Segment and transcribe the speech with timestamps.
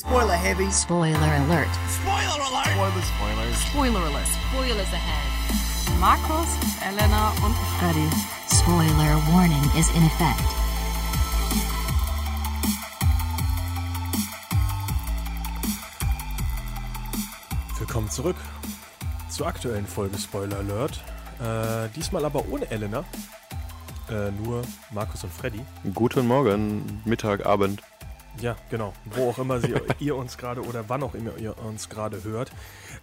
[0.00, 0.70] Spoiler heavy.
[0.70, 1.68] Spoiler alert.
[2.00, 2.72] Spoiler alert.
[2.72, 3.56] Spoiler, spoilers.
[3.68, 4.28] Spoiler alert.
[4.48, 6.00] Spoilers ahead.
[6.00, 6.48] Markus,
[6.80, 8.08] Elena und Freddy.
[8.48, 10.40] Spoiler warning is in effect.
[17.78, 18.36] Willkommen zurück
[19.28, 21.04] zur aktuellen Folge Spoiler Alert.
[21.40, 23.04] Äh, diesmal aber ohne Elena.
[24.08, 24.62] Äh, nur
[24.92, 25.60] Markus und Freddy.
[25.92, 27.82] Guten Morgen, Mittag, Abend.
[28.38, 28.92] Ja, genau.
[29.04, 32.50] Wo auch immer sie, ihr uns gerade oder wann auch immer ihr uns gerade hört.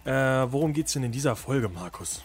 [0.04, 0.12] Äh,
[0.52, 2.22] worum geht's denn in dieser Folge, Markus?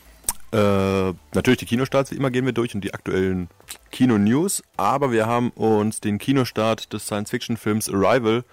[0.53, 3.49] Äh, natürlich die Kinostarts, wie immer gehen wir durch und die aktuellen
[3.91, 8.43] Kino-News, aber wir haben uns den Kinostart des Science-Fiction-Films Arrival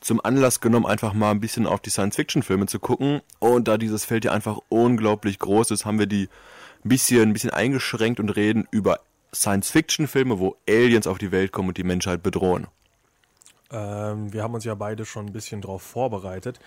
[0.00, 3.22] zum Anlass genommen, einfach mal ein bisschen auf die Science-Fiction-Filme zu gucken.
[3.38, 6.28] Und da dieses Feld ja einfach unglaublich groß ist, haben wir die
[6.84, 9.00] ein bisschen, ein bisschen eingeschränkt und reden über
[9.34, 12.66] Science-Fiction-Filme, wo Aliens auf die Welt kommen und die Menschheit bedrohen.
[13.70, 16.60] Ähm, wir haben uns ja beide schon ein bisschen drauf vorbereitet.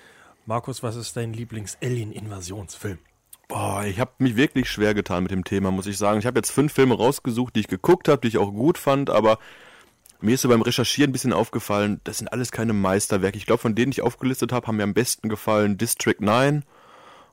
[0.45, 2.99] Markus, was ist dein Lieblings-Alien-Invasionsfilm?
[3.47, 6.19] Boah, ich habe mich wirklich schwer getan mit dem Thema, muss ich sagen.
[6.19, 9.09] Ich habe jetzt fünf Filme rausgesucht, die ich geguckt habe, die ich auch gut fand,
[9.09, 9.39] aber
[10.21, 13.37] mir ist so beim Recherchieren ein bisschen aufgefallen, das sind alles keine Meisterwerke.
[13.37, 16.63] Ich glaube, von denen ich aufgelistet habe, haben mir am besten gefallen District 9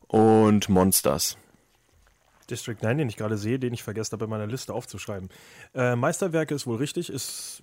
[0.07, 1.37] und Monsters.
[2.49, 5.31] District 9, den ich gerade sehe, den ich vergessen habe, in meiner Liste aufzuschreiben.
[5.75, 7.63] Äh, Meisterwerke ist wohl richtig, ist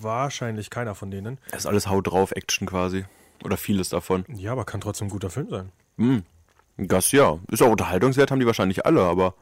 [0.00, 1.38] wahrscheinlich keiner von denen.
[1.50, 3.04] Das ist alles Haut drauf Action quasi.
[3.44, 4.24] Oder vieles davon.
[4.28, 5.72] Ja, aber kann trotzdem ein guter Film sein.
[5.96, 6.24] Hm.
[6.76, 7.38] Das ja.
[7.50, 9.34] Ist auch Unterhaltungswert, haben die wahrscheinlich alle, aber.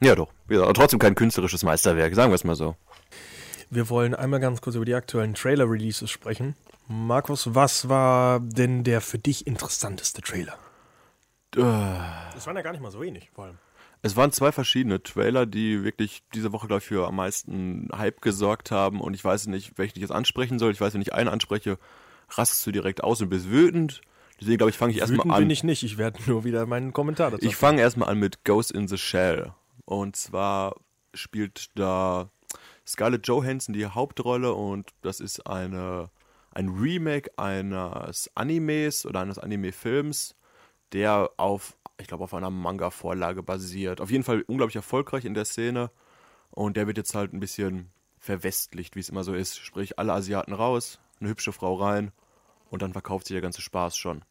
[0.00, 0.32] Ja, doch.
[0.48, 2.76] Ja, trotzdem kein künstlerisches Meisterwerk, sagen wir es mal so.
[3.70, 6.56] Wir wollen einmal ganz kurz über die aktuellen Trailer-Releases sprechen.
[6.88, 10.58] Markus, was war denn der für dich interessanteste Trailer?
[11.52, 13.58] Das waren ja gar nicht mal so wenig, vor allem.
[14.02, 18.22] Es waren zwei verschiedene Trailer, die wirklich diese Woche, glaube ich, für am meisten Hype
[18.22, 19.00] gesorgt haben.
[19.00, 20.72] Und ich weiß nicht, welchen ich jetzt ansprechen soll.
[20.72, 21.78] Ich weiß, wenn ich einen anspreche,
[22.30, 24.00] rastest du direkt aus und bist wütend.
[24.40, 25.42] Deswegen, glaube ich, fange ich erstmal an.
[25.42, 27.44] bin ich nicht, ich werde nur wieder meinen Kommentar dazu.
[27.44, 29.52] Ich fange erstmal an mit Ghost in the Shell.
[29.84, 30.76] Und zwar
[31.12, 32.30] spielt da
[32.86, 36.10] Scarlett Johansson die Hauptrolle und das ist eine,
[36.52, 40.36] ein Remake eines Animes oder eines Anime-Films,
[40.92, 44.00] der auf, ich glaube, auf einer Manga-Vorlage basiert.
[44.00, 45.90] Auf jeden Fall unglaublich erfolgreich in der Szene
[46.50, 49.58] und der wird jetzt halt ein bisschen verwestlicht, wie es immer so ist.
[49.58, 52.12] Sprich, alle Asiaten raus, eine hübsche Frau rein
[52.70, 54.22] und dann verkauft sich der ganze Spaß schon.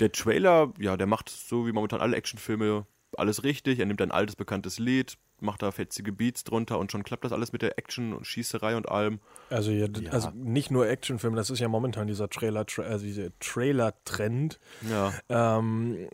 [0.00, 2.86] Der Trailer, ja, der macht so wie momentan alle Actionfilme
[3.16, 3.78] alles richtig.
[3.78, 7.32] Er nimmt ein altes, bekanntes Lied, macht da fetzige Beats drunter und schon klappt das
[7.32, 9.20] alles mit der Action und Schießerei und allem.
[9.50, 10.10] Also, ja, Ja.
[10.10, 14.58] also nicht nur Actionfilme, das ist ja momentan dieser Trailer, also dieser Trailer-Trend.
[14.88, 15.12] Ja.
[15.28, 16.08] Ähm,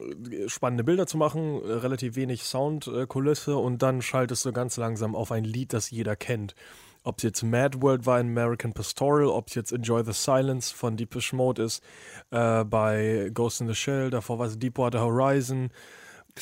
[0.46, 5.32] spannende Bilder zu machen, äh, relativ wenig Soundkulisse und dann schaltest du ganz langsam auf
[5.32, 6.54] ein Lied, das jeder kennt.
[7.02, 10.74] Ob es jetzt Mad World war in American Pastoral, ob es jetzt Enjoy the Silence
[10.74, 11.82] von Deepish Mode ist,
[12.30, 15.70] äh, bei Ghost in the Shell, davor war es Deepwater Horizon,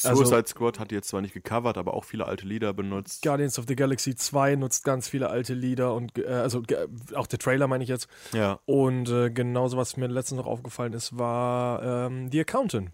[0.06, 3.22] Also- Suicide Squad hat die jetzt zwar nicht gecovert, aber auch viele alte Lieder benutzt.
[3.22, 6.62] Guardians of the Galaxy 2 nutzt ganz viele alte Lieder und äh, also
[7.14, 8.08] auch der Trailer meine ich jetzt.
[8.32, 8.60] Ja.
[8.66, 12.90] Und äh, genauso, was mir letztens noch aufgefallen ist, war ähm, The Accountant.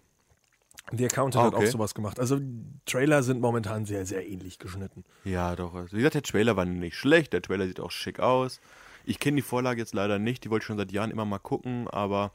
[0.91, 1.65] The Accountant Ah, hat okay.
[1.67, 2.19] auch sowas gemacht.
[2.19, 2.39] Also
[2.85, 5.03] Trailer sind momentan sehr, sehr ähnlich geschnitten.
[5.23, 5.73] Ja, doch.
[5.73, 8.59] Also, Wie gesagt, der Trailer war nicht schlecht, der Trailer sieht auch schick aus.
[9.03, 11.39] Ich kenne die Vorlage jetzt leider nicht, die wollte ich schon seit Jahren immer mal
[11.39, 12.33] gucken, aber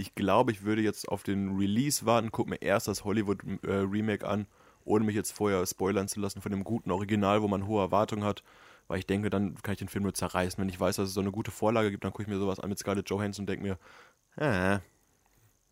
[0.00, 4.46] ich glaube, ich würde jetzt auf den Release warten, guck mir erst das Hollywood-Remake an,
[4.84, 8.24] ohne mich jetzt vorher spoilern zu lassen von dem guten Original, wo man hohe Erwartungen
[8.24, 8.42] hat,
[8.88, 10.60] weil ich denke, dann kann ich den Film nur zerreißen.
[10.60, 12.60] Wenn ich weiß, dass es so eine gute Vorlage gibt, dann gucke ich mir sowas
[12.60, 13.78] an mit Scarlett Johansson und denke mir,
[14.36, 14.80] äh,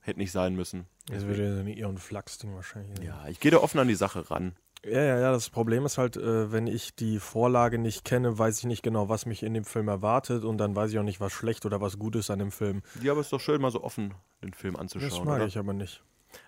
[0.00, 0.86] hätte nicht sein müssen.
[1.06, 2.98] Das wird ja so ein Ion Flux-Ding wahrscheinlich.
[2.98, 3.06] sein.
[3.06, 4.54] Ja, ich gehe da offen an die Sache ran.
[4.84, 5.32] Ja, ja, ja.
[5.32, 9.08] Das Problem ist halt, äh, wenn ich die Vorlage nicht kenne, weiß ich nicht genau,
[9.08, 11.80] was mich in dem Film erwartet und dann weiß ich auch nicht, was schlecht oder
[11.80, 12.82] was gut ist an dem Film.
[13.02, 15.10] Ja, aber es ist doch schön, mal so offen den Film anzuschauen.
[15.10, 15.46] Das mag oder?
[15.46, 16.02] ich aber nicht.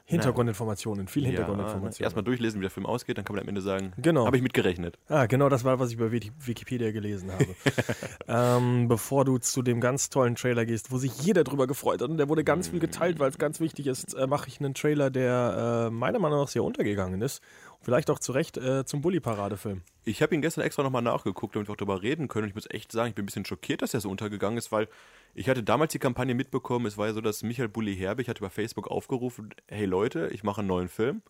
[0.04, 1.94] Hintergrundinformationen, viel Hintergrundinformationen.
[2.00, 4.26] Ja, erstmal durchlesen, wie der Film ausgeht, dann kann man am Ende sagen, Genau.
[4.26, 4.98] habe ich mitgerechnet.
[5.08, 7.47] Ah, genau das war, was ich bei Wiki- Wikipedia gelesen habe.
[8.28, 12.10] ähm, bevor du zu dem ganz tollen Trailer gehst, wo sich jeder drüber gefreut hat
[12.10, 14.74] und der wurde ganz viel geteilt, weil es ganz wichtig ist, äh, mache ich einen
[14.74, 17.41] Trailer, der äh, meiner Meinung nach sehr untergegangen ist.
[17.82, 19.82] Vielleicht auch zu Recht äh, zum Bully-Paradefilm.
[20.04, 22.44] Ich habe ihn gestern extra nochmal nachgeguckt, damit wir auch darüber reden können.
[22.44, 24.71] Und ich muss echt sagen, ich bin ein bisschen schockiert, dass er so untergegangen ist,
[24.71, 24.88] weil
[25.34, 26.84] ich hatte damals die Kampagne mitbekommen.
[26.84, 30.42] Es war ja so, dass Michael Bulli Herbig hat über Facebook aufgerufen, hey Leute, ich
[30.42, 31.22] mache einen neuen Film.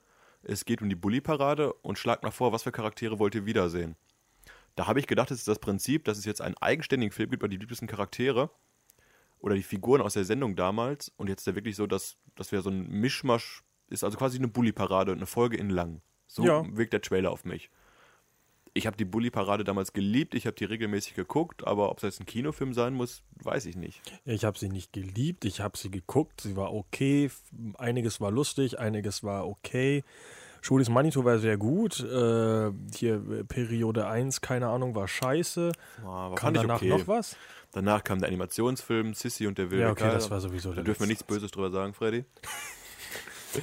[0.43, 3.95] Es geht um die Bully-Parade und schlag mal vor, was für Charaktere wollt ihr wiedersehen.
[4.75, 7.43] Da habe ich gedacht, das ist das Prinzip, dass es jetzt einen eigenständigen Film gibt
[7.43, 8.51] über die liebsten Charaktere
[9.39, 11.13] oder die Figuren aus der Sendung damals.
[11.17, 14.39] Und jetzt ist ja wirklich so, dass das wäre so ein Mischmasch ist, also quasi
[14.39, 16.01] eine Bully-Parade, eine Folge in lang.
[16.33, 16.65] So Ja.
[16.77, 17.71] wirkt der Trailer auf mich.
[18.73, 22.21] Ich habe die Bully-Parade damals geliebt, ich habe die regelmäßig geguckt, aber ob es jetzt
[22.21, 24.01] ein Kinofilm sein muss, weiß ich nicht.
[24.25, 27.33] Ich habe sie nicht geliebt, ich habe sie geguckt, sie war okay,
[27.79, 30.05] einiges war lustig, einiges war okay.
[30.61, 35.73] Schulis Manitou war sehr gut, äh, hier äh, Periode 1, keine Ahnung, war scheiße.
[36.05, 36.89] Ah, Kam fand ich danach okay.
[36.91, 37.37] noch was?
[37.73, 40.15] Danach kam der Animationsfilm Sissy und der wilde Ja, okay, Kerl.
[40.15, 42.25] das war sowieso Da dürfen wir nichts Böses drüber sagen, Freddy.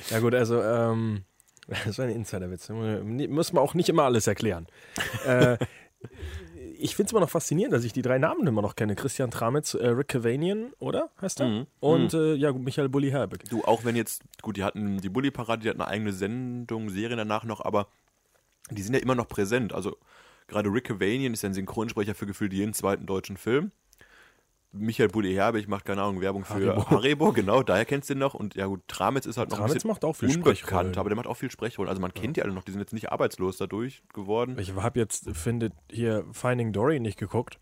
[0.09, 1.23] Ja gut, also ähm,
[1.85, 2.69] das war ein Insiderwitz.
[2.69, 4.67] Muss man auch nicht immer alles erklären.
[5.25, 5.57] äh,
[6.79, 8.95] ich finde es immer noch faszinierend, dass ich die drei Namen immer noch kenne.
[8.95, 11.09] Christian Tramitz, äh, Rick Cavanian, oder?
[11.21, 11.47] Heißt er?
[11.47, 11.67] Mhm.
[11.79, 13.43] Und Äh, ja, Michael Bulli Herbig.
[13.49, 17.17] Du, auch wenn jetzt, gut, die hatten die Bully-Parade, die hatten eine eigene Sendung, Serien
[17.17, 17.87] danach noch, aber
[18.69, 19.73] die sind ja immer noch präsent.
[19.73, 19.97] Also
[20.47, 23.71] gerade Rick Cavanian ist ja ein Synchronsprecher für gefühlt jeden zweiten deutschen Film.
[24.77, 26.89] Michael Bulli Herbig macht, keine Ahnung, Werbung für Haribo.
[26.89, 28.33] Haribo, genau, daher kennst du den noch.
[28.33, 31.09] Und ja gut, Tramitz ist halt noch ein Tramitz bisschen macht auch viel unbekannt, aber
[31.09, 31.89] der macht auch viel Sprechrollen.
[31.89, 34.57] Also man kennt die alle noch, die sind jetzt nicht arbeitslos dadurch geworden.
[34.59, 37.59] Ich habe jetzt, findet hier Finding Dory nicht geguckt.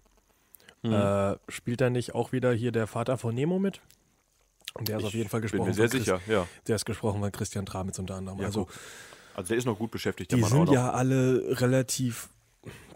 [0.83, 0.93] Hm.
[0.93, 3.81] Äh, spielt da nicht auch wieder hier der Vater von Nemo mit?
[4.73, 5.67] Und der ist auf jeden Fall Bin gesprochen.
[5.69, 6.47] mir sehr von sicher, ja.
[6.67, 8.39] Der ist gesprochen von Christian Tramitz unter anderem.
[8.39, 8.67] Ja, also.
[9.33, 12.29] Also der ist noch gut beschäftigt, die sind ja alle relativ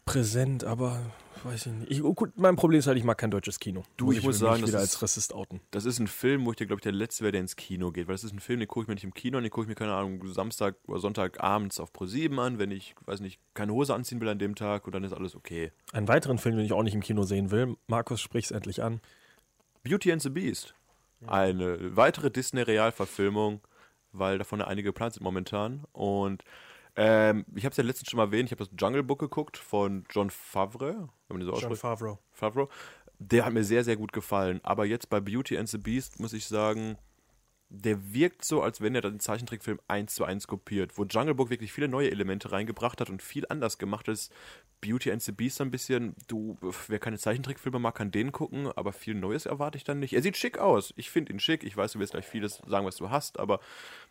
[0.06, 1.02] präsent, aber
[1.46, 1.92] weiß ich nicht.
[1.92, 3.84] Ich, oh, gut, mein Problem ist halt, ich mag kein deutsches Kino.
[3.98, 5.60] Du, ich muss mich sagen, das wieder ist- als Rassist outen.
[5.72, 7.92] Das ist ein Film, wo ich dir, glaube ich, der Letzte wäre, der ins Kino
[7.92, 8.08] geht.
[8.08, 9.64] Weil das ist ein Film, den gucke ich mir nicht im Kino und den gucke
[9.64, 13.40] ich mir, keine Ahnung, Samstag oder Sonntag abends auf Pro7 an, wenn ich, weiß nicht,
[13.54, 15.72] keine Hose anziehen will an dem Tag und dann ist alles okay.
[15.94, 17.76] Einen weiteren Film, den ich auch nicht im Kino sehen will.
[17.88, 19.02] Markus, sprich's endlich an.
[19.84, 20.74] Beauty and the Beast.
[21.28, 23.62] Eine weitere Disney-Realverfilmung,
[24.12, 25.84] weil davon ja einige geplant sind momentan.
[25.92, 26.44] Und
[26.96, 29.58] ähm, ich habe es ja letztens schon mal erwähnt, ich habe das Jungle Book geguckt
[29.58, 31.76] von John Favre, wenn man so John.
[31.76, 32.20] Favreau.
[32.32, 32.70] Favreau.
[33.20, 34.62] Der hat mir sehr, sehr gut gefallen.
[34.64, 36.98] Aber jetzt bei Beauty and the Beast muss ich sagen,
[37.70, 41.52] der wirkt so, als wenn er den Zeichentrickfilm eins zu eins kopiert, wo Jungle Book
[41.52, 44.34] wirklich viele neue Elemente reingebracht hat und viel anders gemacht ist.
[44.82, 46.58] Beauty and the Beast ein bisschen, du,
[46.88, 50.14] wer keine Zeichentrickfilme mag, kann den gucken, aber viel Neues erwarte ich dann nicht.
[50.14, 50.94] Er sieht schick aus.
[50.98, 51.64] Ich finde ihn schick.
[51.64, 53.60] Ich weiß, du wirst gleich vieles sagen, was du hast, aber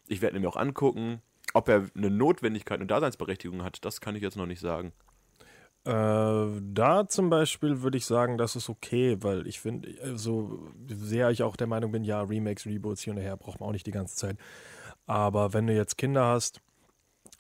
[0.07, 1.21] ich werde ihn mir auch angucken.
[1.55, 4.93] Ob er eine Notwendigkeit, eine Daseinsberechtigung hat, das kann ich jetzt noch nicht sagen.
[5.85, 11.31] Äh, da zum Beispiel würde ich sagen, das ist okay, weil ich finde, so sehr
[11.31, 13.87] ich auch der Meinung bin, ja, Remakes, Reboots hier und her braucht man auch nicht
[13.87, 14.37] die ganze Zeit.
[15.07, 16.61] Aber wenn du jetzt Kinder hast,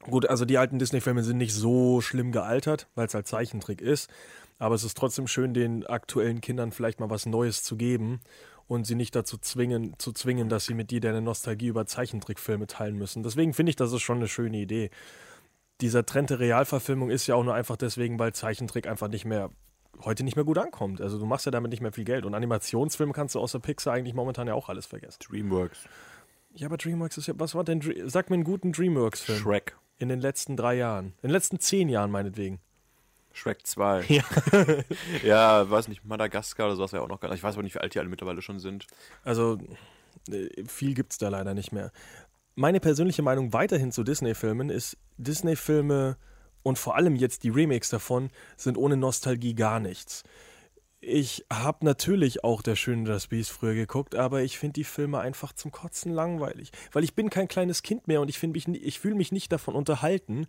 [0.01, 4.11] gut, also die alten Disney-Filme sind nicht so schlimm gealtert, weil es halt Zeichentrick ist.
[4.59, 8.21] Aber es ist trotzdem schön, den aktuellen Kindern vielleicht mal was Neues zu geben
[8.69, 12.69] und sie nicht dazu zwingen, zu zwingen, dass sie mit dir deine Nostalgie über Zeichentrickfilme
[12.69, 13.25] teilen müssen.
[13.25, 14.91] Deswegen finde ich, das ist schon eine schöne Idee
[15.81, 19.51] dieser Trend der Realverfilmung ist ja auch nur einfach deswegen, weil Zeichentrick einfach nicht mehr
[20.05, 21.01] heute nicht mehr gut ankommt.
[21.01, 22.25] Also du machst ja damit nicht mehr viel Geld.
[22.25, 25.19] Und Animationsfilme kannst du außer Pixar eigentlich momentan ja auch alles vergessen.
[25.29, 25.79] Dreamworks.
[26.55, 29.39] Ja, aber DreamWorks ist ja, was war denn, sag mir einen guten DreamWorks-Film.
[29.39, 29.77] Shrek.
[29.99, 31.07] In den letzten drei Jahren.
[31.23, 32.61] In den letzten zehn Jahren meinetwegen.
[33.39, 34.05] Shrek 2.
[34.09, 34.25] Ja.
[35.25, 37.39] ja, weiß nicht, Madagaskar oder sowas wäre auch noch gar nicht.
[37.39, 38.87] Ich weiß aber nicht, wie alt die alle mittlerweile schon sind.
[39.25, 39.59] Also
[40.31, 41.93] äh, viel gibt es da leider nicht mehr.
[42.55, 46.17] Meine persönliche Meinung weiterhin zu Disney-Filmen ist, Disney-Filme
[46.63, 50.25] und vor allem jetzt die Remakes davon sind ohne Nostalgie gar nichts.
[51.01, 55.21] Ich habe natürlich auch Der Schöne das Biest früher geguckt, aber ich finde die Filme
[55.21, 56.73] einfach zum Kotzen langweilig.
[56.91, 59.77] Weil ich bin kein kleines Kind mehr und ich, mich, ich fühle mich nicht davon
[59.77, 60.49] unterhalten,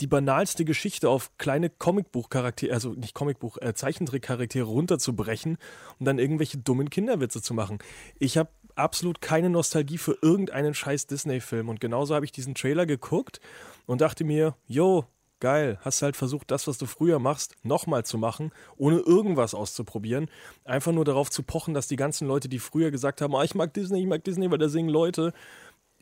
[0.00, 5.58] die banalste Geschichte auf kleine Comicbuch-Charaktere, also nicht Comicbuch, äh, Zeichentrick-Charaktere runterzubrechen
[5.98, 7.78] und dann irgendwelche dummen Kinderwitze zu machen.
[8.18, 12.86] Ich habe absolut keine Nostalgie für irgendeinen scheiß Disney-Film und genauso habe ich diesen Trailer
[12.86, 13.40] geguckt
[13.86, 15.06] und dachte mir, yo,
[15.40, 20.30] geil, hast halt versucht, das, was du früher machst, nochmal zu machen, ohne irgendwas auszuprobieren.
[20.64, 23.54] Einfach nur darauf zu pochen, dass die ganzen Leute, die früher gesagt haben, ah, ich
[23.54, 25.34] mag Disney, ich mag Disney, weil da singen Leute,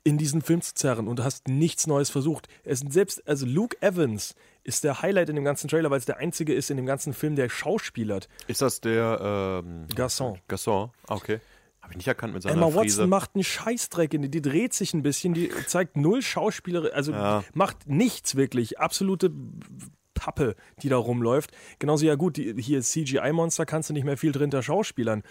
[0.04, 2.48] in diesen Film zu zerren und du hast nichts Neues versucht.
[2.64, 6.06] Es sind selbst, also Luke Evans ist der Highlight in dem ganzen Trailer, weil es
[6.06, 8.28] der einzige ist in dem ganzen Film, der schauspielert.
[8.48, 10.38] Ist das der ähm, Gasson.
[10.48, 10.90] Gasson?
[11.06, 11.40] Ah, okay.
[11.80, 12.98] Habe ich nicht erkannt mit seiner Emma Frise.
[12.98, 16.92] Watson macht einen Scheißdreck in die, die dreht sich ein bisschen, die zeigt null Schauspieler,
[16.94, 17.44] also Ja.
[17.54, 19.32] macht nichts wirklich, absolute
[20.14, 21.50] Pappe, die da rumläuft.
[21.80, 25.22] Genauso ja gut, die, hier CGI-Monster kannst du nicht mehr viel drin der Schauspielern.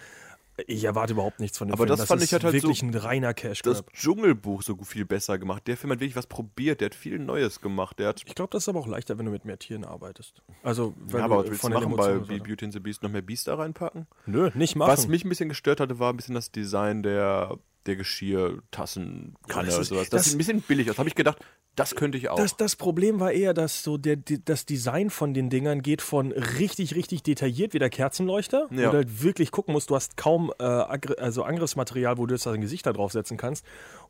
[0.66, 1.96] Ich erwarte überhaupt nichts von dem Aber Film.
[1.96, 3.92] das fand ist ich halt halt wirklich so- ein reiner Cash das Grab.
[3.94, 5.66] Dschungelbuch so viel besser gemacht.
[5.66, 6.80] Der Film hat wirklich was probiert.
[6.82, 7.98] Der hat viel Neues gemacht.
[7.98, 10.42] Der hat Ich glaube, das ist aber auch leichter, wenn du mit mehr Tieren arbeitest.
[10.62, 13.22] Also, wenn ja, aber du von machen bei so- Beauty and the Beast noch mehr
[13.22, 14.06] Biester reinpacken?
[14.26, 14.90] Nö, nicht machen.
[14.90, 19.66] Was mich ein bisschen gestört hatte, war ein bisschen das Design der, der Geschirrtassen, Kanne
[19.66, 20.08] das oder sowas.
[20.10, 20.98] Das, das- sieht ein bisschen billig aus.
[20.98, 21.38] Habe ich gedacht,
[21.76, 22.36] das könnte ich auch.
[22.36, 26.30] Das, das Problem war eher, dass so der, das Design von den Dingern geht von
[26.32, 28.88] richtig, richtig detailliert wie der Kerzenleuchter, Ja.
[28.88, 32.44] wo du halt wirklich gucken musst, du hast kaum äh, also Angriffsmaterial, wo du jetzt
[32.46, 33.64] dein Gesicht da draufsetzen kannst.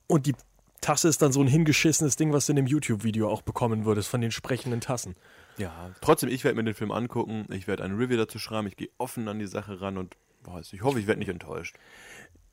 [0.09, 0.35] Und die
[0.81, 4.09] Tasse ist dann so ein hingeschissenes Ding, was du in dem YouTube-Video auch bekommen würdest
[4.09, 5.15] von den sprechenden Tassen.
[5.57, 8.77] Ja, trotzdem, ich werde mir den Film angucken, ich werde ein Review dazu schreiben, ich
[8.77, 11.77] gehe offen an die Sache ran und weiß, ich hoffe, ich werde nicht enttäuscht.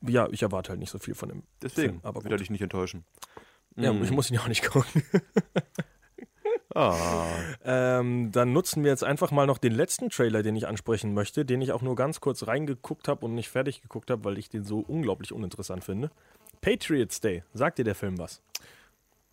[0.06, 2.00] Ja, ich erwarte halt nicht so viel von dem Deswegen, Film.
[2.04, 2.42] Aber werde gut.
[2.42, 3.04] ich nicht enttäuschen.
[3.76, 5.02] Ja, ich muss ihn ja auch nicht gucken.
[6.72, 7.26] Ah,
[7.64, 11.44] Ähm, dann nutzen wir jetzt einfach mal noch den letzten Trailer, den ich ansprechen möchte,
[11.44, 14.48] den ich auch nur ganz kurz reingeguckt habe und nicht fertig geguckt habe, weil ich
[14.50, 16.10] den so unglaublich uninteressant finde.
[16.60, 17.42] Patriots Day.
[17.54, 18.40] Sagt dir der Film was?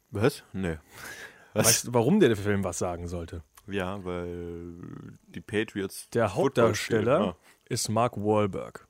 [0.09, 0.43] was?
[0.51, 0.77] Nee.
[1.53, 1.67] Was?
[1.67, 3.43] Weißt du, warum dir der Film was sagen sollte?
[3.67, 4.73] Ja, weil
[5.27, 6.09] die Patriots.
[6.09, 7.35] Der Hauptdarsteller spielen.
[7.69, 8.86] ist Mark Wahlberg.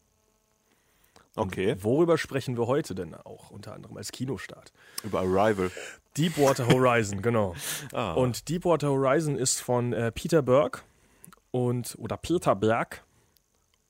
[1.37, 4.71] Okay, Worüber sprechen wir heute denn auch unter anderem als Kinostart?
[5.03, 5.71] über Arrival.
[6.17, 7.53] Deepwater Horizon, genau.
[7.93, 8.13] Ah.
[8.13, 10.83] Und Deepwater Horizon ist von äh, Peter Berg
[11.51, 13.03] und oder Peter Berg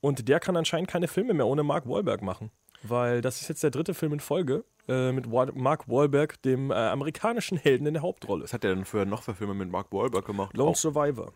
[0.00, 2.50] und der kann anscheinend keine Filme mehr ohne Mark Wahlberg machen,
[2.82, 6.70] weil das ist jetzt der dritte Film in Folge äh, mit Wa Mark Wahlberg, dem
[6.70, 8.44] äh, amerikanischen Helden in der Hauptrolle.
[8.44, 10.56] Was hat er denn früher noch für Filme mit Mark Wahlberg gemacht?
[10.56, 11.32] Lone Auch- Survivor.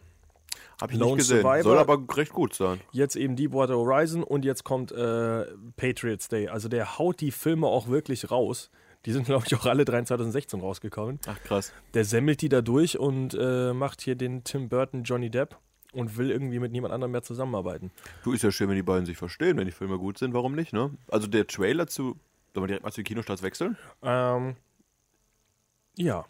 [0.80, 1.42] Hab ich Lone nicht gesehen.
[1.42, 1.62] Survivor.
[1.62, 2.80] Soll aber recht gut sein.
[2.90, 5.44] Jetzt eben Deepwater Horizon und jetzt kommt äh,
[5.76, 6.48] Patriots Day.
[6.48, 8.70] Also der haut die Filme auch wirklich raus.
[9.04, 11.18] Die sind, glaube ich, auch alle drei in 2016 rausgekommen.
[11.26, 11.72] Ach krass.
[11.94, 15.58] Der semmelt die da durch und äh, macht hier den Tim Burton Johnny Depp
[15.92, 17.90] und will irgendwie mit niemand anderem mehr zusammenarbeiten.
[18.22, 20.54] Du, ist ja schön, wenn die beiden sich verstehen, wenn die Filme gut sind, warum
[20.54, 20.90] nicht, ne?
[21.08, 22.16] Also der Trailer zu.
[22.54, 23.76] Sollen wir direkt mal zu den Kinostarts wechseln?
[24.02, 24.56] Ähm,
[25.96, 26.26] ja.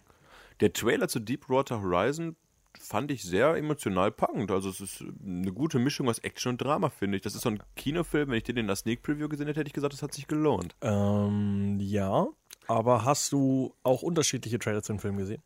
[0.61, 2.37] Der Trailer zu Deepwater Horizon
[2.82, 4.50] fand ich sehr emotional packend.
[4.50, 7.22] Also es ist eine gute Mischung aus Action und Drama, finde ich.
[7.22, 9.68] Das ist so ein Kinofilm, wenn ich den in der Sneak Preview gesehen hätte, hätte
[9.68, 10.74] ich gesagt, das hat sich gelohnt.
[10.80, 12.26] Ähm, ja.
[12.66, 15.42] Aber hast du auch unterschiedliche Trailer zu dem Film gesehen?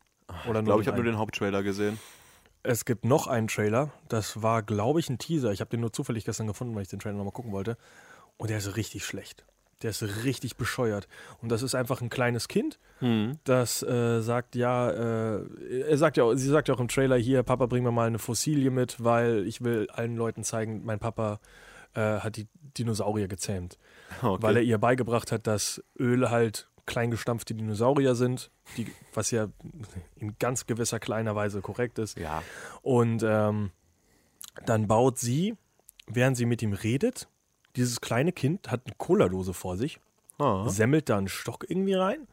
[0.49, 1.99] Oder Ich glaube, ich habe nur den Haupttrailer gesehen.
[2.63, 3.91] Es gibt noch einen Trailer.
[4.09, 5.51] Das war, glaube ich, ein Teaser.
[5.51, 7.77] Ich habe den nur zufällig gestern gefunden, weil ich den Trailer nochmal gucken wollte.
[8.37, 9.45] Und der ist richtig schlecht.
[9.83, 11.07] Der ist richtig bescheuert.
[11.41, 12.79] Und das ist einfach ein kleines Kind,
[13.43, 17.15] das äh, sagt, ja, äh, er sagt ja, auch- sie sagt ja auch im Trailer
[17.17, 20.97] hier, Papa, bring mir mal eine Fossilie mit, weil ich will allen Leuten zeigen, mein
[20.97, 21.39] Papa
[21.93, 23.77] äh, hat die Dinosaurier gezähmt.
[24.23, 24.41] Okay.
[24.41, 29.47] Weil er ihr beigebracht hat, dass Öl halt kleingestampfte Dinosaurier sind, die, was ja
[30.15, 32.17] in ganz gewisser kleiner Weise korrekt ist.
[32.17, 32.41] ja.
[32.81, 33.69] Und ähm,
[34.65, 35.55] dann baut sie,
[36.07, 37.27] während sie mit ihm redet,
[37.77, 39.99] dieses kleine Kind hat eine Cola-Dose vor sich,
[40.39, 40.67] Ah.
[40.69, 42.27] semmelt da einen Stock irgendwie rein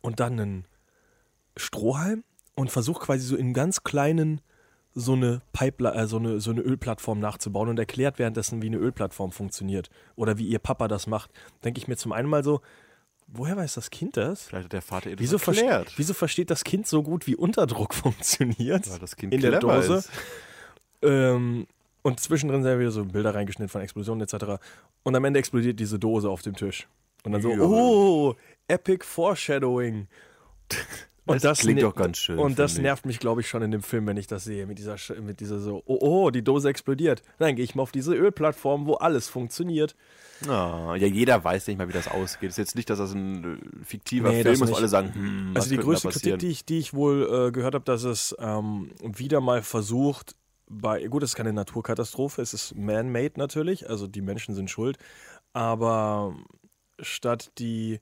[0.00, 0.64] und dann einen
[1.56, 4.40] Strohhalm und versucht quasi so in ganz kleinen
[4.94, 8.76] so eine Pipeline, äh, so eine, so eine Ölplattform nachzubauen und erklärt währenddessen, wie eine
[8.76, 11.30] Ölplattform funktioniert oder wie ihr Papa das macht.
[11.64, 12.60] Denke ich mir zum einen mal so,
[13.26, 14.44] woher weiß das Kind das?
[14.44, 15.94] Vielleicht hat der Vater ihr das Wieso, verste erklärt.
[15.96, 18.90] wieso versteht das Kind so gut, wie Unterdruck funktioniert?
[18.90, 20.04] Weil das Kind in der Dose.
[21.00, 21.66] Ähm,
[22.02, 24.60] und zwischendrin sind wieder so Bilder reingeschnitten von Explosionen etc.
[25.02, 26.88] Und am Ende explodiert diese Dose auf dem Tisch.
[27.24, 27.60] Und dann so, Ja.
[27.60, 28.34] oh,
[28.68, 30.08] Epic Foreshadowing.
[31.24, 33.70] Und Das klingt ne- doch ganz schön, Und das nervt mich, glaube ich, schon in
[33.70, 34.66] dem Film, wenn ich das sehe.
[34.66, 37.22] Mit dieser, mit dieser so, oh, oh, die Dose explodiert.
[37.38, 39.94] Nein, gehe ich mal auf diese Ölplattform, wo alles funktioniert.
[40.48, 42.50] Ah, ja, jeder weiß nicht mal, wie das ausgeht.
[42.50, 44.88] Es ist jetzt nicht, dass das ein äh, fiktiver Nee, Film das ist, wo alle
[44.88, 48.02] sagen, hm, Also die größte Kritik, die ich, die ich wohl äh, gehört habe, dass
[48.02, 50.34] es ähm, wieder mal versucht,
[50.72, 54.98] bei, gut, es ist keine Naturkatastrophe, es ist man-made natürlich, also die Menschen sind schuld,
[55.52, 56.34] aber
[57.00, 58.00] statt die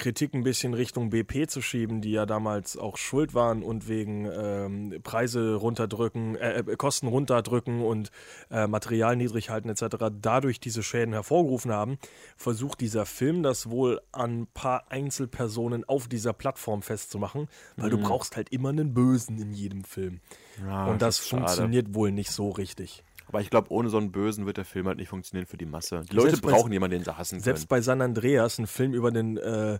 [0.00, 4.24] Kritik ein bisschen Richtung BP zu schieben, die ja damals auch schuld waren und wegen
[4.24, 8.10] ähm, Preise runterdrücken, äh, äh, Kosten runterdrücken und
[8.50, 11.98] äh, Material niedrig halten etc., dadurch diese Schäden hervorgerufen haben,
[12.36, 17.98] versucht dieser Film das wohl an ein paar Einzelpersonen auf dieser Plattform festzumachen, weil du
[17.98, 20.20] brauchst halt immer einen Bösen in jedem Film.
[20.66, 21.42] Ja, und das schade.
[21.42, 23.04] funktioniert wohl nicht so richtig.
[23.32, 25.64] Aber ich glaube, ohne so einen Bösen wird der Film halt nicht funktionieren für die
[25.66, 26.02] Masse.
[26.10, 27.44] Die Leute Selbst bei- brauchen jemanden, den sie hassen können.
[27.44, 29.78] Selbst bei San Andreas, ein Film über den äh,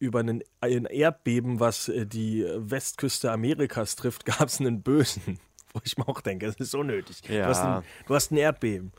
[0.00, 5.38] über einen, ein Erdbeben, was äh, die Westküste Amerikas trifft, gab es einen Bösen.
[5.72, 7.20] Wo ich mir auch denke, es ist unnötig.
[7.28, 7.42] Ja.
[7.44, 8.90] Du, hast ein, du hast ein Erdbeben.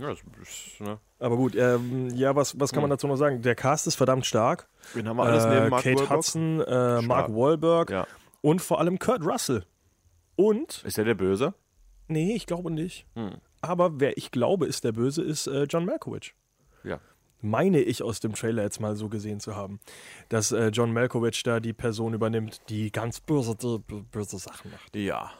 [0.00, 0.98] ja, das ist, ne?
[1.20, 3.42] Aber gut, ähm, ja, was, was kann man dazu noch sagen?
[3.42, 4.68] Der Cast ist verdammt stark.
[4.94, 6.10] Wen haben wir alles neben Äh, Mark Kate Wahlberg?
[6.16, 7.28] Hudson, äh, Mark.
[7.30, 8.06] Wahlberg Ja.
[8.40, 9.64] und vor allem Kurt Russell.
[10.36, 11.54] Und, Ist er der Böse?
[12.08, 13.06] Nee, ich glaube nicht.
[13.14, 13.36] Hm.
[13.60, 16.34] Aber wer ich glaube, ist der Böse, ist äh, John Malkovich.
[16.82, 17.00] Ja.
[17.40, 19.80] meine ich aus dem Trailer jetzt mal so gesehen zu haben,
[20.28, 23.54] dass äh, John Malkovich da die Person übernimmt, die ganz böse,
[24.12, 24.94] böse Sachen macht.
[24.96, 25.30] Ja.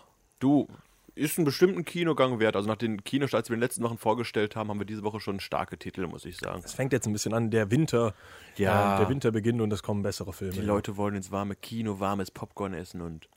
[0.40, 0.66] Du,
[1.14, 2.56] ist einen bestimmten Kinogang wert.
[2.56, 5.04] Also nach den Kinostarts, die wir in den letzten Wochen vorgestellt haben, haben wir diese
[5.04, 6.60] Woche schon starke Titel, muss ich sagen.
[6.64, 8.14] Es fängt jetzt ein bisschen an, der Winter,
[8.56, 8.96] Ja.
[8.96, 10.54] äh, der Winter beginnt und es kommen bessere Filme.
[10.54, 13.28] Die Leute wollen ins warme Kino, warmes Popcorn essen und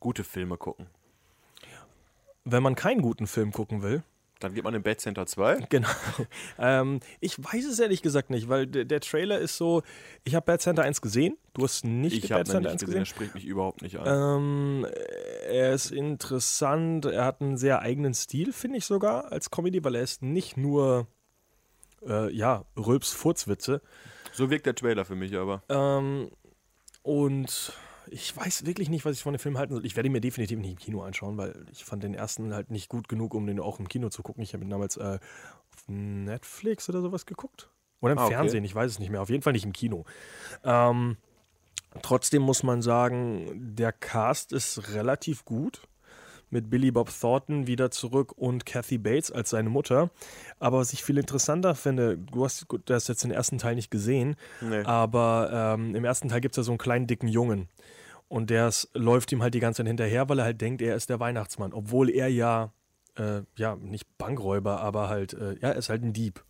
[0.00, 0.86] gute Filme gucken.
[2.44, 4.02] Wenn man keinen guten Film gucken will,
[4.40, 5.66] Dann geht man in Bad Center 2.
[5.70, 5.88] Genau.
[6.58, 9.82] ähm, ich weiß es ehrlich gesagt nicht, weil der, der Trailer ist so.
[10.24, 11.38] Ich habe Bad Center 1 gesehen.
[11.54, 13.02] Du hast nicht Ich habe Bad Center nicht 1 gesehen, gesehen.
[13.02, 14.06] er spricht mich überhaupt nicht an.
[14.42, 14.86] Ähm,
[15.48, 17.06] er ist interessant.
[17.06, 20.56] Er hat einen sehr eigenen Stil, finde ich sogar, als Comedy, weil er ist nicht
[20.58, 21.06] nur,
[22.06, 23.80] äh, ja, Rülps Furzwitze.
[24.32, 25.62] so wirkt der Trailer für mich aber.
[25.70, 26.30] Ähm,
[27.02, 27.72] und
[28.08, 29.84] ich weiß wirklich nicht, was ich von dem Film halten soll.
[29.86, 32.70] Ich werde ihn mir definitiv nicht im Kino anschauen, weil ich fand den ersten halt
[32.70, 34.42] nicht gut genug, um den auch im Kino zu gucken.
[34.42, 35.18] Ich habe ihn damals äh,
[35.72, 37.70] auf Netflix oder sowas geguckt.
[38.00, 38.34] Oder im Ah, okay.
[38.34, 39.22] Fernsehen, ich weiß es nicht mehr.
[39.22, 40.04] Auf jeden Fall nicht im Kino.
[40.62, 41.16] Ähm,
[42.02, 45.86] trotzdem muss man sagen, der Cast ist relativ gut.
[46.50, 50.10] Mit Billy Bob Thornton wieder zurück und Kathy Bates als seine Mutter.
[50.58, 54.36] Aber was ich viel interessanter finde, du hast, hast jetzt den ersten Teil nicht gesehen,
[54.60, 54.82] Nee.
[54.84, 57.68] aber ähm, im ersten Teil gibt es ja so einen kleinen dicken Jungen.
[58.28, 61.10] Und der läuft ihm halt die ganze Zeit hinterher, weil er halt denkt, er ist
[61.10, 61.72] der Weihnachtsmann.
[61.72, 62.72] Obwohl er ja,
[63.16, 66.42] äh, ja, nicht Bankräuber, aber halt, äh, ja, er ist halt ein Dieb.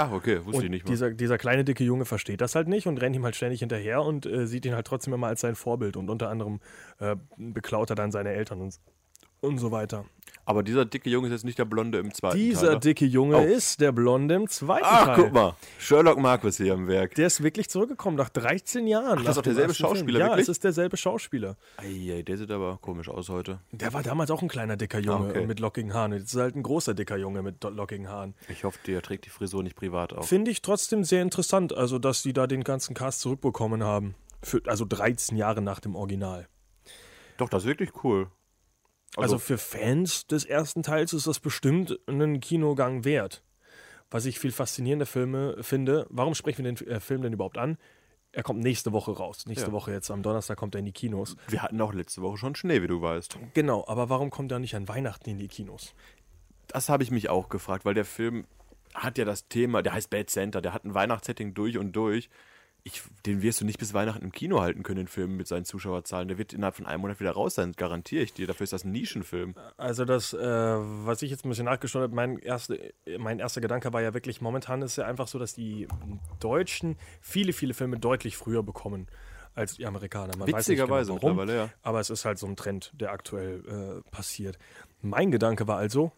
[0.00, 0.90] Ach, okay, wusste ich Und nicht mal.
[0.92, 4.02] dieser, dieser kleine dicke Junge versteht das halt nicht und rennt ihm halt ständig hinterher
[4.02, 5.96] und äh, sieht ihn halt trotzdem immer als sein Vorbild.
[5.96, 6.60] Und unter anderem
[6.98, 8.78] äh, beklaut er dann seine Eltern und,
[9.40, 10.04] und so weiter.
[10.44, 12.74] Aber dieser dicke Junge ist jetzt nicht der Blonde im zweiten Dieser Teil.
[12.76, 12.80] ne?
[12.80, 13.42] dicke Junge Oh.
[13.44, 15.16] ist der Blonde im zweiten Ach, Teil.
[15.16, 15.54] guck mal.
[15.78, 17.14] Sherlock Marquis hier im Werk.
[17.16, 19.18] Der ist wirklich zurückgekommen nach 13 Jahren.
[19.18, 19.96] Ach, das ist auch derselbe ersten Film.
[19.96, 20.42] Schauspieler, Ja, wirklich?
[20.44, 21.56] es ist derselbe Schauspieler.
[21.76, 23.60] Eieiei, der sieht aber komisch aus heute.
[23.72, 25.46] Der war damals auch ein kleiner dicker Junge Ah, okay.
[25.46, 26.12] mit lockigen Haaren.
[26.12, 28.34] Jetzt ist er halt ein großer dicker Junge mit lockigen Haaren.
[28.48, 30.26] Ich hoffe, der trägt die Frisur nicht privat auf.
[30.28, 34.14] Finde ich trotzdem sehr interessant, also dass die da den ganzen Cast zurückbekommen haben.
[34.42, 36.48] Für, also 13 Jahre nach dem Original.
[37.36, 38.28] Doch, das ist wirklich cool.
[39.22, 43.42] Also, für Fans des ersten Teils ist das bestimmt einen Kinogang wert.
[44.10, 47.76] Was ich viel faszinierender Filme finde, warum sprechen wir den äh, Film denn überhaupt an?
[48.32, 49.46] Er kommt nächste Woche raus.
[49.46, 49.72] Nächste Ja.
[49.72, 51.36] Woche jetzt am Donnerstag kommt er in die Kinos.
[51.48, 53.38] wir hatten auch letzte Woche schon Schnee, wie du weißt.
[53.54, 55.94] Genau, aber warum kommt er nicht an Weihnachten in die Kinos?
[56.68, 58.46] Das habe ich mich auch gefragt, weil der Film
[58.94, 62.28] hat ja das Thema, der heißt Bad Center, der hat ein Weihnachtssetting durch und durch.
[62.84, 65.64] Ich, den wirst du nicht bis Weihnachten im Kino halten können, den Film mit seinen
[65.64, 66.28] Zuschauerzahlen.
[66.28, 68.46] Der wird innerhalb von einem Monat wieder raus sein, garantiere ich dir.
[68.46, 69.54] Dafür ist das ein Nischenfilm.
[69.76, 73.92] Also das, äh, was ich jetzt ein bisschen nachgeschaut habe, mein, erste, mein erster Gedanke
[73.92, 75.86] war ja wirklich, momentan ist es ja einfach so, dass die
[76.40, 79.06] Deutschen viele, viele Filme deutlich früher bekommen
[79.54, 80.36] als die Amerikaner.
[80.36, 81.68] Man Witzigerweise weiß nicht genau, warum, ja.
[81.82, 84.58] aber es ist halt so ein Trend, der aktuell äh, passiert.
[85.02, 86.12] Mein Gedanke war also,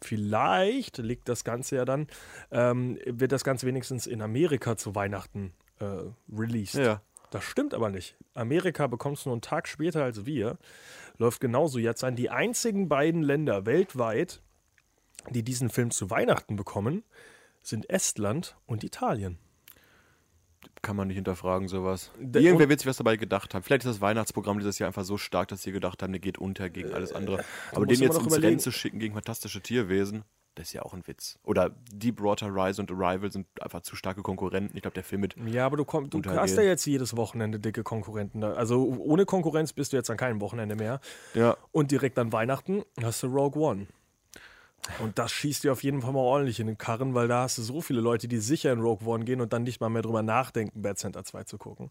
[0.00, 2.06] vielleicht liegt das Ganze ja dann,
[2.50, 6.74] ähm, wird das Ganze wenigstens in Amerika zu Weihnachten äh, released.
[6.74, 7.02] Ja.
[7.30, 8.16] Das stimmt aber nicht.
[8.34, 10.58] Amerika bekommt es nur einen Tag später als wir.
[11.18, 12.14] Läuft genauso jetzt an.
[12.16, 14.42] Die einzigen beiden Länder weltweit,
[15.30, 17.02] die diesen Film zu Weihnachten bekommen,
[17.62, 19.38] sind Estland und Italien.
[20.82, 22.10] Kann man nicht hinterfragen, sowas.
[22.18, 23.62] Der- Irgendwer wird sich was dabei gedacht haben.
[23.62, 26.38] Vielleicht ist das Weihnachtsprogramm dieses Jahr einfach so stark, dass sie gedacht haben, der geht
[26.38, 27.44] unter gegen alles andere.
[27.70, 28.46] Aber Äh, musst den jetzt noch ins überlegen.
[28.46, 31.38] Rennen zu schicken gegen fantastische Tierwesen, das ist ja auch ein Witz.
[31.44, 34.76] Oder Deepwater Rise und Arrival sind einfach zu starke Konkurrenten.
[34.76, 37.58] Ich glaube, der Film mit Ja, aber du, komm, du hast ja jetzt jedes Wochenende
[37.58, 38.40] dicke Konkurrenten.
[38.42, 38.52] da.
[38.52, 41.00] Also ohne Konkurrenz bist du jetzt an keinem Wochenende mehr.
[41.34, 43.86] Ja, Und direkt an Weihnachten hast du Rogue One.
[44.98, 47.56] Und das schießt dir auf jeden Fall mal ordentlich in den Karren, weil da hast
[47.56, 50.02] du so viele Leute, die sicher in Rogue One gehen und dann nicht mal mehr
[50.02, 51.90] drüber nachdenken, Bad Center 2 zu gucken.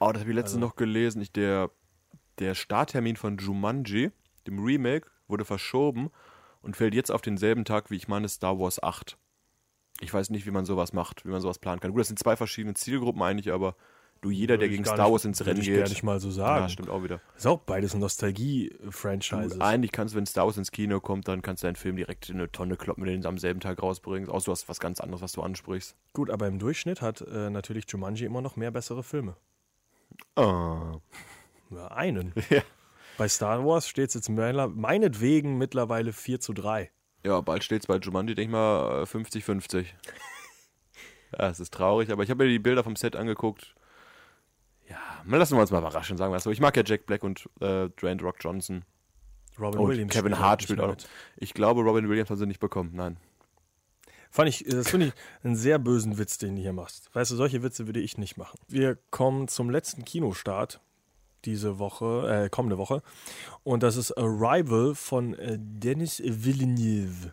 [0.00, 1.22] Oh, das habe ich Also letztens noch gelesen.
[1.22, 1.70] Ich, der,
[2.40, 4.10] der Starttermin von Jumanji,
[4.48, 6.10] dem Remake, wurde verschoben
[6.62, 9.16] und fällt jetzt auf denselben Tag wie ich meine Star Wars 8.
[10.00, 11.92] Ich weiß nicht, wie man sowas macht, wie man sowas planen kann.
[11.92, 13.76] Gut, das sind zwei verschiedene Zielgruppen eigentlich, aber
[14.20, 15.76] du, jeder, der Würde ich gegen Star nicht- Wars ins würde Rennen ich geht.
[15.78, 16.62] gar nicht mal so sagen.
[16.64, 17.20] Ja, stimmt auch wieder.
[17.36, 19.60] Ist auch beides Nostalgie-Franchises.
[19.60, 22.28] Eigentlich kannst du, wenn Star Wars ins Kino kommt, dann kannst du deinen Film direkt
[22.30, 24.30] in eine Tonne kloppen, wenn du den am selben Tag rausbringst.
[24.30, 25.96] Außer du hast was ganz anderes, was du ansprichst.
[26.12, 29.36] Gut, aber im Durchschnitt hat äh, natürlich Jumanji immer noch mehr bessere Filme.
[30.36, 30.94] Ah.
[31.70, 32.32] Ja, einen.
[32.50, 32.62] Ja.
[33.22, 36.90] Bei Star Wars steht es jetzt meinetwegen mittlerweile 4 zu 3.
[37.24, 39.86] Ja, bald steht's bei Jumanji, denke ich mal, äh, 50-50.
[41.38, 43.76] ja, es ist traurig, aber ich habe mir die Bilder vom Set angeguckt.
[44.90, 46.50] Ja, lassen wir uns mal überraschen, sagen wir es so.
[46.50, 48.84] Ich mag ja Jack Black und äh, Dwayne Rock Johnson.
[49.56, 50.96] Robin Und Williams Kevin Hart spielt auch noch.
[50.96, 51.08] mit.
[51.36, 52.90] Ich glaube, Robin Williams haben sie nicht bekommen.
[52.92, 53.18] Nein.
[54.32, 55.12] Fand ich, das finde ich
[55.44, 57.08] einen sehr bösen Witz, den du hier machst.
[57.14, 58.58] Weißt du, solche Witze würde ich nicht machen.
[58.66, 60.80] Wir kommen zum letzten Kinostart
[61.44, 63.02] diese Woche, äh, kommende Woche.
[63.64, 67.32] Und das ist Arrival von äh, Denis Villeneuve.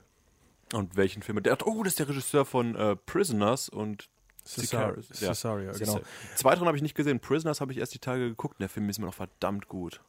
[0.74, 1.42] Und welchen Film?
[1.42, 4.10] Der, oh, das ist der Regisseur von äh, Prisoners und
[4.46, 4.96] Cesar
[5.34, 5.72] Sicario.
[5.72, 5.78] Ja.
[5.78, 6.00] Genau.
[6.36, 7.20] Zweiteren habe ich nicht gesehen.
[7.20, 8.56] Prisoners habe ich erst die Tage geguckt.
[8.56, 10.02] und Der Film ist mir noch verdammt gut.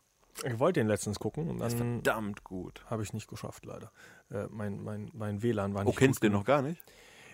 [0.45, 2.85] Ich wollte den letztens gucken und dann verdammt gut.
[2.87, 3.91] habe ich nicht geschafft, leider.
[4.31, 6.83] Äh, mein, mein, mein WLAN war Oh, nicht kennst gut du den noch gar nicht?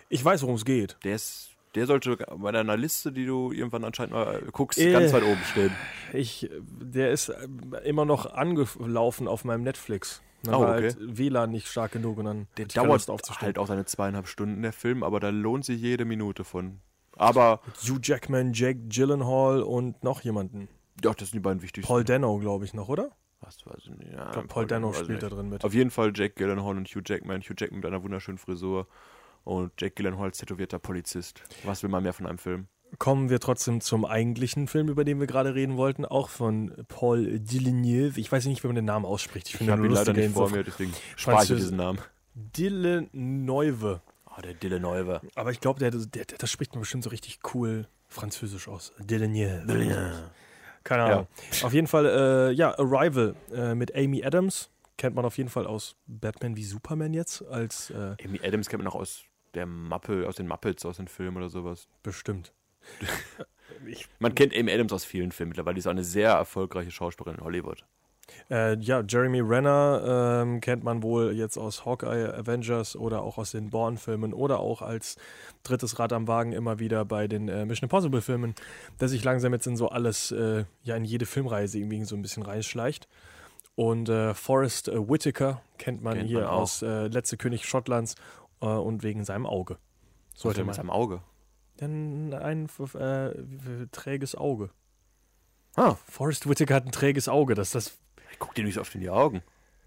[0.09, 0.97] Ich weiß, worum es geht.
[1.03, 4.91] Der ist, der sollte bei deiner Liste, die du irgendwann anscheinend mal guckst, Äh.
[4.91, 5.71] ganz weit oben stehen.
[6.13, 6.49] Ich,
[6.81, 7.47] der ist äh,
[7.85, 10.21] immer noch angelaufen auf meinem Netflix.
[10.43, 10.69] Dann Oh, okay.
[10.71, 13.07] halt WLAN nicht stark genug und dann Der dauert
[13.41, 16.79] halt auch seine zweieinhalb Stunden, der Film, aber da lohnt sich jede Minute von.
[17.15, 20.67] Aber, Hugh Jackman, Jake Gyllenhaal und noch jemanden.
[21.03, 21.87] ja, das sind die beiden wichtigsten.
[21.91, 23.09] Paul Dano, glaube ich noch, oder?
[23.41, 24.11] Was weiß ich nicht.
[24.13, 25.63] Ja, Ich glaube, Paul Dano weiß spielt da drin mit.
[25.63, 27.41] Auf jeden Fall Jake Gyllenhaal und Hugh Jackman.
[27.41, 28.87] Hugh Jackman mit einer wunderschönen Frisur
[29.47, 31.41] und Jake Gyllenhaal tätowierter Polizist.
[31.63, 32.67] Was will man mehr von einem Film?
[32.99, 37.41] Kommen wir trotzdem zum eigentlichen Film, über den wir gerade reden wollten, auch von Paul
[37.43, 38.19] Villeneuve.
[38.19, 39.49] Ich weiß nicht, wie man den Namen ausspricht.
[39.49, 41.99] Ich Ich habe ihn leider nicht vor mir, deswegen spare ich diesen Namen.
[42.33, 44.01] Villeneuve.
[44.25, 45.21] Oh, der Villeneuve.
[45.35, 48.93] Aber ich glaube, der, der, der, das spricht man bestimmt so richtig cool französisch aus.
[48.99, 50.31] Villeneuve.
[50.83, 51.27] Keine Ahnung.
[51.63, 54.69] Auf jeden Fall, äh, ja, Arrival äh, mit Amy Adams.
[54.97, 58.81] Kennt man auf jeden Fall aus Batman wie Superman jetzt als äh, Amy Adams kennt
[58.81, 59.23] man noch aus
[59.57, 61.87] der Mappe, aus den Muppets, aus den Filmen oder sowas.
[62.03, 62.53] bestimmt.
[63.87, 65.75] ich, Man kennt Amy Adams aus vielen Filmen mittlerweile.
[65.75, 67.83] Die ist auch eine sehr erfolgreiche Schauspielerin in Hollywood.
[68.51, 73.51] äh, ja, Jeremy Renner ähm, kennt man wohl jetzt aus Hawkeye, Avengers oder auch aus
[73.51, 75.15] den Bourne-Filmen oder auch als
[75.63, 78.53] drittes Rad am Wagen immer wieder bei den äh, Mission Impossible-Filmen,
[78.99, 82.21] der sich langsam jetzt in so alles, äh, ja, in jede Filmreise irgendwie so ein
[82.21, 83.07] bisschen reinschleicht.
[83.75, 88.15] Und äh, Forrest Whitaker kennt man Kennt hier man aus äh, Letzte König Schottlands
[88.61, 89.77] äh, und wegen seinem Auge.
[90.35, 90.75] Sollte mit man.
[90.75, 91.21] seinem Auge.
[91.79, 94.69] Denn ein äh, träges Auge.
[95.75, 97.53] Ah, Forrest Whitaker hat ein träges Auge.
[97.53, 97.97] Das, das,
[98.31, 99.43] ich guck dir nicht so oft in die Augen.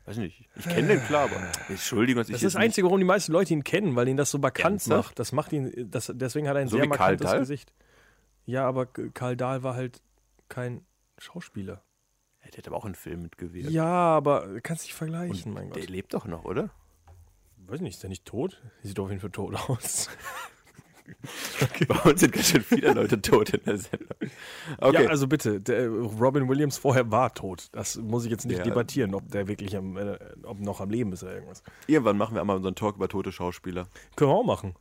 [0.07, 0.49] Weiß nicht.
[0.57, 1.37] Ich kenne den klar, aber
[1.69, 4.31] Entschuldigung, dass das ist das Einzige, warum die meisten Leute ihn kennen, weil ihn das
[4.31, 5.11] so bekannt Ernsthaft?
[5.11, 5.19] macht.
[5.19, 7.39] Das macht ihn, das, deswegen hat er ein So sehr Karl markantes Dahl?
[7.41, 7.73] Gesicht.
[8.47, 10.01] Ja, aber Karl Dahl war halt
[10.49, 10.85] kein
[11.19, 11.83] Schauspieler.
[12.45, 13.71] der hat aber auch einen Film mitgewirkt.
[13.71, 15.91] Ja, aber kannst nicht vergleichen, mein Der Gott.
[15.91, 16.71] lebt doch noch, oder?
[17.71, 18.61] Weiß nicht, ist der nicht tot?
[18.83, 20.09] Sieht auf jeden Fall tot aus.
[21.89, 24.09] Bei uns sind ganz schön viele Leute tot in der Sendung.
[24.79, 25.05] Okay.
[25.05, 27.69] Ja, also bitte, der, Robin Williams vorher war tot.
[27.73, 28.65] Das muss ich jetzt nicht Ja.
[28.65, 31.63] debattieren, ob der wirklich am, äh, ob noch am Leben ist oder irgendwas.
[31.89, 33.87] Irgendwann machen wir einmal unseren Talk über tote Schauspieler.
[34.17, 34.75] Können wir auch machen.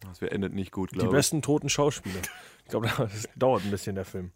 [0.00, 1.16] Das endet nicht gut, Die glaube ich.
[1.16, 2.20] besten toten Schauspieler.
[2.64, 4.30] Ich glaube, das dauert ein bisschen, der Film.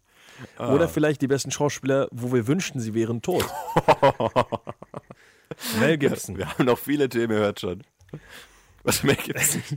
[0.57, 0.73] Ah.
[0.73, 3.45] Oder vielleicht die besten Schauspieler, wo wir wünschten, sie wären tot.
[5.79, 6.37] Mel Gibson.
[6.37, 7.83] Wir haben noch viele Themen, ihr hört schon.
[8.83, 9.57] Was mehr gibt's?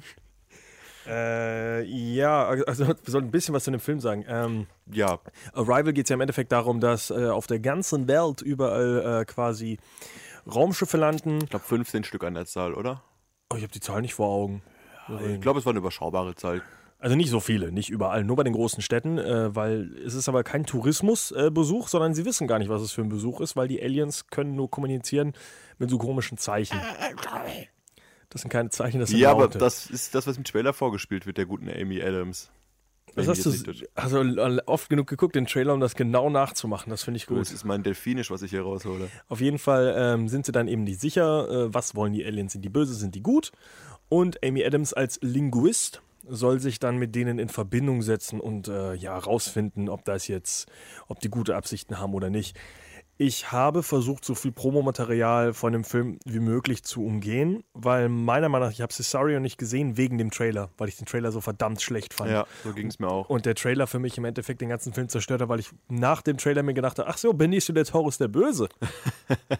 [1.04, 4.24] Äh, ja, also wir sollten ein bisschen was zu dem Film sagen.
[4.28, 5.18] Ähm, Ja,
[5.52, 9.24] Arrival geht es ja im Endeffekt darum, dass äh, auf der ganzen Welt überall äh,
[9.24, 9.78] quasi
[10.46, 11.40] Raumschiffe landen.
[11.42, 13.02] ich glaube 15 Stück an der Zahl, oder?
[13.50, 14.62] Oh, ich habe die Zahl nicht vor Augen.
[15.34, 16.62] Ich glaube, es war eine überschaubare Zahl.
[17.00, 20.28] Also nicht so viele, nicht überall, nur bei den großen Städten, äh, weil es ist
[20.28, 23.56] aber kein Tourismusbesuch, äh, sondern sie wissen gar nicht, was es für ein Besuch ist,
[23.56, 25.32] weil die Aliens können nur kommunizieren
[25.78, 26.80] mit so komischen Zeichen.
[28.28, 29.58] Das sind keine Zeichen, das sind Ja, aber Laute.
[29.58, 32.50] das ist das, was im Trailer vorgespielt wird, der guten Amy Adams.
[33.14, 33.50] das hast du
[33.94, 34.22] also
[34.66, 36.88] oft genug geguckt, den Trailer, um das genau nachzumachen.
[36.88, 39.10] Das finde ich Gut, es ist mein Delfinisch, was ich hier raushole.
[39.28, 42.52] Auf jeden Fall ähm, sind sie dann eben nicht sicher, äh, was wollen die Aliens,
[42.52, 43.52] sind die böse, sind die gut.
[44.08, 48.94] Und Amy Adams als Linguist soll sich dann mit denen in Verbindung setzen und äh,
[48.94, 50.70] ja rausfinden, ob das jetzt,
[51.08, 52.56] ob die gute Absichten haben oder nicht.
[53.18, 58.48] Ich habe versucht, so viel Promomaterial von dem Film wie möglich zu umgehen, weil meiner
[58.48, 61.40] Meinung nach, ich habe Cesario nicht gesehen wegen dem Trailer, weil ich den Trailer so
[61.40, 62.30] verdammt schlecht fand.
[62.30, 63.28] Ja, so ging es mir auch.
[63.28, 66.22] Und der Trailer für mich im Endeffekt den ganzen Film zerstört hat, weil ich nach
[66.22, 68.68] dem Trailer mir gedacht habe, ach so, Benicio del Toro ist der Böse.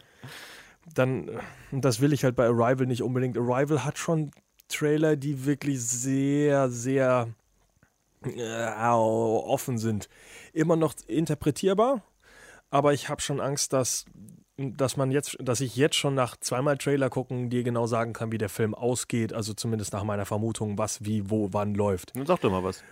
[0.94, 1.30] Dann,
[1.70, 3.36] das will ich halt bei Arrival nicht unbedingt.
[3.38, 4.32] Arrival hat schon
[4.68, 7.28] Trailer, die wirklich sehr, sehr
[8.24, 10.08] äh, offen sind.
[10.52, 12.02] Immer noch interpretierbar,
[12.72, 14.04] aber ich habe schon Angst, dass
[14.58, 18.32] dass man jetzt, dass ich jetzt schon nach zweimal Trailer gucken dir genau sagen kann,
[18.32, 22.12] wie der Film ausgeht, also zumindest nach meiner Vermutung, was, wie, wo, wann läuft.
[22.26, 22.84] Sag doch mal was.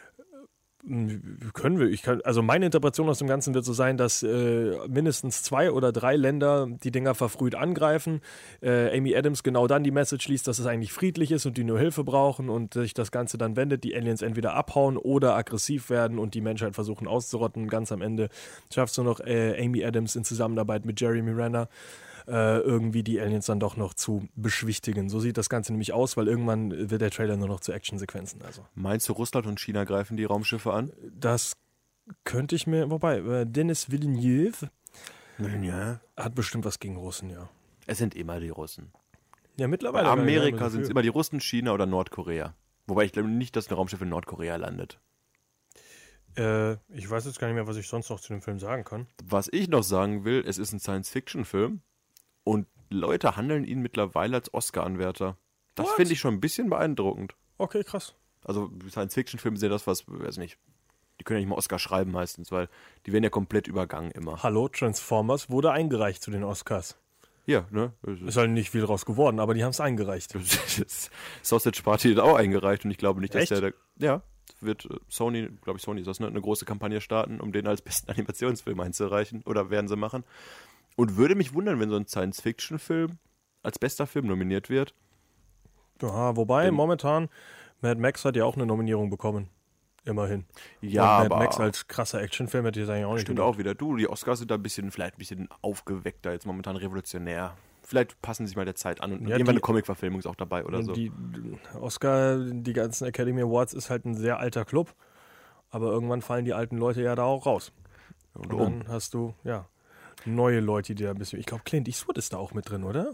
[0.82, 1.88] Können wir.
[1.88, 5.70] Ich kann, also meine Interpretation aus dem Ganzen wird so sein, dass äh, mindestens zwei
[5.72, 8.22] oder drei Länder die Dinger verfrüht angreifen.
[8.62, 11.64] Äh, Amy Adams genau dann die Message liest, dass es eigentlich friedlich ist und die
[11.64, 15.90] nur Hilfe brauchen und sich das Ganze dann wendet, die Aliens entweder abhauen oder aggressiv
[15.90, 17.68] werden und die Menschheit versuchen auszurotten.
[17.68, 18.30] Ganz am Ende
[18.72, 21.68] schafft es nur noch äh, Amy Adams in Zusammenarbeit mit Jeremy Renner
[22.30, 25.08] äh, irgendwie die Aliens dann doch noch zu beschwichtigen.
[25.10, 28.40] So sieht das Ganze nämlich aus, weil irgendwann wird der Trailer nur noch zu Actionsequenzen.
[28.42, 30.92] Also Meinst du, Russland und China greifen die Raumschiffe an?
[31.12, 31.56] das
[32.24, 34.70] könnte ich mir, wobei, äh, Dennis Villeneuve
[35.62, 36.00] Ja.
[36.16, 37.48] hat bestimmt was gegen Russen, ja.
[37.86, 38.90] Es sind immer die Russen.
[39.56, 40.04] Ja, Bei mittlerweile.
[40.04, 40.12] mehr
[40.42, 42.54] Amerika sind es immer die Russen, China oder Nordkorea.
[42.86, 44.98] Wobei ich glaube nicht, dass ein Raumschiff in Nordkorea landet.
[46.36, 48.84] Äh, ich weiß jetzt gar nicht mehr, was ich sonst noch zu dem Film sagen
[48.84, 49.06] kann.
[49.24, 51.80] Was ich noch sagen will, es ist ein Science-Fiction-Film
[52.44, 55.36] und Leute handeln ihn mittlerweile als Oscar-Anwärter.
[55.74, 57.34] Das finde ich schon ein bisschen beeindruckend.
[57.58, 58.14] Okay, krass.
[58.44, 60.58] Also Science-Fiction-Filme sind ja das, was, weiß nicht,
[61.18, 62.68] die können ja nicht mal Oscar schreiben meistens, weil
[63.06, 64.42] die werden ja komplett übergangen immer.
[64.42, 66.96] Hallo, Transformers wurde eingereicht zu den Oscars.
[67.46, 67.92] Ja, ne?
[68.26, 70.34] Ist halt nicht viel draus geworden, aber die haben es eingereicht.
[71.42, 73.52] Sausage Party hat auch eingereicht und ich glaube nicht, dass Echt?
[73.52, 73.74] der, der.
[73.98, 74.22] Ja,
[74.60, 77.66] wird äh, Sony, glaube ich, Sony ist das, ne, eine große Kampagne starten, um den
[77.66, 79.42] als besten Animationsfilm einzureichen.
[79.44, 80.24] Oder werden sie machen.
[81.00, 83.18] Und würde mich wundern, wenn so ein Science-Fiction-Film
[83.62, 84.94] als bester Film nominiert wird.
[86.02, 87.28] Ja, wobei momentan
[87.80, 89.48] Mad Max hat ja auch eine Nominierung bekommen.
[90.04, 90.46] Immerhin.
[90.80, 93.54] Ja, Und Mad Max als krasser Actionfilm hätte ich jetzt eigentlich auch nicht stimmt gedacht.
[93.54, 93.74] auch wieder.
[93.74, 97.54] Du, die Oscars sind da ein bisschen, vielleicht ein bisschen aufgeweckter, jetzt momentan revolutionär.
[97.82, 100.26] Vielleicht passen sie sich mal der Zeit an und Ja, irgendwann die- eine Comic-Verfilmung ist
[100.26, 100.92] auch dabei oder so.
[100.92, 101.12] Die
[101.78, 104.94] Oscar, die ganzen Academy Awards ist halt ein sehr alter Club.
[105.70, 107.72] Aber irgendwann fallen die alten Leute ja da auch raus.
[108.34, 108.80] und Und um.
[108.80, 109.66] dann hast du, ja,
[110.24, 111.38] neue Leute, die da ein bisschen.
[111.38, 113.12] Ich glaube, Clint Eastwood ist da auch mit drin, oder?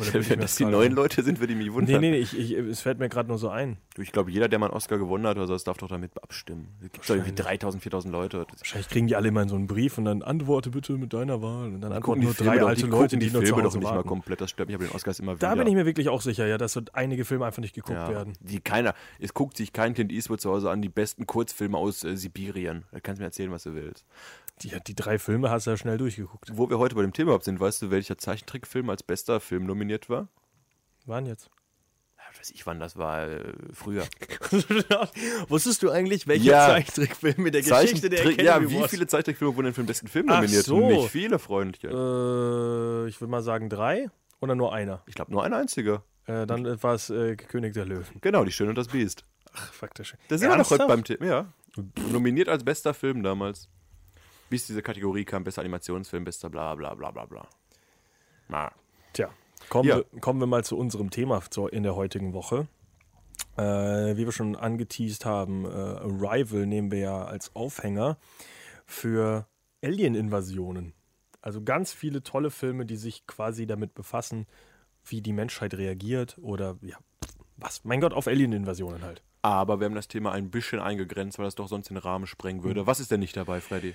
[0.00, 2.00] Oder Wenn das die neuen Leute sind, würde ich mich wundern.
[2.00, 3.78] nee, nee, ich, ich, es fällt mir gerade nur so ein.
[3.98, 6.22] Ich glaube, jeder, der mal einen Oscar gewonnen hat oder so, das darf doch damit
[6.22, 6.68] abstimmen.
[6.80, 8.46] Es gibt doch irgendwie 3000, 4000 Leute.
[8.56, 11.42] Wahrscheinlich kriegen die alle immer in so einen Brief und dann antworte bitte mit deiner
[11.42, 11.68] Wahl.
[11.74, 14.40] Und dann antworten nur drei alte Leute, die, die nur Filme doch nicht mal komplett.
[14.40, 15.48] Das stört mich aber den Oscars immer wieder.
[15.48, 18.08] Da bin ich mir wirklich auch sicher, ja, dass so einige Filme einfach nicht geguckt
[18.08, 18.34] werden.
[18.40, 22.04] Die keiner, es guckt sich kein Kind Eastwood zu Hause an, die besten Kurzfilme aus
[22.04, 22.84] äh, Sibirien.
[22.92, 24.04] Da kannst du mir erzählen, was du willst.
[24.62, 26.50] Die, die drei Filme hast du ja schnell durchgeguckt.
[26.54, 30.10] Wo wir heute bei dem Thema sind, weißt du, welcher Zeichentrickfilm als bester Film nominiert
[30.10, 30.28] war?
[31.06, 31.50] Waren jetzt.
[32.18, 34.04] Ja, weiß ich, wann das war, äh, früher.
[35.48, 36.66] Wusstest du eigentlich, welcher Ja.
[36.66, 40.36] Zeichentrickfilm mit der Zeichentrick, ja, wie viele Zeichentrickfilme wurden denn für den besten Film Ach
[40.42, 40.64] nominiert?
[40.64, 40.78] so.
[40.88, 41.90] Nicht viele, Freundchen.
[41.90, 45.02] Äh, ich würde mal sagen drei oder nur einer.
[45.06, 46.04] Ich glaube, nur ein einziger.
[46.26, 48.04] Äh, dann war es äh, König der Löwen.
[48.20, 49.24] Genau, Die Schöne und das Biest.
[49.54, 50.14] Ach, faktisch.
[50.28, 51.24] Da sind wir doch heute beim Thema.
[51.26, 51.52] Ja.
[52.12, 53.68] Nominiert als bester Film damals.
[54.50, 57.46] Bis diese Kategorie kam, bester Animationsfilm, bester bla bla bla bla bla.
[58.48, 58.72] Na.
[59.12, 59.30] Tja,
[59.68, 59.96] kommen, Ja.
[59.96, 62.68] wir, kommen wir mal zu unserem Thema in der heutigen Woche.
[63.56, 68.18] Äh, wie wir schon angeteased haben, äh, Arrival nehmen wir ja als Aufhänger
[68.86, 69.46] für
[69.82, 70.92] Alien-Invasionen.
[71.40, 74.46] Also ganz viele tolle Filme, die sich quasi damit befassen,
[75.04, 76.96] wie die Menschheit reagiert oder ja,
[77.56, 79.22] was, mein Gott, auf Alien-Invasionen halt.
[79.42, 82.62] Aber wir haben das Thema ein bisschen eingegrenzt, weil das doch sonst den Rahmen sprengen
[82.62, 82.86] würde.
[82.86, 83.94] Was ist denn nicht dabei, Freddy?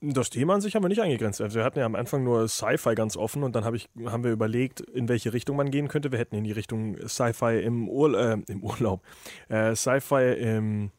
[0.00, 1.40] Das Thema an sich haben wir nicht eingegrenzt.
[1.40, 4.30] Wir hatten ja am Anfang nur Sci-Fi ganz offen und dann hab ich, haben wir
[4.30, 6.12] überlegt, in welche Richtung man gehen könnte.
[6.12, 9.02] Wir hätten in die Richtung Sci-Fi im, Ur äh, im Urlaub,
[9.48, 10.92] äh, Sci-Fi im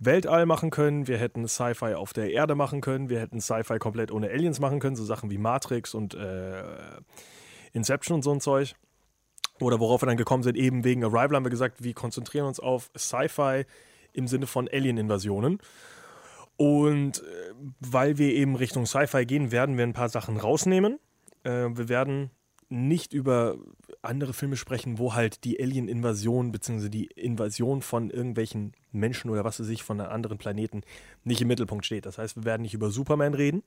[0.00, 1.06] Weltall machen können.
[1.06, 3.08] Wir hätten Sci-Fi auf der Erde machen können.
[3.08, 4.96] Wir hätten Sci-Fi komplett ohne Aliens machen können.
[4.96, 6.64] So Sachen wie Matrix und äh,
[7.74, 8.74] Inception und so ein Zeug.
[9.60, 12.58] Oder worauf wir dann gekommen sind, eben wegen Arrival haben wir gesagt, wir konzentrieren uns
[12.58, 13.66] auf Sci-Fi
[14.12, 15.60] im Sinne von Alien-Invasionen.
[16.56, 20.98] Und äh, weil wir eben Richtung Sci-Fi gehen, werden wir ein paar Sachen rausnehmen.
[21.44, 22.30] Äh, wir werden
[22.68, 23.56] nicht über
[24.02, 26.88] andere Filme sprechen, wo halt die Alien-Invasion bzw.
[26.88, 30.82] die Invasion von irgendwelchen Menschen oder was weiß ich von einem anderen Planeten
[31.22, 32.06] nicht im Mittelpunkt steht.
[32.06, 33.62] Das heißt, wir werden nicht über Superman reden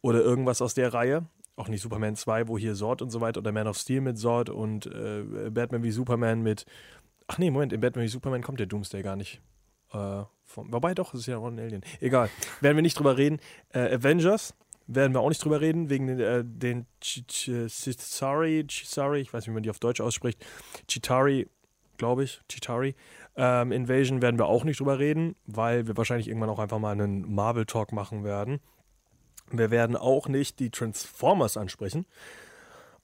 [0.00, 1.26] oder irgendwas aus der Reihe.
[1.56, 4.18] Auch nicht Superman 2, wo hier Sord und so weiter oder Man of Steel mit
[4.18, 6.64] Sord und äh, Batman wie Superman mit.
[7.26, 9.40] Ach nee, Moment, in Batman wie Superman kommt der Doomsday gar nicht.
[9.92, 10.24] Äh,
[10.54, 11.82] wobei doch, es ist ja auch ein Alien.
[12.00, 12.30] Egal.
[12.60, 13.40] Werden wir nicht drüber reden.
[13.72, 14.54] Äh, Avengers
[14.86, 19.32] werden wir auch nicht drüber reden, wegen den, äh, den Ch- Ch- Chitari, Chitari, ich
[19.32, 20.44] weiß nicht, wie man die auf Deutsch ausspricht.
[20.88, 21.48] Chitari,
[21.98, 22.94] glaube ich, Chitari.
[23.36, 26.90] Ähm, Invasion werden wir auch nicht drüber reden, weil wir wahrscheinlich irgendwann auch einfach mal
[26.92, 28.60] einen Marvel-Talk machen werden.
[29.50, 32.06] Wir werden auch nicht die Transformers ansprechen,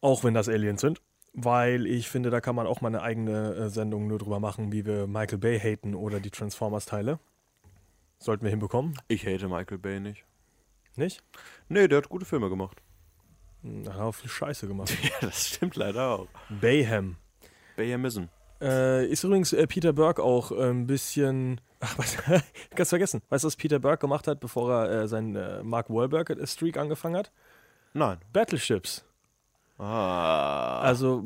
[0.00, 1.00] auch wenn das Aliens sind,
[1.32, 4.72] weil ich finde, da kann man auch mal eine eigene äh, Sendung nur drüber machen,
[4.72, 7.18] wie wir Michael Bay haten oder die Transformers-Teile.
[8.18, 10.24] Sollten wir hinbekommen, Ich hate Michael Bay nicht.
[10.96, 11.22] nicht?
[11.68, 12.82] Nee, der hat gute Filme gemacht.
[13.62, 14.92] Da hat er auch viel Scheiße gemacht.
[15.02, 16.28] Ja, das stimmt leider auch.
[16.48, 17.16] Bayham.
[17.76, 18.24] Bayhamism.
[18.60, 21.60] Äh, ist übrigens äh, Peter Burke auch äh, ein bisschen.
[21.80, 22.16] Ach, was?
[22.74, 23.22] ganz vergessen.
[23.28, 27.30] Weißt du, was Peter Burke gemacht hat, bevor er äh, seinen Mark Wahlberg-Streak angefangen hat?
[27.94, 28.18] Nein.
[28.32, 29.04] Battleships.
[29.78, 30.80] Ah.
[30.80, 31.22] Also,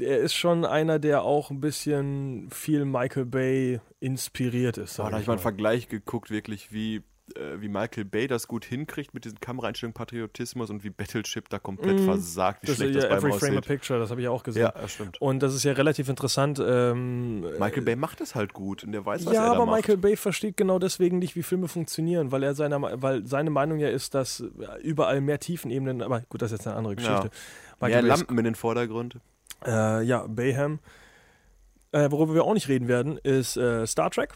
[0.00, 4.94] er ist schon einer, der auch ein bisschen viel Michael Bay inspiriert ist.
[4.94, 5.42] Sag da habe ich mal einen.
[5.42, 7.02] Vergleich geguckt, wirklich, wie,
[7.34, 11.58] äh, wie Michael Bay das gut hinkriegt mit diesen Kameraeinstellungen, Patriotismus und wie Battleship da
[11.58, 13.66] komplett versagt, wie das schlecht ist das ja Every Frame a aussieht.
[13.66, 14.62] Picture, das habe ich auch gesehen.
[14.62, 15.20] Ja, das stimmt.
[15.20, 16.62] Und das ist ja relativ interessant.
[16.66, 19.66] Ähm, Michael Bay macht das halt gut und der weiß, was ja, er da aber
[19.66, 19.76] macht.
[19.76, 23.78] Michael Bay versteht genau deswegen nicht, wie Filme funktionieren, weil er seiner, weil seine Meinung
[23.78, 24.42] ja ist, dass
[24.82, 27.24] überall mehr Tiefenebenen, aber gut, das ist jetzt eine andere Geschichte.
[27.24, 27.30] Mehr
[27.80, 29.18] Michael Bay ist- Lampen in den Vordergrund.
[29.66, 30.78] Äh, ja, Bayham.
[31.92, 34.34] Äh, worüber wir auch nicht reden werden, ist äh, Star Trek.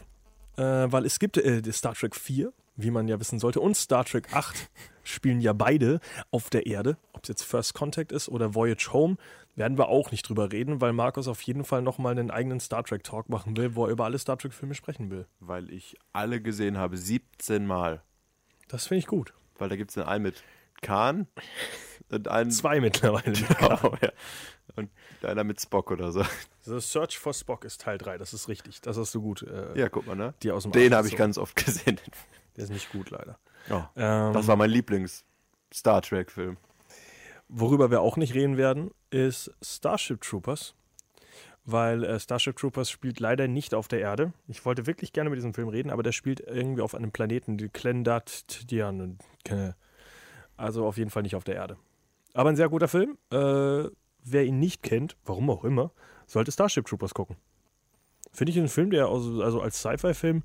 [0.57, 4.05] Äh, weil es gibt äh, Star Trek 4, wie man ja wissen sollte, und Star
[4.05, 4.69] Trek 8
[5.03, 5.99] spielen ja beide
[6.31, 6.97] auf der Erde.
[7.13, 9.17] Ob es jetzt First Contact ist oder Voyage Home,
[9.55, 12.83] werden wir auch nicht drüber reden, weil Markus auf jeden Fall nochmal einen eigenen Star
[12.83, 15.25] Trek Talk machen will, wo er über alle Star Trek Filme sprechen will.
[15.41, 18.01] Weil ich alle gesehen habe, 17 Mal.
[18.69, 19.33] Das finde ich gut.
[19.57, 20.43] Weil da gibt es den einen mit
[20.81, 21.27] Khan
[22.11, 23.33] und einen Zwei mittlerweile.
[23.59, 24.11] Genau, ja.
[24.75, 24.89] Und
[25.23, 26.23] einer mit Spock oder so.
[26.63, 28.81] The Search for Spock ist Teil 3, das ist richtig.
[28.81, 29.41] Das hast du gut.
[29.43, 30.33] Äh, Ja, guck mal, ne?
[30.43, 31.27] Die aus dem Den habe ich gezogen.
[31.27, 31.99] ganz oft gesehen.
[32.55, 33.37] Der ist nicht gut, leider.
[33.69, 36.57] Oh, Ähm, das war mein Lieblings-Star Trek-Film.
[37.47, 40.75] Worüber wir auch nicht reden werden, ist Starship Troopers.
[41.65, 44.33] Weil äh, Starship Troopers spielt leider nicht auf der Erde.
[44.47, 47.57] Ich wollte wirklich gerne mit diesem Film reden, aber der spielt irgendwie auf einem Planeten,
[47.57, 49.17] die Klendat-Tian.
[50.57, 51.77] Also auf jeden Fall nicht auf der Erde.
[52.39, 53.17] Aber ein sehr guter Film.
[53.33, 53.89] Äh,
[54.23, 55.91] wer ihn nicht kennt, warum auch immer,
[56.25, 57.35] sollte Starship Troopers gucken.
[58.31, 60.43] Finde ich ein Film, der also, also als Sci-Fi-Film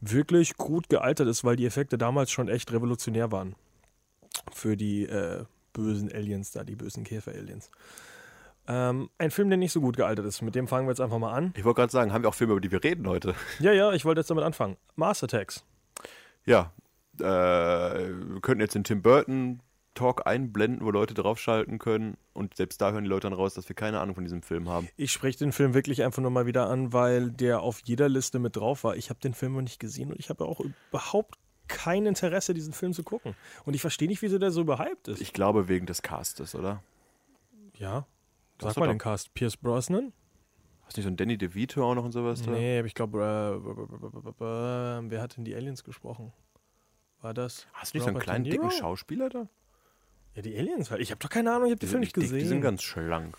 [0.00, 3.54] wirklich gut gealtert ist, weil die Effekte damals schon echt revolutionär waren.
[4.52, 7.70] Für die äh, bösen Aliens da, die bösen Käfer-Aliens.
[8.66, 10.42] Ähm, ein Film, der nicht so gut gealtert ist.
[10.42, 11.54] Mit dem fangen wir jetzt einfach mal an.
[11.56, 13.36] Ich wollte gerade sagen, haben wir auch Filme, über die wir reden heute?
[13.60, 14.76] Ja, ja, ich wollte jetzt damit anfangen.
[14.96, 15.64] Mars Attacks.
[16.44, 16.72] Ja,
[17.20, 19.60] äh, wir könnten jetzt den Tim Burton
[19.94, 23.68] Talk einblenden, wo Leute draufschalten können und selbst da hören die Leute dann raus, dass
[23.68, 24.88] wir keine Ahnung von diesem Film haben.
[24.96, 28.38] Ich spreche den Film wirklich einfach nur mal wieder an, weil der auf jeder Liste
[28.38, 28.96] mit drauf war.
[28.96, 32.72] Ich habe den Film noch nicht gesehen und ich habe auch überhaupt kein Interesse, diesen
[32.72, 33.34] Film zu gucken.
[33.64, 35.20] Und ich verstehe nicht, wieso der so überhyped ist.
[35.20, 36.82] Ich glaube wegen des Castes, oder?
[37.74, 38.06] ja,
[38.58, 39.32] Das sag mal den Cast.
[39.34, 40.12] Pierce Brosnan?
[40.82, 42.50] Hast du nicht so ein Danny DeVito auch noch und sowas da?
[42.50, 43.18] Nee, aber ich glaube,
[44.38, 46.32] äh, wer hat denn die Aliens gesprochen?
[47.22, 47.66] War das?
[47.72, 48.70] Hast du nicht so einen kleinen, dicken?
[48.70, 49.48] Schauspieler da?
[50.34, 51.00] Ja, die Aliens halt.
[51.00, 52.38] Ich habe doch keine Ahnung, ich habe den Film nicht die, gesehen.
[52.38, 53.36] die sind ganz schlank.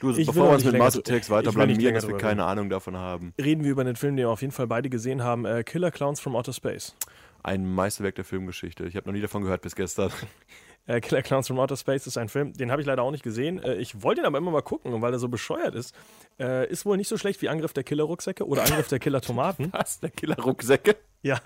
[0.00, 3.32] Du, Ich bevor wir uns mit ich weiter blamieren, dass wir keine Ahnung davon haben.
[3.40, 5.46] Reden wir über einen Film, den wir auf jeden Fall beide gesehen haben.
[5.46, 6.94] Äh, Killer Clowns from Outer Space.
[7.42, 8.84] Ein Meisterwerk der Filmgeschichte.
[8.84, 10.10] Ich habe noch nie davon gehört bis gestern.
[10.88, 13.24] Äh, Killer Clowns from Outer Space ist ein Film, den habe ich leider auch nicht
[13.24, 13.60] gesehen.
[13.60, 15.92] Äh, ich wollte ihn aber immer mal gucken, weil er so bescheuert ist.
[16.38, 19.72] Äh, ist wohl nicht so schlecht wie Angriff der Killer-Rucksäcke oder Angriff der Killer-Tomaten.
[19.72, 19.98] Was?
[19.98, 20.94] Der Killer-Rucksäcke?
[21.22, 21.40] ja.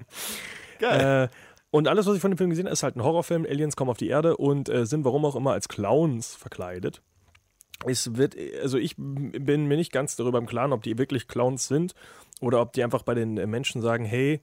[0.78, 1.30] Geil.
[1.72, 3.44] Äh, und alles, was ich von dem Film gesehen habe, ist halt ein Horrorfilm.
[3.44, 7.02] Aliens kommen auf die Erde und äh, sind warum auch immer als Clowns verkleidet.
[7.86, 11.68] Es wird, also ich bin mir nicht ganz darüber im Klaren, ob die wirklich Clowns
[11.68, 11.94] sind
[12.40, 14.40] oder ob die einfach bei den äh, Menschen sagen, hey,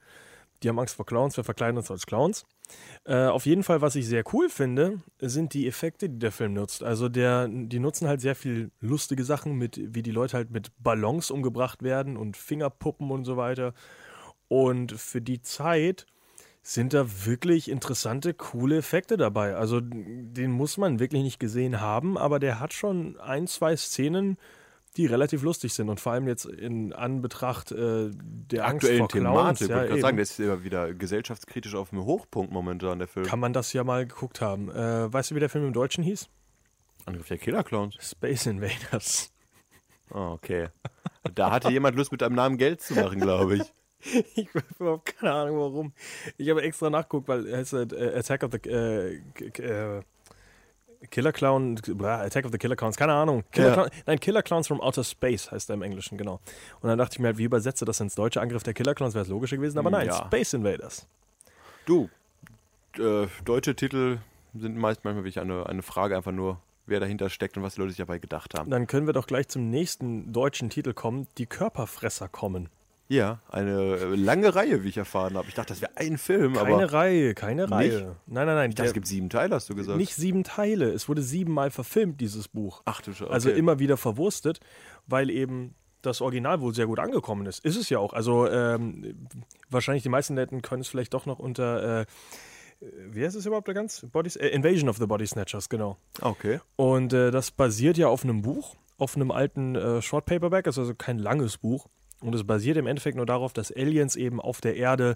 [0.64, 2.46] die haben Angst vor Clowns, wir verkleiden uns als Clowns.
[3.04, 6.54] Äh, auf jeden Fall, was ich sehr cool finde, sind die Effekte, die der Film
[6.54, 6.82] nutzt.
[6.82, 10.72] Also der, die nutzen halt sehr viel lustige Sachen, mit, wie die Leute halt mit
[10.80, 13.74] Ballons umgebracht werden und Fingerpuppen und so weiter.
[14.48, 16.08] Und für die Zeit
[16.68, 19.56] sind da wirklich interessante, coole Effekte dabei.
[19.56, 24.38] Also den muss man wirklich nicht gesehen haben, aber der hat schon ein, zwei Szenen,
[24.98, 29.08] die relativ lustig sind und vor allem jetzt in Anbetracht äh, der Angst Aktuellen vor
[29.10, 29.62] Clowns, Thematik.
[29.62, 33.08] Ich ja, gerade eben, sagen, der ist ja wieder gesellschaftskritisch auf dem Hochpunkt momentan, der
[33.08, 33.28] Film.
[33.28, 34.72] kann man das ja mal geguckt haben.
[34.72, 36.30] Äh, weißt du, wie der Film im Deutschen hieß?
[37.06, 37.96] Angriff der Killer-Clowns.
[38.00, 39.32] Space Invaders.
[40.10, 40.70] Oh, okay.
[41.36, 43.64] Da hatte jemand Lust, mit einem Namen Geld zu machen, glaube ich.
[44.36, 45.94] Ich habe überhaupt keine Ahnung warum.
[46.38, 49.16] Ich habe extra nachgeguckt, weil es heißt äh, Attack of the äh,
[49.58, 50.02] äh,
[51.12, 53.44] Killer Clown, blah, Attack of the Killer Clowns, keine Ahnung.
[53.52, 53.74] Killer Ja.
[53.74, 56.40] Clown, nein, Killer Clowns from Outer Space heißt er im Englischen, genau.
[56.82, 58.42] Und dann dachte ich mir halt, wie übersetze das ins Deutsche?
[58.42, 60.26] Angriff der Killer Clowns wäre es logischer gewesen, aber nein, Ja.
[60.26, 61.08] Space Invaders.
[61.86, 62.10] Du,
[62.98, 64.18] äh, deutsche Titel
[64.54, 67.82] sind meist manchmal wirklich eine, eine Frage einfach nur, wer dahinter steckt und was die
[67.82, 68.70] Leute sich dabei gedacht haben.
[68.72, 72.70] Dann können wir doch gleich zum nächsten deutschen Titel kommen, die Körperfresser kommen.
[73.08, 75.48] Ja, eine äh, lange Reihe, wie ich erfahren habe.
[75.48, 77.90] Ich dachte, das wäre ein Film, Keine Reihe, keine Reihe.
[77.90, 78.06] Nicht?
[78.26, 78.70] Nein, nein, nein.
[78.72, 79.98] ich dachte, es gibt sieben Teile, hast du gesagt.
[79.98, 80.90] nicht sieben Teile.
[80.92, 82.82] Es wurde siebenmal verfilmt, dieses Buch.
[82.86, 83.30] Ach du Scheiße.
[83.30, 83.60] Also okay.
[83.60, 84.60] immer wieder verwurstet,
[85.06, 87.64] weil eben das Original wohl sehr gut angekommen ist.
[87.64, 88.14] Ist es ja auch.
[88.14, 89.28] Also ähm,
[89.70, 92.06] wahrscheinlich die meisten Leute können es vielleicht doch noch unter, äh,
[93.10, 94.06] wie heißt es überhaupt da ganz?
[94.12, 95.98] Bodies, äh, Invasion of the Body Snatchers, genau.
[96.22, 96.60] Okay.
[96.76, 100.80] Und äh, das basiert ja auf einem Buch, auf einem alten äh, Short Paperback, ist
[100.80, 101.88] also kein langes Buch.
[102.26, 105.16] Und es basiert im Endeffekt nur darauf, dass Aliens eben auf der Erde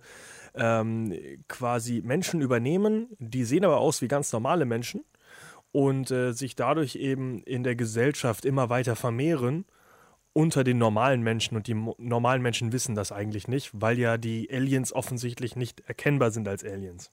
[0.54, 1.13] ähm,
[1.48, 3.08] quasi Menschen übernehmen.
[3.17, 5.04] Die sehen aber aus wie ganz normale Menschen
[5.72, 9.65] und äh, sich dadurch eben in der Gesellschaft immer weiter vermehren
[10.34, 11.58] unter den normalen Menschen.
[11.58, 16.30] Und die normalen Menschen wissen das eigentlich nicht, weil ja die Aliens offensichtlich nicht erkennbar
[16.30, 17.12] sind als Aliens.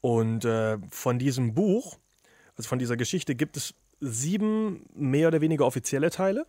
[0.00, 1.98] Und äh, von diesem Buch,
[2.56, 6.46] also von dieser Geschichte, gibt es sieben mehr oder weniger offizielle Teile.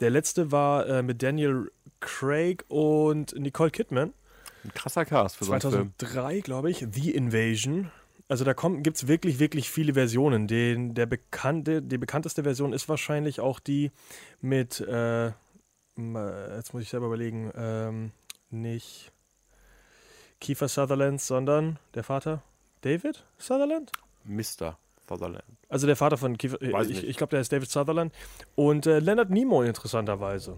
[0.00, 4.12] Der letzte war äh, mit Daniel Craig und Nicole Kidman.
[4.64, 5.92] Ein krasser Cast für so einen Film.
[5.98, 7.90] 2003, glaube ich, The Invasion.
[8.28, 10.48] Also da gibt es wirklich, wirklich viele Versionen.
[10.48, 13.92] Den, der bekannte, die bekannteste Version ist wahrscheinlich auch die
[14.40, 15.32] mit, äh, äh,
[16.56, 18.10] jetzt muss ich selber überlegen, ähm,
[18.50, 19.12] nicht
[20.40, 22.42] Kiefer Sutherland, sondern der Vater
[22.80, 23.92] David Sutherland?
[24.24, 24.76] Mr.
[25.08, 25.44] Sutherland.
[25.68, 28.12] Also der Vater von Kiefer, äh, Weiß ich, ich glaube, der ist David Sutherland.
[28.54, 30.56] Und äh, Leonard Nimoy interessanterweise.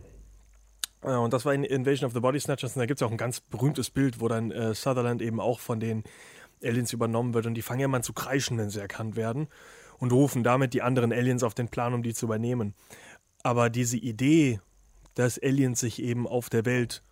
[1.02, 2.76] Äh, und das war in Invasion of the Body Snatchers.
[2.76, 5.60] Und da gibt es auch ein ganz berühmtes Bild, wo dann äh, Sutherland eben auch
[5.60, 6.04] von den
[6.62, 9.48] Aliens übernommen wird und die fangen ja mal an zu kreischen, wenn sie erkannt werden
[9.98, 12.74] und rufen damit die anderen Aliens auf den Plan, um die zu übernehmen.
[13.42, 14.60] Aber diese Idee,
[15.14, 17.02] dass Aliens sich eben auf der Welt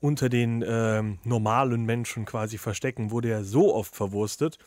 [0.00, 4.58] unter den ähm, normalen Menschen quasi verstecken, wurde ja so oft verwurstet.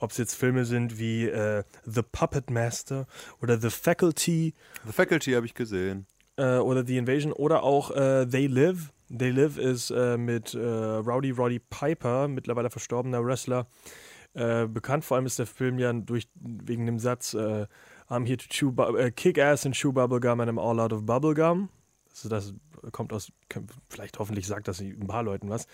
[0.00, 3.06] Ob es jetzt Filme sind wie äh, The Puppet Master
[3.40, 4.54] oder The Faculty
[4.86, 6.06] The Faculty habe ich gesehen.
[6.36, 8.92] äh, oder The Invasion oder auch äh, They Live.
[9.16, 13.66] They Live ist äh, mit äh, Rowdy Roddy Piper, mittlerweile verstorbener Wrestler,
[14.34, 15.04] äh, bekannt.
[15.04, 18.72] Vor allem ist der Film ja durch, wegen dem Satz I'm here to chew
[19.14, 21.68] kick ass and chew bubblegum and I'm all out of bubblegum.
[22.10, 22.54] Also das
[22.92, 23.30] kommt aus,
[23.88, 25.66] vielleicht hoffentlich sagt das ein paar Leuten was.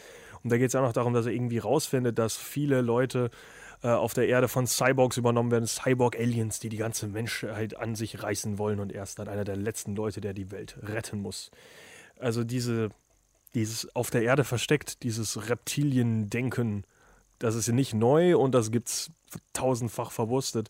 [0.42, 3.30] Und da geht es auch noch darum, dass er irgendwie rausfindet, dass viele Leute
[3.86, 8.20] äh, auf der Erde von Cyborgs übernommen werden, Cyborg-Aliens, die die ganze Menschheit an sich
[8.20, 11.52] reißen wollen und er ist dann einer der letzten Leute, der die Welt retten muss.
[12.18, 12.88] Also diese,
[13.54, 16.82] dieses auf der Erde versteckt, dieses Reptilien-Denken,
[17.38, 19.12] das ist ja nicht neu und das gibt's
[19.52, 20.68] tausendfach verwurstet.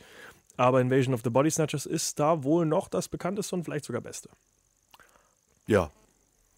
[0.58, 4.02] Aber Invasion of the Body Snatchers ist da wohl noch das bekannteste und vielleicht sogar
[4.02, 4.28] beste.
[5.66, 5.90] Ja.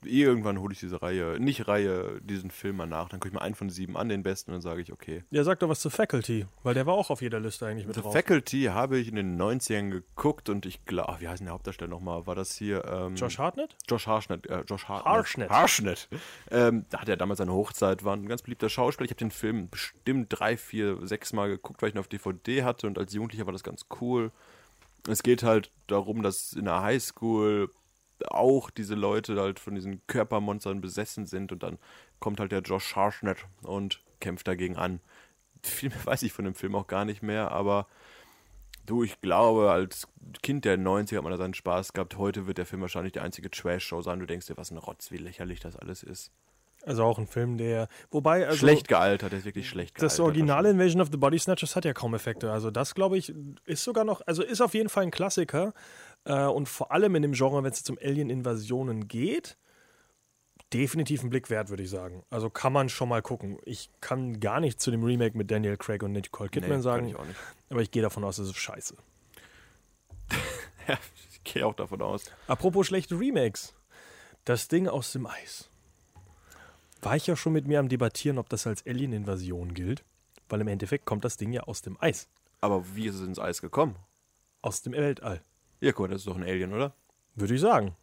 [0.05, 3.09] Irgendwann hole ich diese Reihe, nicht Reihe, diesen Film mal nach.
[3.09, 5.25] Dann gucke ich mir einen von sieben an, den besten, und dann sage ich, okay.
[5.31, 7.97] Ja, sag doch was zu Faculty, weil der war auch auf jeder Liste eigentlich mit
[7.97, 8.13] The drauf.
[8.13, 11.91] Faculty habe ich in den 90ern geguckt und ich glaube, wie heißt denn der Hauptdarsteller
[11.91, 12.27] nochmal?
[12.27, 12.85] War das hier?
[12.85, 13.75] Ähm, Josh Hartnett?
[13.89, 14.47] Josh Harshnett.
[14.47, 15.13] Äh, Josh Hartnett.
[15.13, 15.51] Harshnett.
[15.51, 16.09] Harshnett.
[16.51, 19.07] Ähm, da hat er damals seine Hochzeit, war ein ganz beliebter Schauspieler.
[19.07, 22.63] Ich habe den Film bestimmt drei, vier, sechs Mal geguckt, weil ich ihn auf DVD
[22.63, 24.31] hatte und als Jugendlicher war das ganz cool.
[25.09, 27.71] Es geht halt darum, dass in der Highschool
[28.29, 31.79] auch diese Leute halt von diesen Körpermonstern besessen sind und dann
[32.21, 35.01] kommt halt der Josh Harshnett und kämpft dagegen an.
[35.63, 37.87] Viel mehr weiß ich von dem Film auch gar nicht mehr, aber
[38.87, 40.09] du, ich glaube, als
[40.43, 42.17] Kind der 90er hat man da seinen Spaß gehabt.
[42.17, 44.19] Heute wird der Film wahrscheinlich die einzige Trash-Show sein.
[44.21, 46.33] Du denkst dir, was ein Rotz, wie lächerlich das alles ist.
[46.87, 47.89] Also auch ein Film, der.
[48.11, 48.59] Wobei, also.
[48.59, 50.13] schlecht gealtert, der ist wirklich schlecht gealtert.
[50.13, 52.53] Das originale Invasion of the Body Snatchers hat ja kaum Effekte.
[52.53, 53.35] Also das, glaube ich,
[53.67, 55.75] ist sogar noch, also ist auf jeden Fall ein Klassiker.
[56.25, 59.57] Äh, und vor allem in dem Genre, wenn es jetzt um Alien-Invasionen geht,
[60.73, 62.23] definitiv ein Blick wert, würde ich sagen.
[62.31, 63.59] Also kann man schon mal gucken.
[63.65, 66.83] Ich kann gar nicht zu dem Remake mit Daniel Craig und Nicole Nee, Kidman kann
[66.83, 67.39] sagen, ich auch nicht.
[67.71, 68.95] aber ich gehe davon aus, es ist scheiße.
[70.87, 70.97] Ja,
[71.31, 72.25] ich gehe auch davon aus.
[72.47, 73.75] Apropos schlechte Remakes.
[74.47, 75.69] Das Ding aus dem Eis.
[77.03, 80.03] War ich ja schon mit mir am Debattieren, ob das als Alien-Invasion gilt,
[80.49, 82.27] weil im Endeffekt kommt das Ding ja aus dem Eis.
[82.63, 83.97] Aber wie ist es ins Eis gekommen?
[84.63, 85.43] Aus dem Weltall.
[85.81, 86.95] Ja, guck mal, das ist doch ein Alien, oder?
[87.35, 87.95] Würde ich sagen.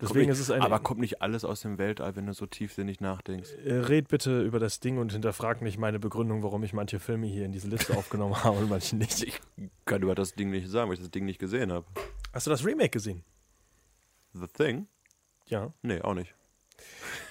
[0.00, 0.62] Deswegen Kommt ist nicht, es ein.
[0.62, 3.50] aber kommt nicht alles aus dem Weltall, wenn du so tiefsinnig nachdenkst?
[3.64, 7.26] Äh, Red bitte über das Ding und hinterfrag nicht meine Begründung, warum ich manche Filme
[7.26, 9.22] hier in diese Liste aufgenommen habe und manche nicht.
[9.22, 9.40] Ich
[9.84, 11.86] kann über das Ding nicht sagen, weil ich das Ding nicht gesehen habe.
[12.32, 13.22] Hast du das Remake gesehen?
[14.32, 14.88] The Thing?
[15.46, 15.72] Ja.
[15.82, 16.34] Nee, auch nicht.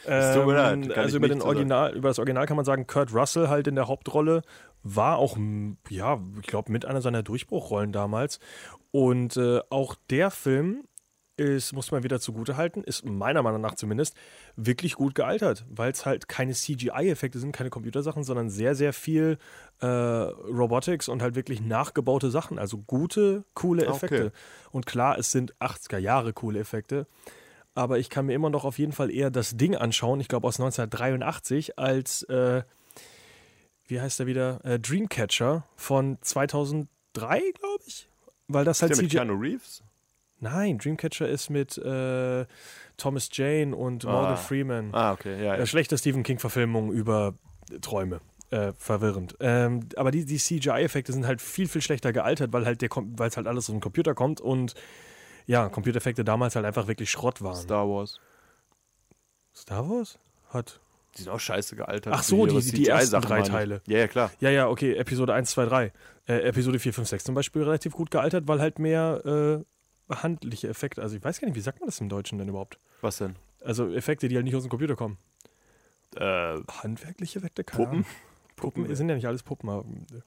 [0.05, 1.49] Ähm, leid, also über, den sagen.
[1.49, 4.41] Original, über das Original kann man sagen, Kurt Russell halt in der Hauptrolle
[4.83, 5.37] war auch,
[5.89, 8.39] ja, ich glaube, mit einer seiner Durchbruchrollen damals.
[8.91, 10.83] Und äh, auch der Film
[11.37, 14.15] ist, muss man wieder zugute halten, ist meiner Meinung nach zumindest
[14.55, 19.37] wirklich gut gealtert, weil es halt keine CGI-Effekte sind, keine Computersachen, sondern sehr, sehr viel
[19.79, 22.59] äh, Robotics und halt wirklich nachgebaute Sachen.
[22.59, 23.95] Also gute, coole Okay.
[23.95, 24.31] Effekte.
[24.71, 27.07] Und klar, es sind 80er Jahre coole Effekte.
[27.75, 30.47] Aber ich kann mir immer noch auf jeden Fall eher das Ding anschauen, ich glaube
[30.47, 32.63] aus 1983, als, äh,
[33.87, 38.07] wie heißt der wieder, äh, Dreamcatcher von 2003, glaube ich.
[38.47, 39.17] Weil das halt Ist der mit CGI.
[39.17, 39.83] Keanu Reeves?
[40.39, 42.45] Nein, Dreamcatcher ist mit äh,
[42.97, 44.35] Thomas Jane und Morgan Ah.
[44.35, 44.89] Freeman.
[44.93, 45.55] Ah, okay, ja.
[45.55, 45.65] Äh, ja.
[45.65, 47.33] schlechte Stephen King-Verfilmung über
[47.81, 48.19] Träume.
[48.49, 49.35] Äh, verwirrend.
[49.39, 53.29] Ähm, aber die, die CGI-Effekte sind halt viel, viel schlechter gealtert, weil halt der weil
[53.29, 54.75] es halt alles aus dem Computer kommt und
[55.45, 57.55] ja, Computereffekte damals halt einfach wirklich Schrott waren.
[57.55, 58.19] Star Wars.
[59.55, 60.19] Star Wars?
[60.49, 60.79] Hat.
[61.17, 62.13] Die sind auch scheiße gealtert.
[62.15, 63.41] Ach so, ihre die- die ersten drei.
[63.43, 63.81] Teile.
[63.87, 64.31] Ja, ja, klar.
[64.39, 65.93] Ja, ja, okay, Episode 1, 2, 3.
[66.27, 69.63] Äh, Episode 4, 5, 6 zum Beispiel relativ gut gealtert, weil halt mehr
[70.09, 72.47] äh, handliche Effekte, also ich weiß gar nicht, wie sagt man das im Deutschen denn
[72.47, 72.79] überhaupt?
[73.01, 73.35] Was denn?
[73.61, 75.17] Also Effekte, die halt nicht aus dem Computer kommen.
[76.15, 77.63] Äh, Handwerkliche Effekte?
[77.63, 77.99] Keine Puppen?
[77.99, 78.05] Ahnung.
[78.55, 79.69] Puppen sind ja nicht alles Puppen.
[79.69, 80.21] Aber äh,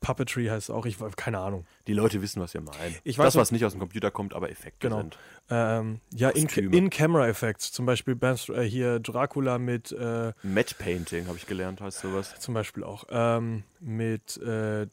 [0.00, 1.66] Puppetry heißt auch, ich keine Ahnung.
[1.86, 2.94] die Leute wissen, was wir meinen.
[3.04, 4.98] Ich weiß das, was nicht aus dem Computer kommt, aber Effekte Genau.
[5.00, 5.18] sind.
[5.50, 6.76] Ähm, ja, in- Kostüme.
[6.76, 7.72] In-Camera-Effects.
[7.72, 8.14] zum Beispiel
[8.50, 12.34] äh, hier Dracula mit äh, Matte Painting, habe ich gelernt, heißt sowas.
[12.38, 13.04] zum Beispiel auch.
[13.10, 14.86] Ähm, mit äh,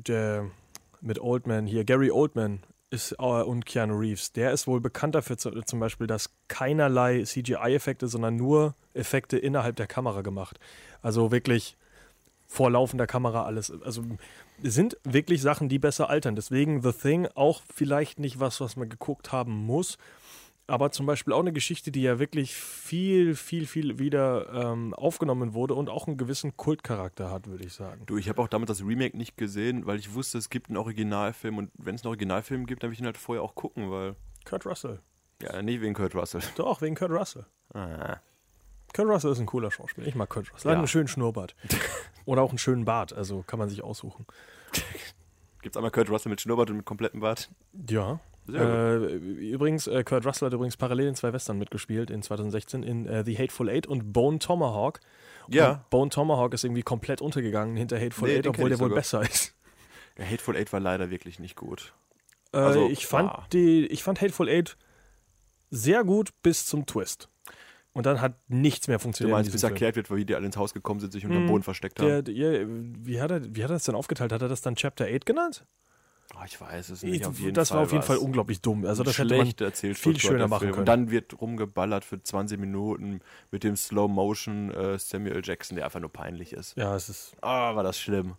[0.00, 0.50] der
[1.00, 2.60] mit Oldman hier, Gary Oldman
[2.90, 4.32] ist äh, und Keanu Reeves.
[4.32, 9.76] Der ist wohl bekannt dafür zu, zum Beispiel, dass keinerlei CGI-Effekte, sondern nur Effekte innerhalb
[9.76, 10.58] der Kamera gemacht.
[11.02, 11.76] Also wirklich
[12.48, 13.70] vor laufender Kamera alles.
[13.82, 14.02] Also
[14.62, 16.34] sind wirklich Sachen, die besser altern.
[16.34, 19.98] Deswegen The Thing auch vielleicht nicht was, was man geguckt haben muss.
[20.66, 25.54] aber zum Beispiel auch eine Geschichte, die ja wirklich viel, viel, viel wieder ähm, aufgenommen
[25.54, 28.02] wurde und auch einen gewissen Kultcharakter hat, würde ich sagen.
[28.06, 30.76] Du, ich habe auch damals das Remake nicht gesehen, weil ich wusste, es gibt einen
[30.76, 33.90] Originalfilm und wenn es einen Originalfilm gibt, dann will ich ihn halt vorher auch gucken,
[33.90, 34.14] weil.
[34.44, 35.00] Kurt Russell.
[35.40, 36.42] Ja, nicht wegen Kurt Russell.
[36.56, 37.46] Doch, wegen Kurt Russell.
[37.72, 38.18] Ah.
[38.98, 40.08] Kurt Russell ist ein cooler Schauspieler.
[40.08, 40.70] Ich mag Kurt Russell.
[40.70, 41.54] Er hat einen schönen Schnurrbart.
[42.24, 44.26] Oder auch einen schönen Bart, also kann man sich aussuchen.
[45.62, 47.48] Gibt's einmal Kurt Russell mit Schnurrbart und mit komplettem Bart?
[47.88, 48.18] Ja.
[48.52, 53.06] Äh, übrigens, äh, Kurt Russell hat übrigens parallel in zwei Western mitgespielt in 2016 in
[53.06, 54.98] äh, The Hateful Eight und Bone Tomahawk.
[55.48, 55.70] Ja.
[55.70, 59.22] Und Bone Tomahawk ist irgendwie komplett untergegangen hinter Hateful Nee, Eight, obwohl der wohl besser
[59.22, 59.54] ist.
[60.18, 61.94] Ja, Hateful Eight war leider wirklich nicht gut.
[62.52, 63.46] Äh, Also, ich, fand ah.
[63.52, 64.76] die, ich fand Hateful Eight
[65.70, 67.28] sehr gut bis zum Twist.
[67.94, 69.34] Und dann hat nichts mehr Du funktioniert.
[69.36, 71.44] meinst, in bis erklärt wird, wie die alle ins Haus gekommen sind, sich unter dem
[71.44, 71.48] Mhm.
[71.48, 72.06] Boden versteckt haben?
[72.06, 74.32] Der, der, wie, hat er, wie hat er das denn aufgeteilt?
[74.32, 75.64] Hat er das dann Chapter 8 genannt?
[76.34, 77.24] Oh, ich weiß es nicht.
[77.38, 78.84] Jeden das Fall war auf jeden Fall unglaublich dumm.
[78.84, 80.72] Also das hätte man erzählt viel schöner machen Film.
[80.72, 80.80] können.
[80.80, 83.20] Und dann wird rumgeballert für 20 Minuten
[83.50, 86.76] mit dem Slow-Motion äh, Samuel Jackson, der einfach nur peinlich ist.
[86.76, 87.32] ja, es ist.
[87.40, 88.34] Ah, war das schlimm.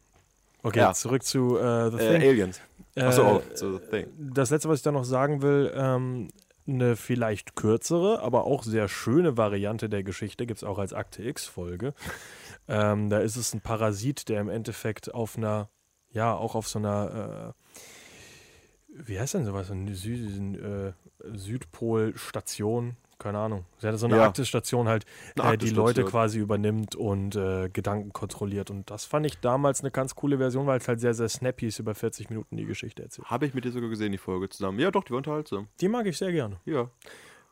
[0.61, 0.93] Okay, Ja.
[0.93, 2.29] zurück zu äh, The Äh, Thing.
[2.29, 2.61] Aliens.
[2.95, 4.07] Achso, Äh, oh, so The Thing.
[4.19, 6.27] Das letzte, was ich da noch sagen will, ähm,
[6.69, 11.23] eine vielleicht kürzere, aber auch sehr schöne Variante der Geschichte gibt es auch als Akte
[11.23, 11.93] X-Folge.
[12.67, 15.69] ähm, da ist es ein Parasit, der im Endeffekt auf einer,
[16.11, 20.93] ja, auch auf so einer, äh, wie heißt denn sowas, eine Sü äh,
[21.37, 23.65] Südpol-Station, keine Ahnung.
[23.77, 24.23] Sie hatte so eine Ja.
[24.23, 25.05] Arktis-Station halt,
[25.37, 28.71] Eine äh, die Leute quasi übernimmt und äh, Gedanken kontrolliert.
[28.71, 31.67] Und das fand ich damals eine ganz coole Version, weil es halt sehr, sehr snappy
[31.67, 33.29] ist, über 40 Minuten die Geschichte erzählt.
[33.29, 34.79] Habe ich mit dir sogar gesehen, die Folge zusammen.
[34.79, 35.67] Ja, doch, die war unterhaltsam.
[35.81, 36.59] Die mag ich sehr gerne.
[36.65, 36.89] Ja.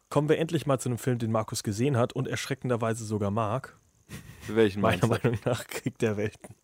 [0.09, 3.77] Kommen wir endlich mal zu einem Film, den Markus gesehen hat und erschreckenderweise sogar mag.
[4.47, 5.05] Welchen Meiner?
[5.07, 6.55] Meinung nach Krieg der Welten.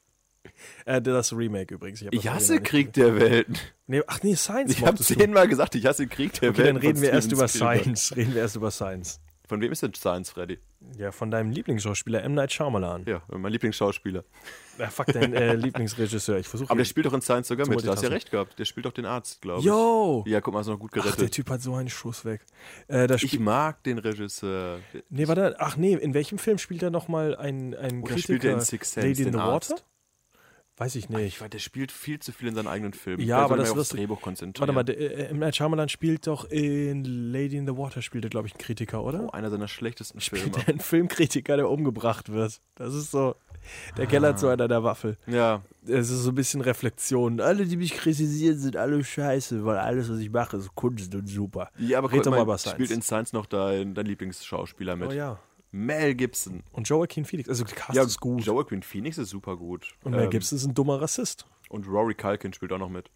[0.86, 2.02] Äh, das Remake übrigens.
[2.02, 3.58] Ich das hasse Krieg der Welten.
[3.88, 5.04] Nee, ach nee, Science Ich habe du.
[5.04, 6.76] zehnmal gesagt, ich hasse Krieg der Okay, Welten.
[6.76, 7.82] dann reden wir erst über Spielberg.
[7.82, 8.16] Science.
[8.16, 9.20] Reden wir erst über Science.
[9.48, 10.58] Von wem ist denn Science, Freddy?
[10.98, 12.34] Ja, von deinem Lieblingsschauspieler M.
[12.34, 13.04] Night Shyamalan.
[13.06, 14.24] Ja, mein Lieblingsschauspieler.
[14.80, 16.38] Ja, fuck, dein äh, Lieblingsregisseur.
[16.40, 17.86] Ich versuche Aber der spielt doch in Science sogar mit.
[17.86, 18.58] Da hast du ja recht gehabt.
[18.58, 19.66] Der spielt doch den Arzt, glaube ich.
[19.66, 20.24] Yo!
[20.28, 21.34] Ja, guck mal, du noch gut Ach, der gerettet.
[21.34, 22.42] Typ hat so einen Schuss weg.
[22.90, 24.80] Äh, ich mag den Regisseur.
[25.10, 28.22] nee, warte, ach nee, in welchem Film spielt er nochmal ein, ein Oder Kritiker?
[28.22, 29.86] spielt er in Sixth Sense Lady in den the Arzt?
[30.78, 31.22] Weiß ich nicht.
[31.36, 33.22] Ich weiß, der spielt viel zu viel in seinen eigenen Filmen.
[33.24, 34.62] Ja, Der aber das du- Drehbuch konzentrieren.
[34.68, 35.38] Warte mal, der, äh, M.
[35.38, 39.04] Night Shyamalan spielt doch in Lady in the Water, spielt er, glaube ich, einen Kritiker,
[39.04, 39.26] oder?
[39.26, 40.46] Oh, einer seiner schlechtesten Filme.
[40.52, 42.60] spielt er einen Filmkritiker, der umgebracht wird.
[42.74, 43.36] Das ist so,
[43.98, 45.16] der Keller hat so einer der Waffel.
[45.28, 47.40] Ja, Es ist so ein bisschen Reflexion.
[47.40, 51.28] Alle, die mich kritisieren, sind alle scheiße, weil alles, was ich mache, ist Kunst und
[51.28, 51.70] super.
[51.78, 52.74] ja aber Red doch mal mal, über Science.
[52.78, 55.10] spielt in Science noch dein, dein Lieblingsschauspieler mit.
[55.10, 55.40] Oh ja.
[55.74, 56.62] Mel Gibson.
[56.72, 58.46] Und Joaquin Phoenix, also der Cast Ja, ist gut.
[58.46, 59.96] Joaquin Phoenix ist super gut.
[60.04, 61.48] und Mel Ähm, Gibson ist ein dummer Rassist.
[61.70, 63.10] Und Rory Culkin spielt auch noch mit.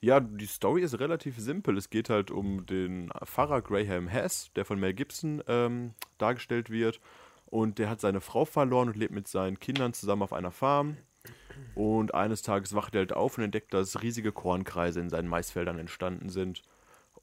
[0.00, 1.76] Ja, die Story ist relativ simpel.
[1.76, 7.00] Es geht halt um den Pfarrer Graham Hess, der von Mel Gibson ähm, dargestellt wird.
[7.46, 10.96] Und der hat seine Frau verloren und lebt mit seinen Kindern zusammen auf einer Farm.
[11.74, 15.78] Und eines Tages wacht er halt auf und entdeckt, dass riesige Kornkreise in seinen Maisfeldern
[15.78, 16.62] entstanden sind.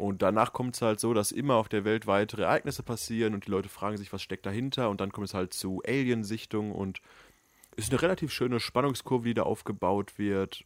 [0.01, 3.45] Und danach kommt es halt so, dass immer auf der Welt weitere Ereignisse passieren und
[3.45, 4.89] die Leute fragen sich, was steckt dahinter.
[4.89, 7.01] Und dann kommt es halt zu Aliensichtungen und
[7.75, 10.63] ist eine relativ schöne Spannungskurve, die da aufgebaut wird.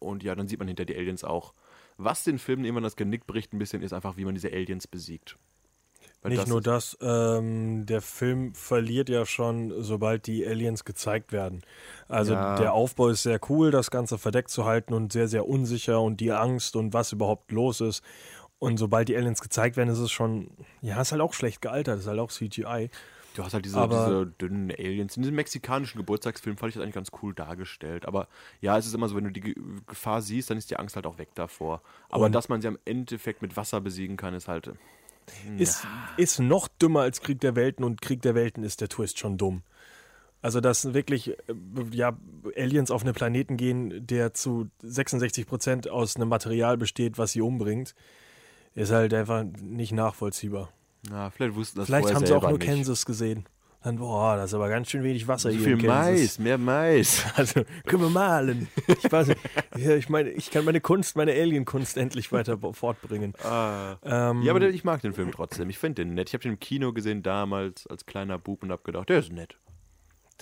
[0.00, 1.54] Und ja, dann sieht man hinter die Aliens auch.
[1.96, 4.88] Was den Film irgendwann das Genick bricht ein bisschen, ist einfach, wie man diese Aliens
[4.88, 5.38] besiegt.
[6.22, 11.32] Weil Nicht das nur das, ähm, der Film verliert ja schon, sobald die Aliens gezeigt
[11.32, 11.62] werden.
[12.08, 12.56] Also Ja.
[12.56, 16.18] der Aufbau ist sehr cool, das Ganze verdeckt zu halten und sehr, sehr unsicher und
[16.20, 18.02] die Angst und was überhaupt los ist.
[18.62, 20.48] Und sobald die Aliens gezeigt werden, ist es schon,
[20.82, 22.90] ja, ist halt auch schlecht gealtert, ist halt auch CGI.
[23.34, 25.16] Du hast halt diese, diese dünnen Aliens.
[25.16, 28.06] In diesem mexikanischen Geburtstagsfilm fand ich das eigentlich ganz cool dargestellt.
[28.06, 28.28] Aber
[28.60, 29.54] ja, es ist immer so, wenn du die Ge-
[29.88, 31.82] Gefahr siehst, dann ist die Angst halt auch weg davor.
[32.08, 34.70] Aber Und- dass man sie am Endeffekt mit Wasser besiegen kann, ist halt.
[35.58, 35.84] Ist,
[36.16, 39.38] ist noch dümmer als Krieg der Welten und Krieg der Welten ist der Twist schon
[39.38, 39.62] dumm.
[40.40, 41.34] Also, dass wirklich äh,
[41.92, 42.16] ja,
[42.56, 47.40] Aliens auf einen Planeten gehen, der zu 66 Prozent aus einem Material besteht, was sie
[47.40, 47.94] umbringt,
[48.74, 50.70] ist halt einfach nicht nachvollziehbar.
[51.08, 52.66] Na, vielleicht wussten das Vielleicht haben sie auch nur nicht.
[52.66, 53.46] Kansas gesehen.
[53.82, 56.38] Dann, boah, das ist aber ganz schön wenig Wasser So hier viel in Kansas.
[56.38, 57.24] Mais, mehr Mais.
[57.36, 58.68] Also, können wir malen.
[58.86, 59.40] Ich weiß nicht.
[59.76, 63.34] Ja, ich meine, ich kann meine Kunst, meine Alien-Kunst endlich weiter fortbringen.
[63.42, 63.96] Ah.
[64.04, 65.68] Ähm, Ja, aber ich mag den Film trotzdem.
[65.68, 66.28] Ich finde den nett.
[66.28, 69.32] Ich habe den im Kino gesehen damals als kleiner Bub und habe gedacht, der ist
[69.32, 69.58] nett.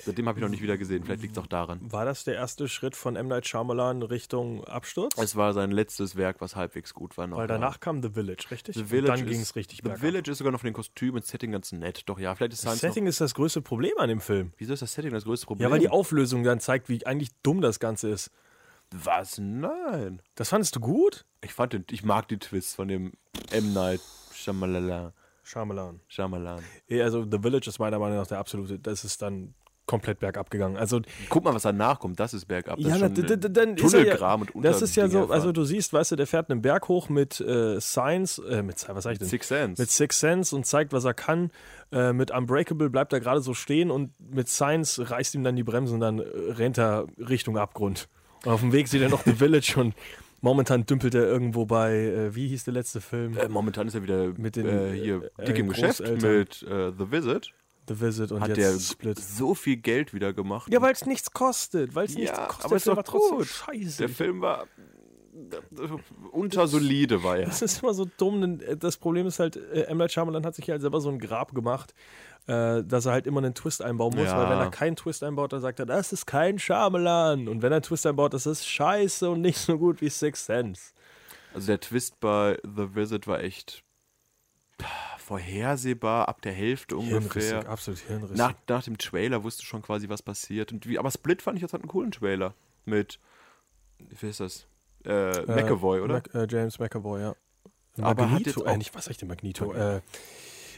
[0.04, 1.04] Seitdem habe ich noch nicht wieder gesehen.
[1.04, 1.80] Vielleicht liegt es auch daran.
[1.92, 3.28] war das der erste Schritt von M.
[3.28, 5.14] Night Shyamalan Richtung Absturz?
[5.18, 7.26] Es war sein letztes Werk, was halbwegs gut war.
[7.26, 7.54] Noch, Weil ja.
[7.54, 8.74] danach kam The Village, richtig?
[8.76, 10.00] The Und Village dann ging es richtig The bergab.
[10.00, 12.02] Village ist sogar noch von den Kostümen und Setting ganz nett.
[12.06, 14.52] Doch ja, vielleicht ist Das Science Setting ist das größte Problem an dem Film.
[14.58, 15.66] Wieso ist das Setting das größte Problem?
[15.68, 18.30] Ja, weil die Auflösung dann zeigt, wie eigentlich dumm das Ganze ist.
[18.92, 19.38] Was?
[19.38, 20.20] Nein.
[20.34, 21.24] Das fandest du gut?
[21.42, 23.12] Ich fand den, ich mag die Twists von dem
[23.52, 23.72] M.
[23.72, 24.00] Night.
[25.44, 26.00] Shyamalan.
[26.08, 26.62] Shyamalan.
[26.88, 29.54] Eh, Also The Village ist meiner Meinung nach der absolute, das ist dann
[29.90, 30.76] komplett bergab gegangen.
[30.76, 32.20] Also Guck mal, was danach kommt.
[32.20, 32.76] Das ist bergab.
[32.76, 35.64] Das ja, ist schon dann er ja, Tunnelgraben und das ist ja so, also du
[35.64, 39.14] siehst, weißt du, der fährt einen Berg hoch mit äh, Science, äh, mit was sag
[39.14, 39.26] ich denn?
[39.26, 39.82] Six Sense.
[39.82, 41.50] Mit Six Sense und zeigt, was er kann.
[41.90, 45.64] Äh, mit Unbreakable bleibt er gerade so stehen und mit Science reißt ihm dann die
[45.64, 48.08] Bremse und dann äh, rennt er Richtung Abgrund.
[48.44, 49.94] Und auf dem Weg sieht er noch The Village und
[50.40, 53.36] momentan dümpelt er irgendwo bei, äh, wie hieß der letzte Film?
[53.36, 56.38] Äh, momentan ist er wieder Mit den, äh, hier äh, dick im Geschäft Großeltern.
[56.38, 57.52] mit äh, The Visit.
[57.90, 59.18] The Visit und Hat jetzt der Split.
[59.18, 60.72] so viel Geld wieder gemacht.
[60.72, 61.94] Ja, weil es nichts kostet.
[61.94, 62.64] Weil es nichts Ja, kostet.
[62.66, 63.46] aber der Film war trotzdem gut.
[63.46, 63.98] scheiße.
[63.98, 65.98] Der Film war äh,
[66.32, 67.46] untersolide, war er.
[67.48, 68.60] Das ist immer so dumm.
[68.60, 69.98] äh, Das Problem ist halt, äh, M.
[69.98, 71.94] Night Shyamalan hat sich halt selber so ein Grab gemacht,
[72.46, 74.36] dass er halt immer einen Twist einbauen muss, Ja.
[74.38, 77.46] weil wenn er keinen Twist einbaut, dann sagt er, das ist kein Shyamalan.
[77.48, 80.46] Und wenn er einen Twist einbaut, das ist scheiße und nicht so gut wie Six
[80.46, 80.92] Sense.
[81.54, 83.84] Also der Twist bei The Visit war echt
[85.18, 87.68] vorhersehbar, ab der Hälfte ungefähr.
[87.68, 88.36] absolut hirnrissig.
[88.36, 90.72] Nach, nach dem Trailer wusste schon quasi, was passiert.
[90.72, 92.54] Und wie, aber Split fand ich jetzt halt einen coolen Trailer.
[92.84, 93.18] Mit,
[93.98, 94.66] wie ist das?
[95.04, 96.14] Äh, McAvoy, oder?
[96.14, 97.34] Mac, äh, James McAvoy, ja.
[98.00, 99.72] Aber hat Magneto, jetzt auch- äh, nicht, was ich denn, Magneto?
[99.72, 100.00] Äh,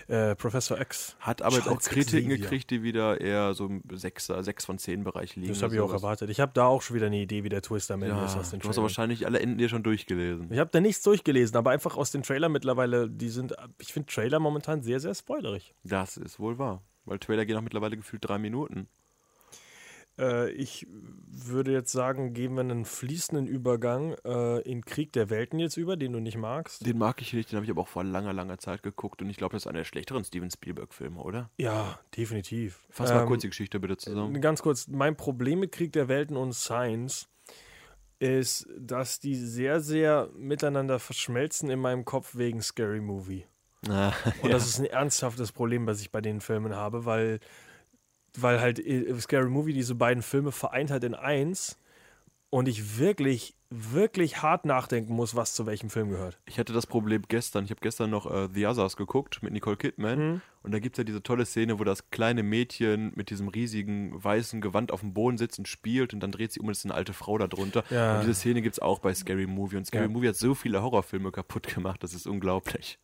[0.09, 1.17] äh, Professor X.
[1.21, 5.05] Hat aber jetzt auch Kritiken gekriegt, die wieder eher so im 6er, 6 von 10
[5.05, 5.49] Bereich liegen.
[5.49, 6.31] Das habe ich auch erwartet.
[6.31, 8.37] Ich habe da auch schon wieder eine Idee, wie der Twist am Ende Ja, ist
[8.37, 10.53] aus den du hast wahrscheinlich alle Enden dir schon durchgelesen.
[10.53, 14.13] Ich habe da nichts durchgelesen, aber einfach aus den Trailern mittlerweile, die sind, ich finde
[14.13, 15.75] Trailer momentan sehr, sehr spoilerig.
[15.85, 16.83] Das ist wohl wahr.
[17.05, 18.89] Weil Trailer gehen auch mittlerweile gefühlt drei Minuten.
[20.19, 25.59] Äh, ich würde jetzt sagen, gehen wir einen fließenden Übergang äh, in Krieg der Welten
[25.59, 26.87] jetzt über, den du nicht magst.
[26.87, 29.31] Den mag ich nicht, den habe ich aber auch vor langer, langer Zeit geguckt und
[29.31, 31.51] ich glaube, das ist einer der schlechteren Steven Spielberg-Filme, oder?
[31.59, 32.87] Ja, definitiv.
[32.91, 34.41] Fass mal Ähm, kurz die Geschichte bitte zusammen.
[34.41, 37.29] Ganz kurz, mein Problem mit Krieg der Welten und Science
[38.19, 43.47] ist, dass die sehr, sehr miteinander verschmelzen in meinem Kopf wegen Scary Movie.
[43.89, 44.51] Ah, Und ja.
[44.51, 47.41] das ist ein ernsthaftes Problem, was ich bei den Filmen habe, weil,
[48.39, 51.79] weil halt äh, Scary Movie diese beiden Filme vereint halt in eins
[52.51, 56.39] und ich wirklich, wirklich hart nachdenken muss, was zu welchem Film gehört.
[56.45, 57.65] Ich hatte das Problem gestern.
[57.65, 60.43] Ich habe gestern noch äh, The Others geguckt mit Nicole Kidman.
[60.63, 64.23] Und da gibt es ja diese tolle Szene, wo das kleine Mädchen mit diesem riesigen
[64.23, 66.85] weißen Gewand auf dem Boden sitzt und spielt und dann dreht sie um und ist
[66.85, 67.85] eine alte Frau darunter.
[67.89, 68.17] Ja.
[68.17, 69.79] Und diese Szene gibt es auch bei Scary Movie.
[69.79, 70.11] Und Scary Ja.
[70.11, 72.99] Movie hat so viele Horrorfilme kaputt gemacht, das ist unglaublich.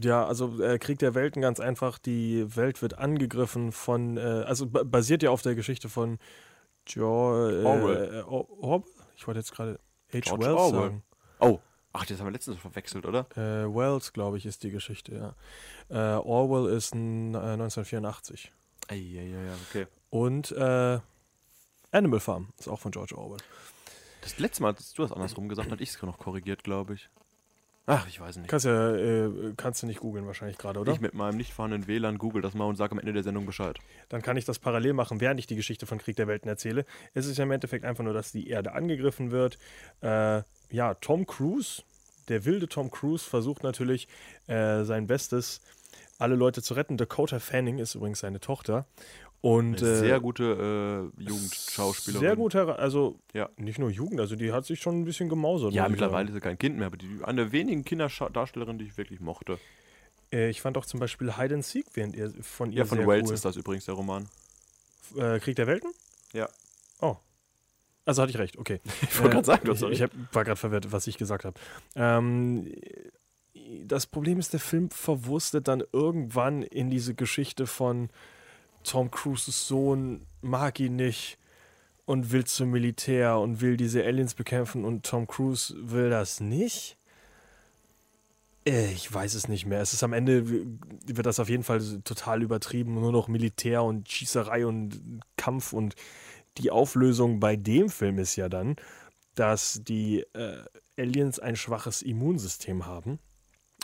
[0.00, 1.98] Ja, also äh, Krieg der Welten ganz einfach.
[1.98, 6.18] Die Welt wird angegriffen von, äh, also ba- basiert ja auf der Geschichte von
[6.84, 8.14] George, äh, Orwell.
[8.14, 8.90] Äh, Or Orwell?
[9.16, 9.80] Ich wollte jetzt gerade
[10.12, 10.12] H.
[10.12, 10.70] Wells Orwell.
[10.70, 11.02] sagen.
[11.40, 11.58] Oh,
[11.92, 13.26] ach, das haben wir letztens verwechselt, oder?
[13.36, 15.34] Äh, Wells, glaube ich, ist die Geschichte,
[15.90, 16.16] ja.
[16.16, 18.52] Äh, Orwell ist ein, äh, 1984.
[18.88, 19.34] Eieiei,
[19.68, 19.86] okay.
[20.10, 20.52] Und
[21.90, 23.38] Animal Farm ist auch von George Orwell.
[24.22, 27.08] Das letzte Mal, dass du das andersrum gesagt hast, ich es noch korrigiert, glaube ich.
[27.90, 28.50] Ach, ich weiß nicht.
[28.50, 30.92] Kannst ja, äh, kannst du nicht googeln wahrscheinlich gerade, oder?
[30.92, 33.46] Ich mit meinem nicht vorhandenen WLAN google das mal und sage am Ende der Sendung
[33.46, 33.78] Bescheid.
[34.10, 36.84] Dann kann ich das parallel machen, während ich die Geschichte von Krieg der Welten erzähle.
[37.14, 39.58] Es ist ja im Endeffekt einfach nur, dass die Erde angegriffen wird.
[40.02, 41.82] Äh, ja, Tom Cruise,
[42.28, 44.06] der wilde Tom Cruise, versucht natürlich
[44.48, 45.62] äh, sein Bestes,
[46.18, 46.98] alle Leute zu retten.
[46.98, 48.86] Dakota Fanning ist übrigens seine Tochter.
[49.40, 52.26] Und Eine äh, sehr gute äh, Jugendschauspielerin.
[52.26, 53.48] Sehr gut, hera- also Ja.
[53.56, 55.72] nicht nur Jugend, also die hat sich schon ein bisschen gemausert.
[55.72, 56.28] Ja, ich mittlerweile sagen.
[56.28, 59.58] ist sie kein Kind mehr, aber die, eine der wenigen Kinderdarstellerinnen, die ich wirklich mochte.
[60.32, 63.06] Äh, ich fand auch zum Beispiel Hide and Seek während ihr, von ihr Ja, von
[63.06, 63.34] Wells cool.
[63.34, 64.28] ist das übrigens der Roman.
[65.16, 65.92] Äh, Krieg der Welten?
[66.32, 66.48] Ja.
[67.00, 67.16] Oh.
[68.04, 68.80] Also hatte ich recht, okay.
[69.02, 70.12] Ich wollte gerade sagen, du hast ich, ich recht.
[70.14, 71.58] hab, war gerade verwirrt, was ich gesagt habe.
[71.94, 72.72] Ähm,
[73.84, 78.08] das Problem ist, der Film verwurstet dann irgendwann in diese Geschichte von
[78.84, 81.38] Tom Cruises Sohn mag ihn nicht
[82.06, 86.96] und will zum Militär und will diese Aliens bekämpfen und Tom Cruise will das nicht.
[88.64, 89.80] Äh, Ich weiß es nicht mehr.
[89.80, 92.94] Es ist am Ende, wird das auf jeden Fall total übertrieben.
[92.94, 95.72] Nur noch Militär und Schießerei und Kampf.
[95.72, 95.94] Und
[96.56, 98.76] die Auflösung bei dem Film ist ja dann,
[99.34, 100.64] dass die äh,
[100.98, 103.18] Aliens ein schwaches Immunsystem haben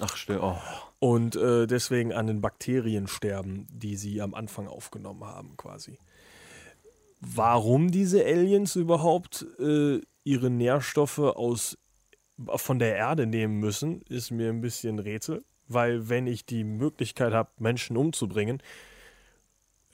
[0.01, 0.41] Ach, still.
[0.43, 0.57] Oh.
[0.99, 5.99] und äh, deswegen an den Bakterien sterben, die sie am Anfang aufgenommen haben, quasi.
[7.21, 11.79] Warum diese Aliens überhaupt äh, ihre Nährstoffe aus,
[12.57, 17.33] von der Erde nehmen müssen, ist mir ein bisschen Rätsel, weil wenn ich die Möglichkeit
[17.33, 18.61] habe, Menschen umzubringen,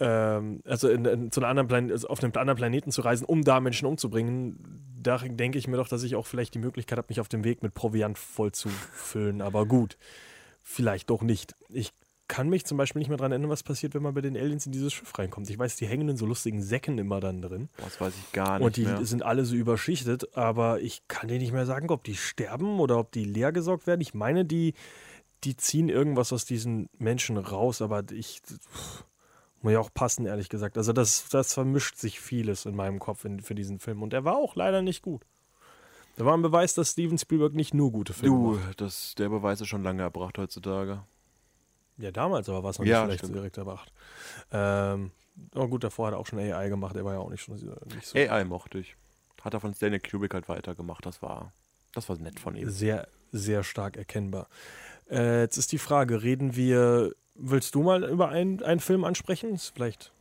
[0.00, 3.26] ähm, also in, in, zu einem anderen Plan also auf einen anderen Planeten zu reisen,
[3.26, 6.98] um da Menschen umzubringen, da denke ich mir doch, dass ich auch vielleicht die Möglichkeit
[6.98, 9.40] habe, mich auf dem Weg mit Proviant voll zu füllen.
[9.40, 9.96] Aber gut,
[10.62, 11.54] vielleicht doch nicht.
[11.68, 11.92] Ich
[12.28, 14.64] kann mich zum Beispiel nicht mehr daran erinnern, was passiert, wenn man bei den Aliens
[14.64, 15.50] in dieses Schiff reinkommt.
[15.50, 17.68] Ich weiß, die hängen in so lustigen Säcken immer dann drin.
[17.78, 19.04] Das weiß ich gar nicht Und die mehr.
[19.04, 22.98] sind alle so überschichtet, aber ich kann dir nicht mehr sagen, ob die sterben oder
[22.98, 24.00] ob die leer gesaugt werden.
[24.00, 24.74] Ich meine, die,
[25.42, 29.04] die ziehen irgendwas aus diesen Menschen raus, aber ich pff,
[29.62, 30.76] muss ja auch passen, ehrlich gesagt.
[30.78, 34.02] Also das, das vermischt sich vieles in meinem Kopf in, für diesen Film.
[34.02, 35.22] Und er war auch leider nicht gut.
[36.16, 38.80] Da war ein Beweis, dass Steven Spielberg nicht nur gute Filme Du, macht.
[38.80, 41.02] das, der Beweis ist schon lange erbracht heutzutage.
[41.98, 43.34] Ja, damals aber war es noch Ja, nicht schlecht stimmt.
[43.36, 43.92] direkt erbracht.
[44.50, 45.12] Ähm,
[45.54, 47.54] oh gut, davor hat er auch schon AI gemacht, er war ja auch nicht, schon,
[47.54, 48.96] nicht so AI mochte ich.
[49.42, 51.04] Hat er von Stanley Kubrick halt weitergemacht.
[51.06, 51.52] Das war,
[51.94, 52.68] das war nett von ihm.
[52.70, 54.48] sehr, sehr stark erkennbar.
[55.10, 59.58] Äh, jetzt ist die Frage, reden wir, willst du mal über einen, einen Film ansprechen?
[59.58, 60.12] Vielleicht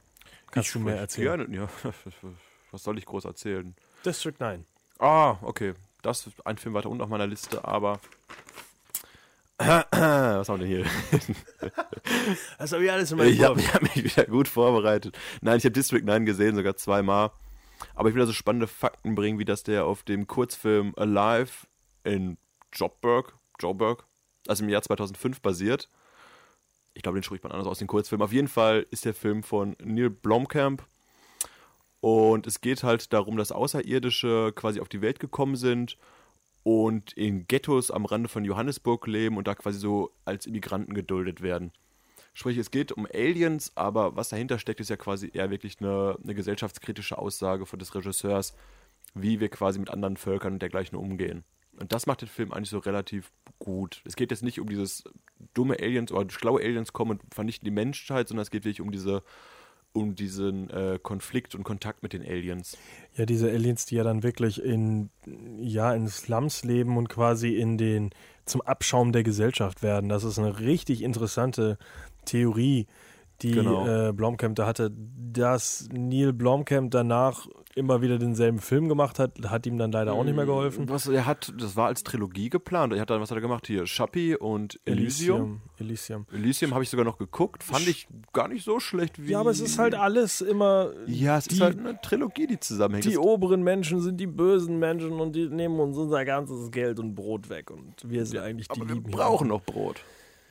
[0.51, 1.51] kannst du mehr Ich erzählen.
[1.51, 1.69] Gerne, ja.
[2.71, 3.75] Was soll ich groß erzählen?
[4.05, 4.65] District 9.
[4.99, 5.73] Ah, okay.
[6.01, 7.99] Das ist ein Film weiter unten auf meiner Liste, aber.
[9.57, 10.85] Was haben wir denn hier?
[12.57, 15.17] Das habe ich alles in Ich habe hab mich wieder gut vorbereitet.
[15.41, 17.31] Nein, ich habe District 9 gesehen, sogar zweimal.
[17.95, 21.67] Aber ich will da so spannende Fakten bringen, wie dass der auf dem Kurzfilm Alive
[22.03, 22.37] in
[22.73, 24.05] Joburg, Joburg,
[24.47, 25.89] also im Jahr 2005 basiert.
[26.93, 28.21] Ich glaube, den spricht man anders aus, den Kurzfilm.
[28.21, 30.85] Auf jeden Fall ist der Film von Neil Blomkamp.
[32.01, 35.97] Und es geht halt darum, dass Außerirdische quasi auf die Welt gekommen sind
[36.63, 41.41] und in Ghettos am Rande von Johannesburg leben und da quasi so als Immigranten geduldet
[41.41, 41.71] werden.
[42.33, 46.17] Sprich, es geht um Aliens, aber was dahinter steckt, ist ja quasi eher wirklich eine,
[46.23, 48.53] eine gesellschaftskritische Aussage von des Regisseurs,
[49.13, 51.43] wie wir quasi mit anderen Völkern und dergleichen umgehen.
[51.79, 54.01] Und das macht den Film eigentlich so relativ gut.
[54.05, 55.03] Es geht jetzt nicht um dieses
[55.53, 58.91] dumme Aliens oder schlaue Aliens kommen und vernichten die Menschheit, sondern es geht wirklich um
[58.91, 59.23] diese
[59.91, 62.77] um diesen äh, Konflikt und Kontakt mit den Aliens.
[63.15, 65.09] Ja, diese Aliens, die ja dann wirklich in,
[65.57, 68.11] ja, in Slums leben und quasi in den,
[68.45, 70.09] zum Abschaum der Gesellschaft werden.
[70.09, 71.79] Das ist eine richtig interessante
[72.25, 72.85] Theorie,
[73.41, 74.09] die Genau.
[74.09, 74.91] äh, Blomkamp da hatte.
[74.95, 77.47] Dass Neil Blomkamp danach
[77.79, 80.89] immer wieder denselben Film gemacht hat, hat ihm dann leider auch nicht mehr geholfen.
[80.89, 82.93] Was er hat, das war als Trilogie geplant.
[82.93, 83.65] Er hat dann, was hat er gemacht?
[83.65, 85.61] Hier, Chappie und Elysium.
[85.79, 86.27] Elysium.
[86.31, 87.63] Elysium habe ich sogar noch geguckt.
[87.63, 89.31] Fand ich gar nicht so schlecht wie.
[89.31, 90.91] Ja, aber es ist halt alles immer.
[91.07, 93.05] Ja, es die, ist halt eine Trilogie, die zusammenhängt.
[93.05, 97.15] Die oberen Menschen sind die bösen Menschen und die nehmen uns unser ganzes Geld und
[97.15, 97.71] Brot weg.
[97.71, 100.03] Und wir sind eigentlich die aber wir brauchen noch Brot.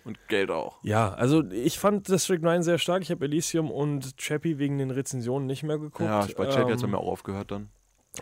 [0.05, 0.79] Und Geld auch.
[0.83, 3.03] Ja, also ich fand District 9 sehr stark.
[3.03, 6.01] Ich habe Elysium und Chappie wegen den Rezensionen nicht mehr geguckt.
[6.09, 7.69] Ja, bei Chappie hat es ähm, mir auch aufgehört dann.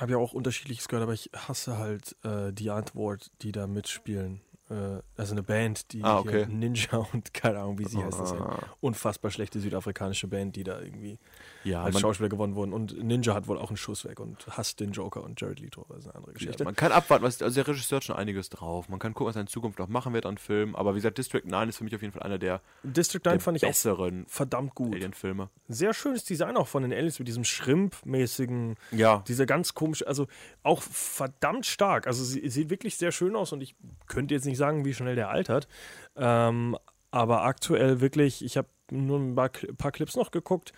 [0.01, 4.41] Habe ja auch unterschiedliches gehört, aber ich hasse halt äh, die Antwort, die da mitspielen.
[4.69, 6.47] Äh, also eine Band, die Ah, okay.
[6.49, 8.19] Ninja und keine Ahnung, wie sie heißt.
[8.21, 8.59] Das ist eine Ah.
[8.81, 11.19] unfassbar schlechte südafrikanische Band, die da irgendwie
[11.67, 12.73] Ja, als Schauspieler gewonnen wurden.
[12.73, 15.85] Und Ninja hat wohl auch einen Schuss weg und hasst den Joker und Jared Leto.
[15.89, 16.65] Das ist eine andere ja, Geschichte.
[16.65, 18.89] man kann abwarten, was, also der Regisseur hat schon einiges drauf.
[18.89, 20.75] Man kann gucken, was er in Zukunft noch machen wird an Filmen.
[20.77, 23.33] Aber wie gesagt, District 9 ist für mich auf jeden Fall einer der, District der
[23.33, 24.95] 9 fand ich besseren verdammt gut.
[24.95, 25.51] Alien-Filme.
[25.69, 29.25] Sehr schönes Design auch von den Aliens mit diesem Shrimp-mäßigen Ja.
[29.27, 30.27] Dieser ganz komische, also
[30.63, 32.07] auch verdammt stark.
[32.07, 33.75] Also sie sieht wirklich sehr schön aus und ich
[34.07, 35.69] könnte jetzt nicht sagen, wie schnell der altert.
[36.17, 36.77] Ähm,
[37.11, 40.73] aber aktuell wirklich, ich habe nur ein paar, ein paar Clips noch geguckt.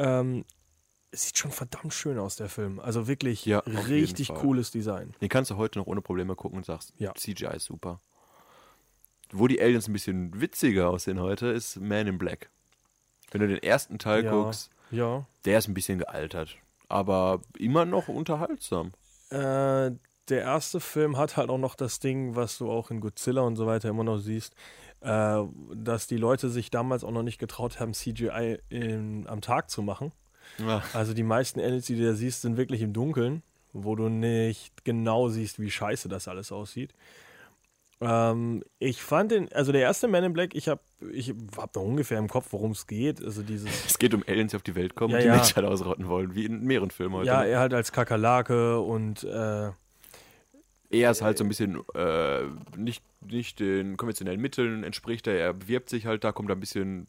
[0.00, 0.44] Ähm,
[1.12, 2.78] es sieht schon verdammt schön aus, der Film.
[2.80, 5.14] Also wirklich Ja, richtig cooles Design.
[5.20, 7.14] Den kannst du heute noch ohne Probleme gucken und sagst, Ja.
[7.14, 8.00] CGI ist super.
[9.32, 12.50] Wo die Aliens ein bisschen witziger aussehen heute, ist Man in Black.
[13.30, 14.30] Wenn du den ersten Teil Ja.
[14.32, 15.26] guckst, Ja.
[15.44, 16.56] der ist ein bisschen gealtert.
[16.88, 18.92] Aber immer noch unterhaltsam.
[19.30, 19.92] Äh,
[20.28, 23.56] der erste Film hat halt auch noch das Ding, was du auch in Godzilla und
[23.56, 24.54] so weiter immer noch siehst,
[25.00, 25.42] äh,
[25.74, 29.82] dass die Leute sich damals auch noch nicht getraut haben, CGI in, am Tag zu
[29.82, 30.12] machen.
[30.58, 30.82] Ja.
[30.92, 33.42] Also die meisten Aliens, die du da siehst, sind wirklich im Dunkeln,
[33.72, 36.92] wo du nicht genau siehst, wie scheiße das alles aussieht.
[38.02, 40.80] Ähm, ich fand den, also der erste Man in Black, ich habe
[41.12, 43.22] ich hab noch ungefähr im Kopf, worum es geht.
[43.22, 45.36] Also dieses, Es geht um Aliens, die auf die Welt kommen Ja, und die ja.
[45.36, 47.26] Menschheit ausrotten wollen, wie in mehreren Filmen heute.
[47.26, 49.70] ja, er halt als Kakerlake und äh,
[50.90, 52.42] er ist halt so ein bisschen äh,
[52.76, 55.38] nicht, nicht den konventionellen Mitteln entspricht er.
[55.38, 57.06] Er bewirbt sich halt da, kommt da ein bisschen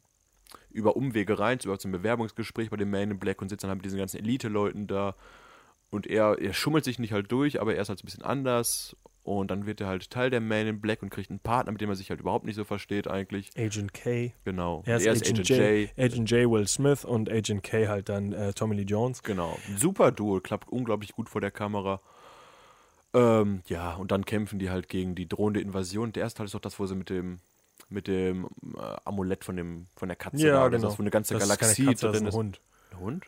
[0.70, 3.80] über Umwege rein, über zum Bewerbungsgespräch bei dem Man in Black und sitzt dann halt
[3.80, 5.16] mit diesen ganzen Elite-Leuten da.
[5.90, 8.24] Und er, er schummelt sich nicht halt durch, aber er ist halt so ein bisschen
[8.24, 8.96] anders.
[9.24, 11.82] Und dann wird er halt Teil der Man in Black und kriegt einen Partner, mit
[11.82, 13.50] dem er sich halt überhaupt nicht so versteht eigentlich.
[13.56, 14.34] Agent K.
[14.46, 14.82] Genau.
[14.86, 16.50] Er ist, Agent, J, Agent J.
[16.50, 17.88] Will Smith und Agent K.
[17.88, 19.22] halt dann äh, Tommy Lee Jones.
[19.22, 19.60] Genau.
[19.78, 22.02] Super Duo, klappt unglaublich gut vor der Kamera.
[23.14, 26.14] Ähm, ja, und dann kämpfen die halt gegen die drohende Invasion.
[26.14, 27.40] Der erste Teil ist doch das, wo sie mit dem
[27.90, 28.48] mit dem
[28.78, 31.46] äh, Amulett von dem von der Katze da, das ist, wo eine ganze genau.
[31.46, 32.36] Das ist Galaxie Katze, das drin ein ist.
[32.36, 32.62] Hund.
[32.92, 33.26] Ein Hund?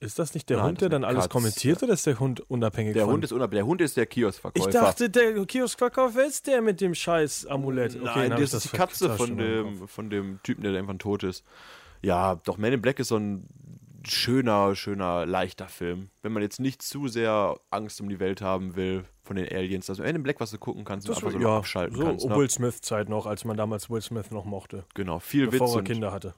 [0.00, 1.28] Ist das nicht der Nein, Hund, das der ist dann alles Katze.
[1.30, 3.14] kommentiert oder ist der Hund unabhängig Der von?
[3.14, 3.58] Hund ist unabhängig.
[3.60, 4.68] Der Hund ist der Kioskverkäufer.
[4.68, 7.94] ich dachte, der Kioskverkäufer ist der mit dem scheiß Amulett.
[7.96, 10.98] Okay, Nein, das ich ist die Katze das von dem, von dem Typen, der irgendwann
[10.98, 11.44] tot ist.
[12.02, 13.48] Ja, doch Man in Black ist so ein
[14.08, 16.10] schöner, schöner, leichter Film.
[16.22, 19.86] Wenn man jetzt nicht zu sehr Angst um die Welt haben will von den Aliens,
[19.86, 22.26] dass du in Black was du gucken kannst und einfach so noch abschalten so kannst.
[22.26, 22.36] Ne?
[22.36, 24.84] Will Smith-Zeit noch, als man damals Will Smith noch mochte.
[24.94, 26.34] Genau, viel Bevor Witz er und Kinder hatte.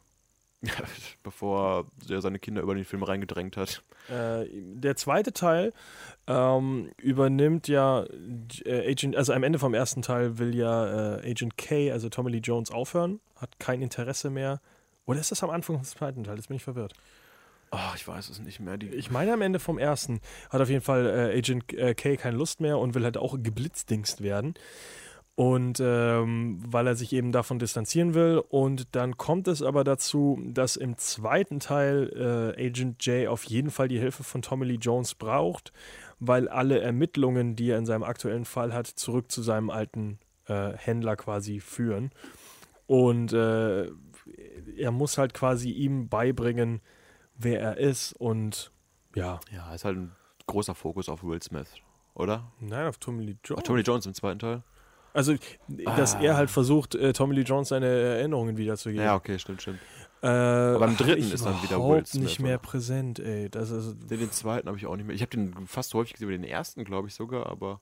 [1.22, 3.82] bevor er seine Kinder über den Film reingedrängt hat.
[4.08, 5.72] Äh, der zweite Teil
[6.26, 8.04] ähm, übernimmt ja
[8.64, 12.30] äh, Agent, also am Ende vom ersten Teil will ja äh, Agent K, also Tommy
[12.30, 14.60] Lee Jones, aufhören, hat kein Interesse mehr.
[15.06, 16.36] Oder ist das am Anfang des zweiten Teils?
[16.36, 16.92] Jetzt bin ich verwirrt.
[17.72, 18.78] Oh, ich weiß es nicht mehr.
[18.78, 22.16] Die, Ich meine, am Ende vom ersten hat auf jeden Fall äh, Agent äh, K
[22.16, 24.54] keine Lust mehr und will halt auch geblitzdingst werden.
[25.36, 28.42] Und ähm, weil er sich eben davon distanzieren will.
[28.48, 33.70] Und dann kommt es aber dazu, dass im zweiten Teil äh, Agent J auf jeden
[33.70, 35.72] Fall die Hilfe von Tommy Lee Jones braucht,
[36.18, 40.72] weil alle Ermittlungen, die er in seinem aktuellen Fall hat, zurück zu seinem alten äh,
[40.76, 42.10] Händler quasi führen.
[42.86, 43.86] Und äh,
[44.76, 46.80] er muss halt quasi ihm beibringen,
[47.42, 48.70] wer er ist und
[49.14, 50.12] ja, ja, ist halt ein
[50.46, 51.68] großer Fokus auf Will Smith,
[52.14, 52.50] oder?
[52.60, 53.60] nein, auf Tommy Lee Jones.
[53.62, 54.62] Ach, Tony Jones im zweiten Teil?
[55.12, 55.34] Also,
[55.96, 56.20] dass Ah.
[56.22, 59.04] er halt versucht, äh, Tommy Lee Jones seine Erinnerungen wiederzugeben.
[59.04, 59.80] Ja, okay, stimmt, stimmt.
[60.22, 62.62] Äh, Aber im dritten ist dann wieder Will Smith, nicht mehr oder?
[62.68, 63.48] präsent, ey.
[63.48, 65.16] Das ist, Den, den zweiten habe ich auch nicht mehr.
[65.16, 67.80] Ich habe den fast so häufig gesehen wie den ersten, glaube ich sogar, aber.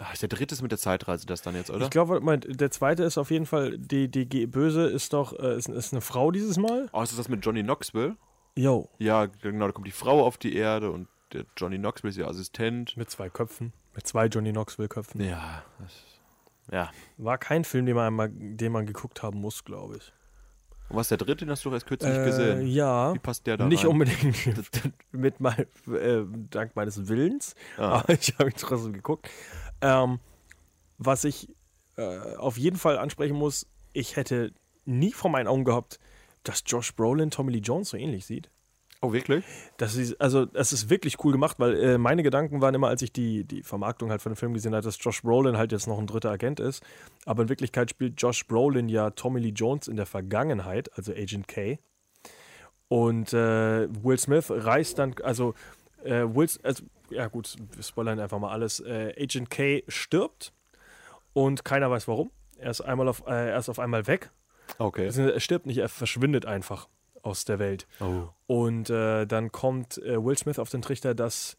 [0.00, 1.84] Ach, der dritte ist mit der Zeitreise das dann jetzt, oder?
[1.84, 5.68] ich glaube, der zweite ist auf jeden Fall, die, die Böse ist doch, äh, ist,
[5.68, 6.88] ist eine Frau dieses Mal.
[6.92, 8.16] oh, ist das mit Johnny Knoxville?
[8.54, 8.88] Yo.
[8.98, 12.28] Ja, genau, da kommt die Frau auf die Erde und der Johnny Knoxville ist ihr
[12.28, 12.96] Assistent.
[12.96, 13.72] Mit zwei Köpfen.
[13.94, 15.20] Mit zwei Johnny Knoxville-Köpfen.
[15.20, 15.92] Ja, das,
[16.70, 16.90] ja.
[17.16, 20.12] War kein Film, den man, einmal, den man geguckt haben muss, glaube ich.
[20.88, 22.66] Und was der dritte, den hast du erst kürzlich Äh, gesehen?
[22.68, 23.12] ja.
[23.14, 23.90] Wie passt der da Nicht rein?
[23.90, 24.36] unbedingt
[25.12, 27.98] mit mein, äh, dank meines Willens, Ah.
[28.00, 29.28] aber ich habe ihn trotzdem geguckt.
[29.80, 30.20] Ähm,
[30.98, 31.48] was ich
[31.96, 34.52] äh, auf jeden Fall ansprechen muss, ich hätte
[34.84, 35.98] nie vor meinen Augen gehabt,
[36.42, 38.50] dass Josh Brolin Tommy Lee Jones so ähnlich sieht.
[39.00, 39.44] Oh, wirklich?
[39.76, 43.02] Das ist, also, das ist wirklich cool gemacht, weil äh, meine Gedanken waren immer, als
[43.02, 45.86] ich die, die Vermarktung halt von dem Film gesehen habe, dass Josh Brolin halt jetzt
[45.86, 46.82] noch ein dritter Agent ist.
[47.24, 51.46] Aber in Wirklichkeit spielt Josh Brolin ja Tommy Lee Jones in der Vergangenheit, also Agent
[51.46, 51.78] K.
[52.88, 55.54] Und äh, Will Smith reist dann, also,
[56.04, 58.80] äh, Will, also, ja gut, wir spoilern einfach mal alles.
[58.80, 60.52] Äh, Agent K stirbt
[61.32, 62.30] und keiner weiß warum.
[62.58, 64.30] Er ist, einmal auf, äh, er ist auf einmal weg.
[64.78, 65.06] Okay.
[65.06, 66.88] Er stirbt nicht, er verschwindet einfach
[67.22, 67.86] aus der Welt.
[68.00, 68.28] Oh.
[68.46, 71.56] Und äh, dann kommt äh, Will Smith auf den Trichter, dass.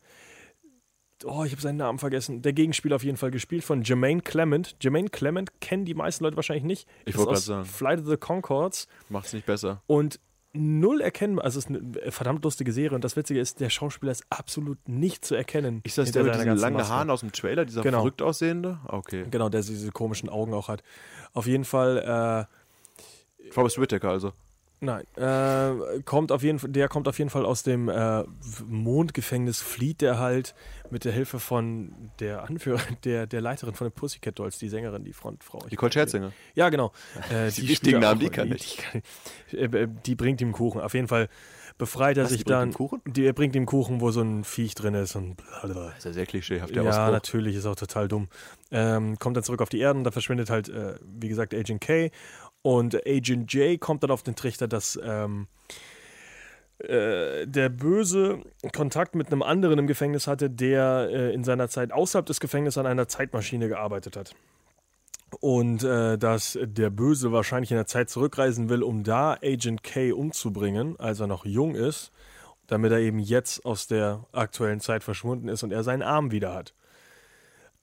[1.25, 2.41] Oh, ich habe seinen Namen vergessen.
[2.41, 4.77] Der Gegenspieler auf jeden Fall gespielt von Jermaine Clement.
[4.81, 6.87] Jermaine Clement kennen die meisten Leute wahrscheinlich nicht.
[7.05, 7.65] Ich wollte grad sagen.
[7.65, 9.81] Flight of the Concords Macht's nicht besser.
[9.85, 10.21] und
[10.53, 11.45] null erkennbar.
[11.45, 12.95] Also, es ist eine verdammt lustige Serie.
[12.95, 15.81] Und das Witzige ist, der Schauspieler ist absolut nicht zu erkennen.
[15.83, 16.93] Ist das der mit diesen langen Maske.
[16.93, 17.99] Haaren aus dem Trailer, dieser Genau.
[17.99, 18.79] verrückt aussehende?
[18.87, 19.25] Okay.
[19.29, 20.83] Genau, der diese komischen Augen auch hat.
[21.33, 22.47] Auf jeden Fall.
[22.49, 24.33] Äh, Forrest Whitaker also.
[24.81, 28.23] Nein, äh, kommt auf jeden Fall, der kommt auf jeden Fall aus dem äh,
[28.65, 30.55] Mondgefängnis, flieht der halt
[30.89, 35.03] mit der Hilfe von der Anführer, der, der Leiterin von den Pussycat Dolls, die Sängerin,
[35.03, 35.65] die Frontfrau.
[35.69, 36.31] Nicole Scherzinger.
[36.55, 36.91] Ja, genau.
[37.29, 38.77] Äh, Die wichtigen Namen, die kann ich.
[38.77, 39.01] Die, kann
[39.51, 39.57] ich.
[39.59, 40.81] Äh, äh, die bringt ihm Kuchen.
[40.81, 41.27] Auf jeden Fall
[41.77, 42.73] befreit er Was, sich die dann.
[42.73, 43.01] Kuchen?
[43.05, 45.87] Die, er bringt ihm Kuchen, wo so ein Viech drin ist und blablabla.
[45.89, 47.11] Das ist ja sehr klischeehaft, der Ja, Ausspruch.
[47.11, 48.29] natürlich, ist auch total dumm.
[48.71, 51.81] Ähm, kommt dann zurück auf die Erde und da verschwindet halt, äh, wie gesagt, Agent
[51.81, 52.09] K.
[52.61, 55.47] Und Agent J kommt dann auf den Trichter, dass ähm,
[56.79, 58.41] äh, der Böse
[58.73, 62.77] Kontakt mit einem anderen im Gefängnis hatte, der äh, in seiner Zeit außerhalb des Gefängnisses
[62.77, 64.33] an einer Zeitmaschine gearbeitet hat.
[65.41, 70.11] Und äh, dass der Böse wahrscheinlich in der Zeit zurückreisen will, um da Agent K
[70.11, 72.11] umzubringen, als er noch jung ist,
[72.67, 76.53] damit er eben jetzt aus der aktuellen Zeit verschwunden ist und er seinen Arm wieder
[76.53, 76.73] hat.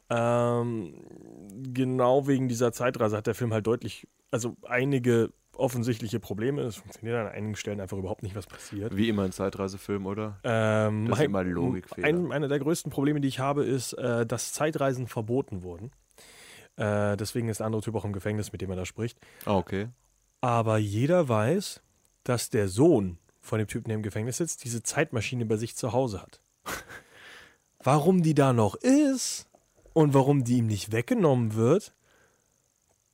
[0.08, 0.94] Ähm,
[1.72, 6.62] genau wegen dieser Zeitreise hat der Film halt deutlich, also einige offensichtliche Probleme.
[6.62, 8.94] Es funktioniert an einigen Stellen einfach überhaupt nicht, was passiert.
[8.96, 10.38] Wie immer ein Zeitreisefilm, oder?
[10.44, 12.06] Ähm, Das ist immer Logikfehler.
[12.06, 15.90] Ein, einer der größten Probleme, die ich habe, ist, äh, dass Zeitreisen verboten wurden.
[16.76, 19.18] Äh, deswegen ist der andere Typ auch im Gefängnis, mit dem er da spricht.
[19.44, 19.88] Ah, okay.
[20.40, 21.82] Aber jeder weiß,
[22.22, 25.92] dass der Sohn von dem Typen, der im Gefängnis sitzt, diese Zeitmaschine bei sich zu
[25.92, 26.40] Hause hat.
[27.86, 29.45] warum die da noch ist
[29.96, 31.94] und warum die ihm nicht weggenommen wird,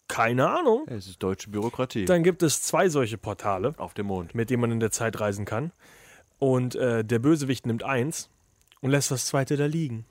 [0.08, 0.84] keine Ahnung.
[0.88, 2.06] Es ist deutsche Bürokratie.
[2.06, 4.34] Dann gibt es zwei solche Portale, Auf dem Mond.
[4.34, 5.70] mit denen man in der Zeit reisen kann.
[6.40, 8.30] Und äh, der Bösewicht nimmt eins
[8.80, 10.06] und lässt das zweite da liegen.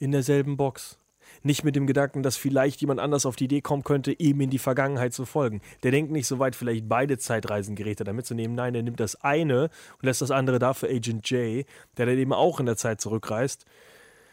[0.00, 0.98] In derselben Box.
[1.44, 4.50] Nicht mit dem Gedanken, dass vielleicht jemand anders auf die Idee kommen könnte, ihm in
[4.50, 5.60] die Vergangenheit zu folgen.
[5.84, 8.56] Der denkt nicht so weit, vielleicht beide Zeitreisengeräte da mitzunehmen.
[8.56, 11.64] Nein, er nimmt das eine und lässt das andere da für Agent J,
[11.96, 13.66] der dann eben auch in der Zeit zurückreist.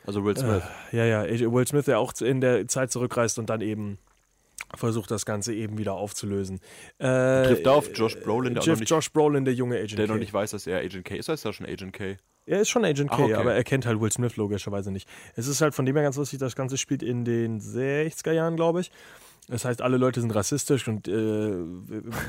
[0.06, 0.64] Also Will Smith.
[0.92, 4.00] Ja, ja, Will Smith, der auch in der Zeit zurückreist und dann eben
[4.76, 6.60] versucht das Ganze eben wieder aufzulösen.
[7.00, 10.08] Äh, Trifft da auf Josh Brolin, der noch nicht, Josh Brolin, der junge Agent der
[10.08, 10.14] K.
[10.14, 11.30] noch nicht weiß, dass er Agent K ist.
[11.30, 12.18] Ist er schon Agent K?
[12.46, 13.34] Er ist schon Agent Ach, K, okay.
[13.36, 15.08] aber er kennt halt Will Smith logischerweise nicht.
[15.36, 18.56] Es ist halt von dem her ganz lustig, das Ganze spielt in den 60er Jahren,
[18.56, 18.92] glaube ich.
[19.52, 21.56] Das heißt, alle Leute sind rassistisch und äh,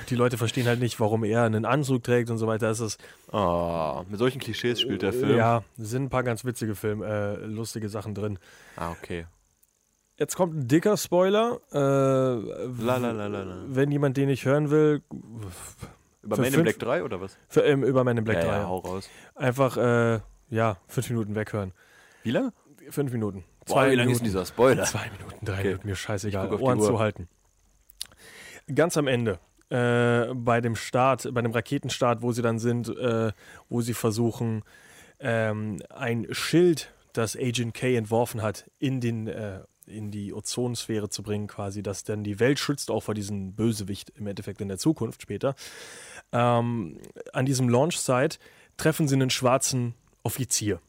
[0.09, 2.71] die Leute verstehen halt nicht, warum er einen Anzug trägt und so weiter.
[2.71, 2.99] Es ist,
[3.31, 5.37] Ah, mit solchen Klischees spielt der Film.
[5.37, 8.39] ja, sind ein paar ganz witzige Film, äh, lustige Sachen drin.
[8.77, 9.27] Ah, okay.
[10.17, 11.61] Jetzt kommt ein dicker Spoiler.
[11.73, 13.57] Äh, La, la, la, la.
[13.69, 15.03] Wenn jemand den nicht hören will,
[16.23, 17.37] Über Man in Black 3 oder was?
[17.49, 18.49] für, ähm, über meine Black ja, 3.
[18.61, 19.09] ja, hau raus.
[19.35, 21.73] Einfach, äh, ja, fünf Minuten weghören.
[22.23, 22.53] Wie lange?
[22.91, 23.45] Fünf Minuten.
[23.71, 24.85] Boah, wie lang ist denn dieser Spoiler?
[24.85, 25.71] Zwei Minuten, drei Okay.
[25.73, 26.53] wird mir scheißegal.
[26.55, 26.87] Ohren Uhr.
[26.87, 27.29] zu halten.
[28.75, 29.39] Ganz am Ende,
[29.71, 33.33] äh, bei dem Start, bei dem Raketenstart, wo sie dann sind, äh,
[33.69, 34.63] wo sie versuchen,
[35.19, 41.25] ähm, ein Schild, das Agent K entworfen hat, in den äh, in die Ozonsphäre zu
[41.25, 44.79] bringen, quasi, dass dann die Welt schützt, auch vor diesem Bösewicht im Endeffekt in der
[44.79, 45.57] Zukunft später.
[46.31, 46.99] Ähm,
[47.33, 48.39] an diesem Launch-Site
[48.77, 50.81] treffen sie einen schwarzen Offizier.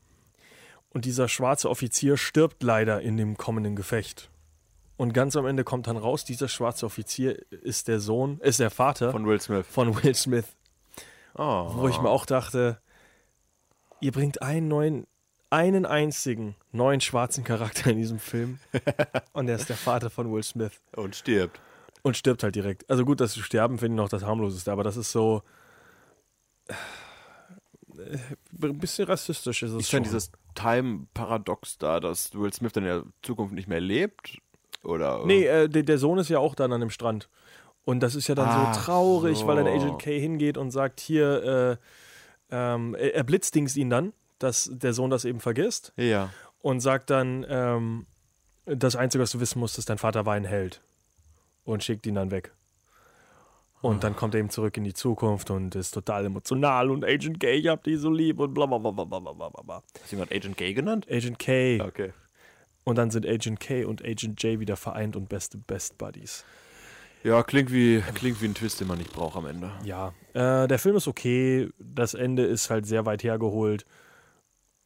[0.93, 4.29] Und dieser schwarze Offizier stirbt leider in dem kommenden Gefecht.
[4.97, 8.69] Und ganz am Ende kommt dann raus, dieser schwarze Offizier ist der Sohn, ist der
[8.69, 9.65] Vater Von Will Smith.
[9.67, 10.45] von Will Smith.
[11.33, 11.71] Oh.
[11.73, 12.79] Wo ich mir auch dachte,
[13.99, 15.07] ihr bringt einen neuen,
[15.49, 18.59] einen einzigen neuen schwarzen Charakter in diesem Film.
[19.33, 20.81] und er ist der Vater von Will Smith.
[20.95, 21.59] Und stirbt.
[22.03, 22.89] Und stirbt halt direkt.
[22.89, 25.41] Also gut, dass sie sterben, finde ich noch das harmloseste, aber das ist so.
[28.01, 28.17] Äh,
[28.65, 29.97] Ein bisschen rassistisch ist es schon.
[29.97, 34.37] dann dieses Time-Paradox da, dass Will Smith dann in der Zukunft nicht mehr lebt?
[34.83, 35.25] Oder?
[35.25, 37.29] Nee, äh, der, der Sohn ist ja auch dann an dem Strand.
[37.83, 39.71] Und das ist ja dann Ach so traurig, weil dann so.
[39.71, 41.77] Agent K hingeht und sagt, hier,
[42.51, 46.29] äh, ähm, er, er blitzdings ihn dann, dass der Sohn das eben vergisst Ja.
[46.61, 48.05] und sagt dann, ähm,
[48.65, 50.81] das Einzige, was du wissen musst, ist, dein Vater war ein Held.
[51.63, 52.51] Und schickt ihn dann weg.
[53.81, 57.39] Und dann kommt er eben zurück in die Zukunft und ist total emotional und Agent
[57.39, 59.83] K, ich hab die so lieb und bla bla bla bla bla bla bla.
[60.01, 61.07] Hast jemand Agent K genannt?
[61.09, 61.79] Agent K.
[61.81, 62.13] Ah, okay.
[62.83, 66.45] Und dann sind Agent K und Agent J wieder vereint und beste Best Buddies.
[67.23, 69.71] Ja, klingt wie, klingt wie ein Twist, den man nicht braucht am Ende.
[69.83, 71.69] Ja, äh, der Film ist okay.
[71.79, 73.85] Das Ende ist halt sehr weit hergeholt.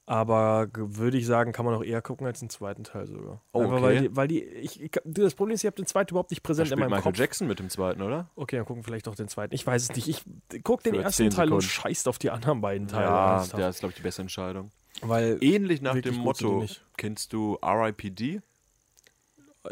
[0.07, 3.41] Aber würde ich sagen, kann man auch eher gucken als den zweiten Teil sogar.
[3.53, 3.81] Oh, okay.
[3.81, 6.43] weil die, weil die ich, ich, das Problem ist, ich habe den zweiten überhaupt nicht
[6.43, 7.17] präsent in meinem Michael Kopf.
[7.17, 8.29] Jackson mit dem zweiten, oder?
[8.35, 9.55] Okay, dann gucken wir vielleicht auch den zweiten.
[9.55, 10.07] Ich weiß es nicht.
[10.07, 10.23] Ich
[10.63, 13.05] guck den ersten 10 Teil und scheißt auf die anderen beiden Teile.
[13.05, 13.59] ja, ernsthaft.
[13.59, 14.69] der ist, glaube ich, die beste Entscheidung.
[15.01, 16.65] weil, Ähnlich nach dem Motto,
[16.97, 18.41] kennst du R.I.P.D.?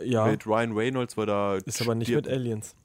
[0.03, 1.55] ja, Mit Ryan Reynolds war da.
[1.57, 2.75] ist aber nicht mit Aliens.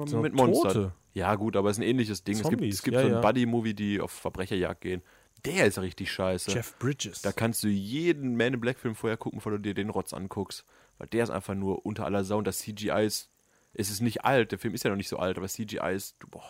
[0.00, 0.72] Aber So mit Monstern.
[0.72, 0.92] Tote.
[1.14, 2.36] Ja, gut, aber es ist ein ähnliches Ding.
[2.36, 3.14] es gibt, Zombies, es gibt ja, so ja.
[3.14, 5.02] einen Buddy-Movie, die auf Verbrecherjagd gehen.
[5.44, 6.50] Der ist richtig scheiße.
[6.50, 7.22] Jeff Bridges.
[7.22, 10.12] Da kannst du jeden Man in Black Film vorher gucken, bevor du dir den Rotz
[10.12, 10.64] anguckst.
[10.98, 13.30] Weil der ist einfach nur unter aller Sau und das CGI ist.
[13.72, 16.16] Es ist nicht alt, der Film ist ja noch nicht so alt, aber CGI ist.
[16.20, 16.42] du- Boah,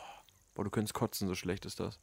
[0.55, 2.01] boah du könntest kotzen, so schlecht ist das.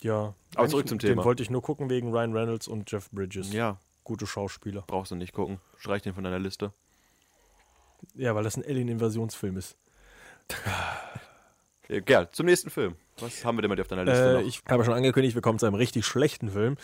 [0.00, 0.34] ja.
[0.54, 1.22] Aber zurück zum Thema.
[1.22, 3.52] Den wollte ich nur gucken wegen Ryan Reynolds und Jeff Bridges.
[3.52, 4.84] Ja, Gute Schauspieler.
[4.86, 5.58] brauchst du nicht gucken.
[5.76, 6.72] Streich den von deiner Liste.
[8.14, 9.76] Ja, weil das ein Alien-Invasionsfilm ist.
[11.88, 12.94] Ja, Gerl, zum nächsten Film.
[13.20, 14.48] Was haben wir denn mit dir auf deiner Liste Äh, noch?
[14.48, 16.76] ich habe schon angekündigt, wir kommen zu einem richtig schlechten Film.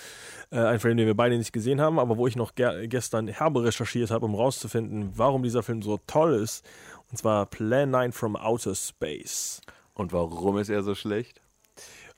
[0.51, 3.27] Äh, ein Film, den wir beide nicht gesehen haben, aber wo ich noch ger- gestern
[3.27, 6.65] herbe recherchiert habe, um rauszufinden, warum dieser Film so toll ist.
[7.11, 9.61] Und zwar Plan 9 from Outer Space.
[9.95, 11.41] Und warum ist er so schlecht?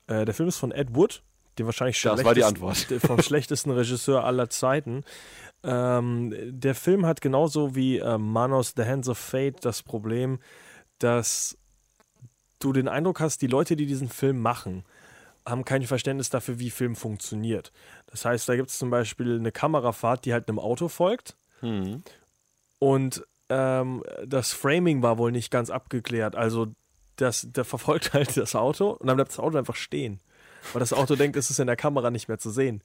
[0.09, 1.22] Äh, der Film ist von Ed Wood,
[1.59, 2.64] dem wahrscheinlich Das war die schlechtesten-
[2.99, 3.01] Antwort.
[3.07, 5.05] vom schlechtesten Regisseur aller Zeiten.
[5.64, 10.40] Ähm, der Film hat genauso wie äh, Manos The Hands of Fate das Problem,
[11.03, 11.57] dass
[12.59, 14.84] du den Eindruck hast, die Leute, die diesen Film machen,
[15.44, 17.72] haben kein Verständnis dafür, wie Film funktioniert.
[18.07, 22.03] Das heißt, da gibt es zum Beispiel eine Kamerafahrt, die halt einem Auto folgt Hm.
[22.78, 26.36] und ähm, das Framing war wohl nicht ganz abgeklärt.
[26.36, 26.68] Also
[27.16, 30.20] das, der verfolgt halt das Auto und dann bleibt das Auto einfach stehen.
[30.72, 32.82] Weil das Auto denkt, es ist in der Kamera nicht mehr zu sehen.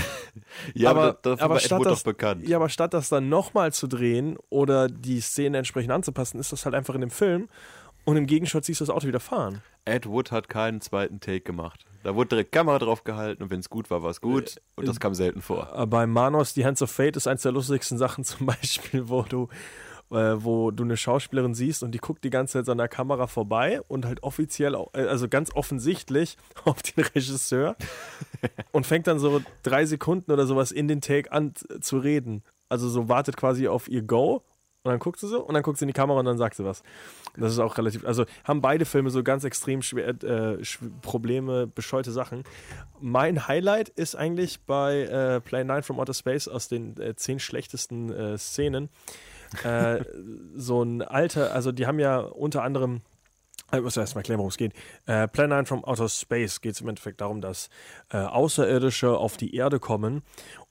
[0.74, 2.46] Ja, aber, aber, aber statt das, doch bekannt.
[2.48, 6.64] Ja, aber statt das dann nochmal zu drehen oder die Szene entsprechend anzupassen, ist das
[6.64, 7.48] halt einfach in dem Film
[8.04, 9.62] und im Gegenschau siehst du das Auto wieder fahren.
[9.84, 11.84] Ed Wood hat keinen zweiten Take gemacht.
[12.02, 14.56] Da wurde direkt Kamera drauf gehalten und wenn es gut war, war es gut.
[14.76, 15.72] Und das kam selten vor.
[15.76, 19.22] Äh, Bei Manos, die Hands of Fate ist eins der lustigsten Sachen zum Beispiel, wo
[19.22, 19.48] du, äh,
[20.08, 23.80] wo du eine Schauspielerin siehst und die guckt die ganze Zeit an der Kamera vorbei
[23.88, 27.76] und halt offiziell, äh, also ganz offensichtlich auf den Regisseur
[28.72, 32.42] und fängt dann so drei Sekunden oder sowas in den Take an zu reden.
[32.68, 34.42] Also so wartet quasi auf ihr Go
[34.86, 36.54] und dann guckt sie so und dann guckt sie in die Kamera und dann sagt
[36.54, 36.84] sie was.
[37.36, 40.58] Das ist auch relativ, also haben beide Filme so ganz extrem schwer, äh,
[41.02, 42.44] Probleme, bescheute Sachen.
[43.00, 47.40] Mein Highlight ist eigentlich bei äh, Play 9 from Outer Space aus den äh, zehn
[47.40, 48.88] schlechtesten äh, Szenen.
[49.64, 50.04] Äh,
[50.54, 53.02] so ein alter, also die haben ja unter anderem
[53.72, 54.74] ich muss erst mal erklären, worum es geht.
[55.06, 57.68] Äh, Plan 9 from Outer Space geht es im Endeffekt darum, dass
[58.12, 60.22] äh, Außerirdische auf die Erde kommen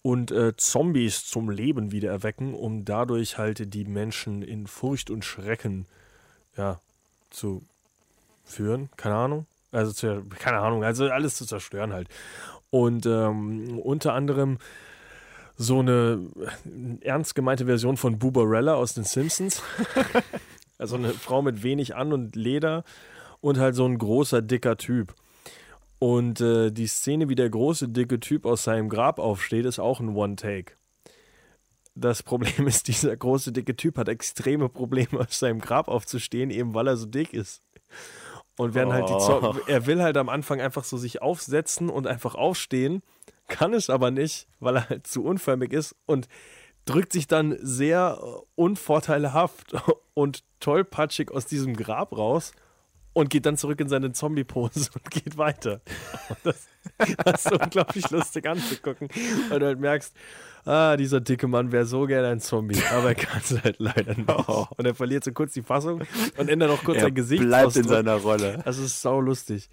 [0.01, 5.25] und äh, Zombies zum Leben wieder erwecken, um dadurch halt die Menschen in Furcht und
[5.25, 5.88] Schrecken
[6.55, 6.79] ja,
[7.31, 7.63] zu
[8.45, 8.89] führen.
[8.95, 9.45] Keine Ahnung.
[9.71, 12.07] Also, zu, keine Ahnung, also alles zu zerstören halt.
[12.69, 14.57] Und ähm, unter anderem
[15.58, 16.30] so eine
[17.01, 19.62] ernst gemeinte Version von Booberella aus den Simpsons.
[20.78, 22.84] Also eine Frau mit wenig an und Leder
[23.39, 25.16] und halt so ein großer, dicker Typ.
[25.99, 29.99] Und äh, die Szene, wie der große, dicke Typ aus seinem Grab aufsteht, ist auch
[29.99, 30.74] ein One-Take.
[31.95, 36.74] Das Problem ist, dieser große, dicke Typ hat extreme Probleme, aus seinem Grab aufzustehen, eben
[36.74, 37.62] weil er so dick ist.
[38.58, 39.56] Und werden halt die Zo Oh.
[39.68, 43.01] er will halt am Anfang einfach so sich aufsetzen und einfach aufstehen,
[43.48, 46.28] kann es aber nicht, weil er halt zu unförmig ist und
[46.86, 49.74] drückt sich dann sehr äh, unvorteilhaft
[50.14, 52.54] und tollpatschig aus diesem Grab raus
[53.14, 55.82] und geht dann zurück in seine Zombie-Pose und geht weiter.
[56.30, 56.68] Und das,
[57.24, 59.08] das ist unglaublich lustig anzugucken,
[59.50, 60.14] weil du halt merkst,
[60.66, 64.16] ah, dieser dicke Mann wäre so gerne ein Zombie, aber er kann es halt leider
[64.16, 64.28] nicht.
[64.78, 66.04] Und er verliert so kurz die Fassung
[66.38, 67.41] und ändert auch kurz Er sein Gesicht.
[67.43, 68.62] bleibt in seiner Rolle.
[68.66, 69.70] Das ist sau lustig.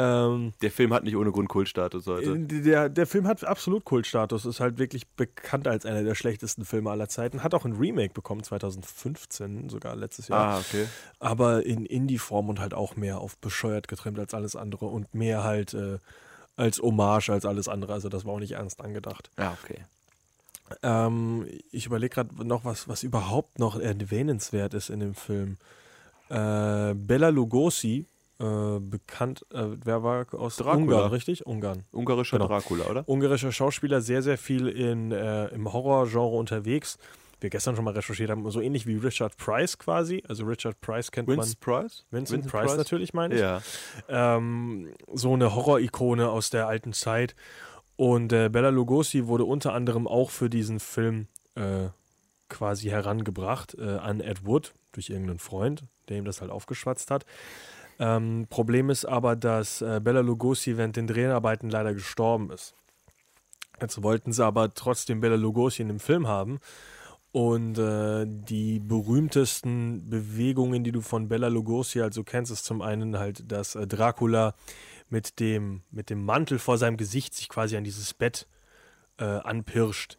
[0.00, 2.38] Ähm, Der Film hat nicht ohne Grund Kultstatus heute.
[2.38, 6.90] der, der Film hat absolut Kultstatus, ist halt wirklich bekannt als einer der schlechtesten Filme
[6.90, 7.42] aller Zeiten.
[7.42, 10.54] Hat auch ein Remake bekommen, 2015, sogar letztes Jahr.
[10.54, 10.86] Ah, okay.
[11.18, 15.44] Aber in Indie-Form und halt auch mehr auf bescheuert getrimmt als alles andere und mehr
[15.44, 15.98] halt äh,
[16.56, 17.92] als Hommage als alles andere.
[17.92, 19.30] Also das war auch nicht ernst angedacht.
[19.38, 19.84] Ja, okay.
[20.82, 25.56] Ähm, ich überlege gerade noch, was, was überhaupt noch erwähnenswert ist in dem Film.
[26.28, 28.06] Äh, Bella Lugosi,
[28.40, 30.76] äh, bekannt, äh, wer war aus Dracula.
[30.76, 31.46] Ungarn, richtig?
[31.46, 31.84] Ungarn.
[31.92, 32.48] Ungarischer Genau.
[32.48, 33.08] Dracula, oder?
[33.08, 36.98] ungarischer Schauspieler, sehr, sehr viel in, äh, im Horrorgenre unterwegs.
[37.40, 40.22] Wir gestern schon mal recherchiert haben, so ähnlich wie Richard Price quasi.
[40.28, 42.04] Also Richard Price kennt Vince Price?
[42.10, 42.20] man.
[42.20, 43.40] Vincent, Price, natürlich, meine ich.
[43.40, 43.62] Ja.
[44.08, 47.34] Ähm, so eine Horror-Ikone aus der alten Zeit.
[47.96, 51.88] Und äh, Bella Lugosi wurde unter anderem auch für diesen Film äh,
[52.48, 57.24] quasi herangebracht äh, an Ed Wood durch irgendeinen Freund, der ihm das halt aufgeschwatzt hat.
[58.00, 62.74] Ähm, Problem ist aber, dass äh, Bella Lugosi während den Dreharbeiten leider gestorben ist.
[63.78, 66.60] Jetzt wollten sie aber trotzdem Bella Lugosi in dem Film haben.
[67.32, 73.18] Und äh, die berühmtesten Bewegungen, die du von Bella Lugosi also kennst, ist zum einen
[73.18, 74.54] halt, dass äh, Dracula
[75.10, 78.48] mit dem, mit dem Mantel vor seinem Gesicht sich quasi an dieses Bett
[79.18, 80.16] äh, anpirscht.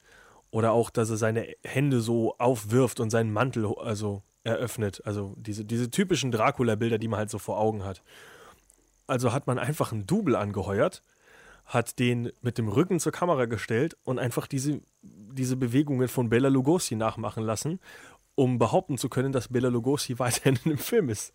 [0.51, 5.02] Oder auch, dass er seine Hände so aufwirft und seinen Mantel also eröffnet.
[5.06, 8.04] Also diese, diese typischen Dracula-Bilder, die man halt so vor Augen hat.
[9.08, 11.04] Also hat man einfach einen Double angeheuert,
[11.66, 16.50] hat den mit dem Rücken zur Kamera gestellt und einfach diese, diese Bewegungen von Bela
[16.50, 17.80] Lugosi nachmachen lassen,
[18.36, 21.34] um behaupten zu können, dass Bela Lugosi weiterhin in dem Film ist.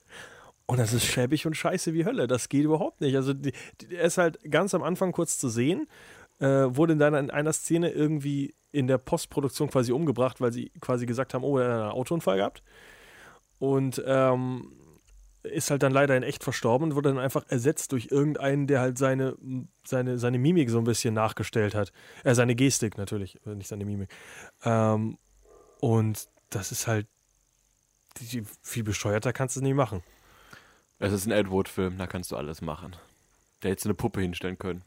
[0.67, 2.27] Und das ist schäbig und scheiße wie Hölle.
[2.27, 3.15] Das geht überhaupt nicht.
[3.15, 5.87] Also die, die, er ist halt ganz am Anfang kurz zu sehen,
[6.41, 11.07] äh, wurde dann in einer Szene irgendwie in der Postproduktion quasi umgebracht, weil sie quasi
[11.07, 12.63] gesagt haben, oh, er hat einen Autounfall gehabt.
[13.59, 14.73] Und ähm,
[15.43, 18.81] ist halt dann leider in echt verstorben und wurde dann einfach ersetzt durch irgendeinen, der
[18.81, 19.37] halt seine,
[19.87, 21.93] seine, seine Mimik so ein bisschen nachgestellt hat.
[22.25, 24.11] Äh, seine Gestik natürlich, äh, nicht seine Mimik.
[24.65, 25.19] Ähm,
[25.81, 27.07] und das ist halt
[28.63, 30.03] viel bescheuerter kannst du es nicht machen.
[30.99, 32.97] Es ist ein Ed Wood-Film, da kannst du alles machen.
[33.61, 34.83] Da hättest du eine Puppe hinstellen können.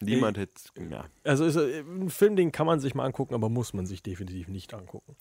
[0.00, 0.52] Niemand hätte.
[0.90, 1.06] Ja.
[1.24, 4.02] Also ist äh, ein Film, den kann man sich mal angucken, aber muss man sich
[4.02, 5.16] definitiv nicht angucken.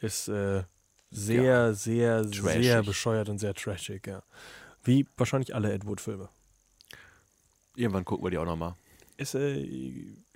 [0.00, 0.64] Ist äh,
[1.12, 1.72] sehr, Ja.
[1.72, 2.64] sehr, Trashig.
[2.64, 4.22] sehr bescheuert und sehr trashig, ja.
[4.82, 6.28] Wie wahrscheinlich alle Ed Wood-Filme.
[7.76, 8.74] Irgendwann gucken wir die auch nochmal.
[9.16, 9.64] Ist, äh,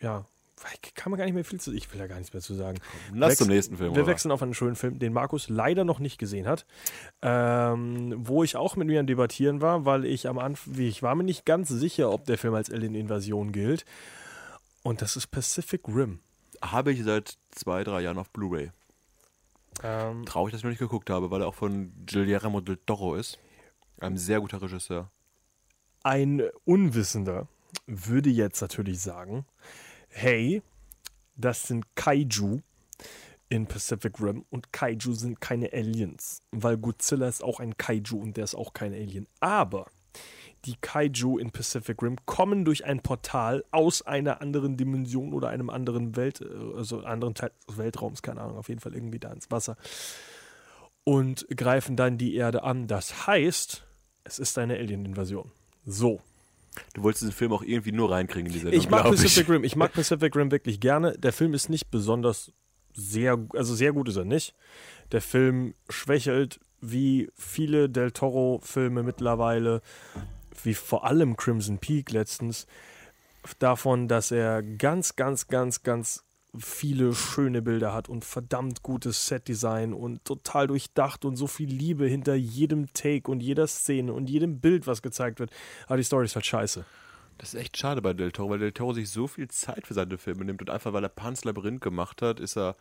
[0.01, 0.25] ja,
[0.95, 1.73] kann man gar nicht mehr viel zu.
[1.73, 2.79] Ich will da gar nichts mehr zu sagen.
[3.13, 3.95] Lass Wechsel- zum nächsten Film.
[3.95, 4.11] Wir oder?
[4.11, 6.65] wechseln auf einen schönen Film, den Markus leider noch nicht gesehen hat.
[7.23, 11.15] Ähm, wo ich auch mit mir am Debattieren war, weil ich am Anfang, ich war
[11.15, 13.85] mir nicht ganz sicher, ob der Film als Alien-Invasion gilt.
[14.83, 16.21] Und das ist Pacific Rim.
[16.63, 18.71] Habe ich seit zwei, drei Jahren auf Blu-ray.
[19.83, 23.15] Ähm, Traurig, dass ich noch nicht geguckt habe, weil er auch von Guillermo del Toro
[23.15, 23.39] ist.
[24.01, 25.11] Ein sehr guter Regisseur.
[26.03, 27.49] ein Unwissender
[27.87, 29.45] würde jetzt natürlich sagen,
[30.09, 30.63] hey,
[31.37, 32.61] das sind Kaiju
[33.49, 38.37] in Pacific Rim und Kaiju sind keine Aliens, weil Godzilla ist auch ein Kaiju und
[38.37, 39.27] der ist auch kein Alien.
[39.41, 39.87] Aber
[40.67, 45.71] die Kaiju in Pacific Rim kommen durch ein Portal aus einer anderen Dimension oder einem
[45.71, 49.33] anderen Welt, äh, also anderen Teil des Weltraums, keine Ahnung, auf jeden Fall irgendwie da
[49.33, 49.77] ins Wasser
[51.07, 52.89] und greifen dann die Erde an.
[52.89, 53.85] Das heißt,
[54.25, 55.53] es ist eine Alien-Invasion.
[55.87, 56.21] So.
[56.95, 59.65] Du wolltest diesen Film auch irgendwie nur reinkriegen in die Sendung, Ich mag Pacific Rim.
[59.65, 61.17] Ich mag Pacific Rim wirklich gerne.
[61.17, 62.53] Der Film ist nicht besonders
[62.93, 64.55] sehr, also sehr gut ist er nicht.
[65.13, 69.83] Der Film schwächelt wie viele Del Toro-Filme mittlerweile,
[70.65, 72.67] wie vor allem Crimson Peak letztens,
[73.59, 76.25] davon, dass er ganz, ganz, ganz, ganz
[76.59, 82.07] viele schöne Bilder hat und verdammt gutes Setdesign und total durchdacht und so viel Liebe
[82.07, 85.51] hinter jedem Take und jeder Szene und jedem Bild, was gezeigt wird.
[85.87, 86.85] Aber die Story ist halt scheiße.
[87.39, 89.95] Das ist echt schade bei Del Toro, weil Del Toro sich so viel Zeit für
[89.95, 92.77] seine Filme nimmt und einfach weil er Pan's Labyrinth gemacht hat, ist er,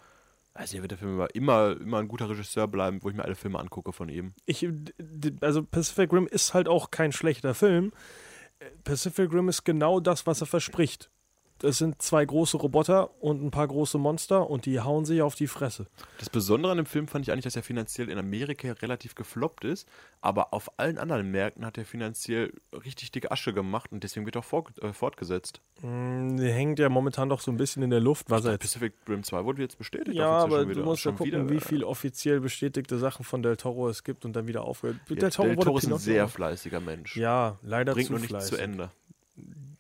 [0.56, 3.26] also er wird der Film immer, immer, immer ein guter Regisseur bleiben, wo ich mir
[3.26, 4.34] alle Filme angucke von ihm.
[4.46, 4.68] Ich,
[5.42, 7.92] also Pacific Rim ist halt auch kein schlechter Film.
[8.86, 11.12] Pacific Rim ist genau das, was er verspricht.
[11.64, 15.36] Es sind zwei große Roboter und ein paar große Monster und die hauen sich auf
[15.36, 15.88] die Fresse.
[16.20, 19.64] Das Besondere an dem Film fand ich eigentlich, dass er finanziell in Amerika relativ gefloppt
[19.64, 19.88] ist,
[20.20, 24.36] aber auf allen anderen Märkten hat er finanziell richtig dicke Asche gemacht und deswegen wird
[24.36, 25.62] er auch fort, äh, fortgesetzt.
[25.82, 28.62] Mm, Der hängt ja momentan doch so ein bisschen in der Luft, was er jetzt.
[28.62, 30.18] Pacific Rim 2 wurde jetzt bestätigt.
[30.18, 33.42] Ja, aber du musst ja Schon gucken, wieder, wie äh, viel offiziell bestätigte Sachen von
[33.42, 34.98] Del Toro es gibt und dann wieder aufhört.
[35.08, 37.16] Ja, Del Toro, Del Toro ist ein sehr fleißiger Mensch.
[37.16, 38.92] Ja, leider Bringt zu nur nichts zu Ende.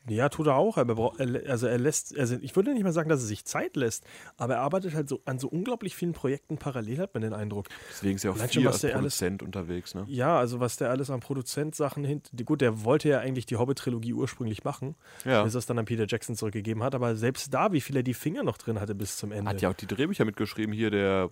[0.07, 2.93] Ja, tut er auch, aber er er, also er lässt, also ich würde nicht mal
[2.93, 4.03] sagen, dass er sich Zeit lässt,
[4.37, 7.67] aber er arbeitet halt so an so unglaublich vielen Projekten parallel, hat man den Eindruck.
[7.89, 9.95] Deswegen ist er auch Allein viel als der alles- Produzent unterwegs.
[9.95, 10.05] Ne?
[10.07, 14.13] Ja, also was der alles an Produzentsachen die- Gut, der wollte ja eigentlich die Hobbit-Trilogie
[14.13, 14.95] ursprünglich machen,
[15.25, 15.43] Ja.
[15.43, 18.03] bis er es dann an Peter Jackson zurückgegeben hat, aber selbst da, wie viel er
[18.03, 19.49] die Finger noch drin hatte bis zum Ende.
[19.49, 21.31] Hat ja auch die Drehbücher mitgeschrieben hier, der.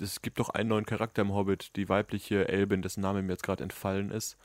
[0.00, 3.42] Es gibt doch einen neuen Charakter im Hobbit, die weibliche Elbin, dessen Name mir jetzt
[3.42, 4.38] gerade entfallen ist.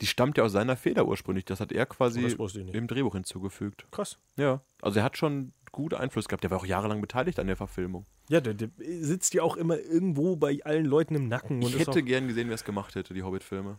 [0.00, 1.44] Die stammt ja aus seiner Feder ursprünglich.
[1.44, 3.86] Das hat er quasi Oh, im Drehbuch hinzugefügt.
[3.90, 4.18] Krass.
[4.36, 4.62] Ja.
[4.80, 6.44] Also er hat schon gut Einfluss gehabt.
[6.44, 8.06] Der war auch jahrelang beteiligt an der Verfilmung.
[8.28, 11.62] Ja, der, der sitzt ja auch immer irgendwo bei allen Leuten im Nacken.
[11.62, 13.78] Ich hätte gern gesehen, wer es gemacht hätte, die Hobbit-Filme.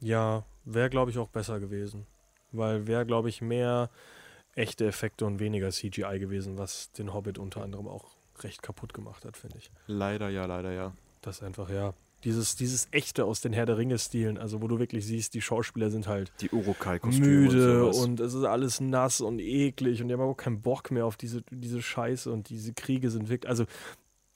[0.00, 2.06] Ja, wäre, glaube ich, auch besser gewesen.
[2.52, 3.90] Weil wäre, glaube ich, mehr
[4.54, 9.24] echte Effekte und weniger CGI gewesen, was den Hobbit unter anderem auch recht kaputt gemacht
[9.24, 9.70] hat, finde ich.
[9.86, 10.92] Leider ja, leider ja.
[11.20, 11.94] Das einfach, ja.
[12.24, 15.90] Dieses, dieses echte aus den Herr der Ringe-Stilen, also wo du wirklich siehst, die Schauspieler
[15.90, 20.20] sind halt Die müde und, und es ist alles nass und eklig und die haben
[20.22, 23.66] auch keinen Bock mehr auf diese, diese Scheiße und diese Kriege sind wirklich, also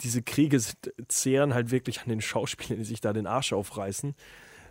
[0.02, 0.76] diese Kriege sind,
[1.08, 4.14] zehren halt wirklich an den Schauspielern, die sich da den Arsch aufreißen.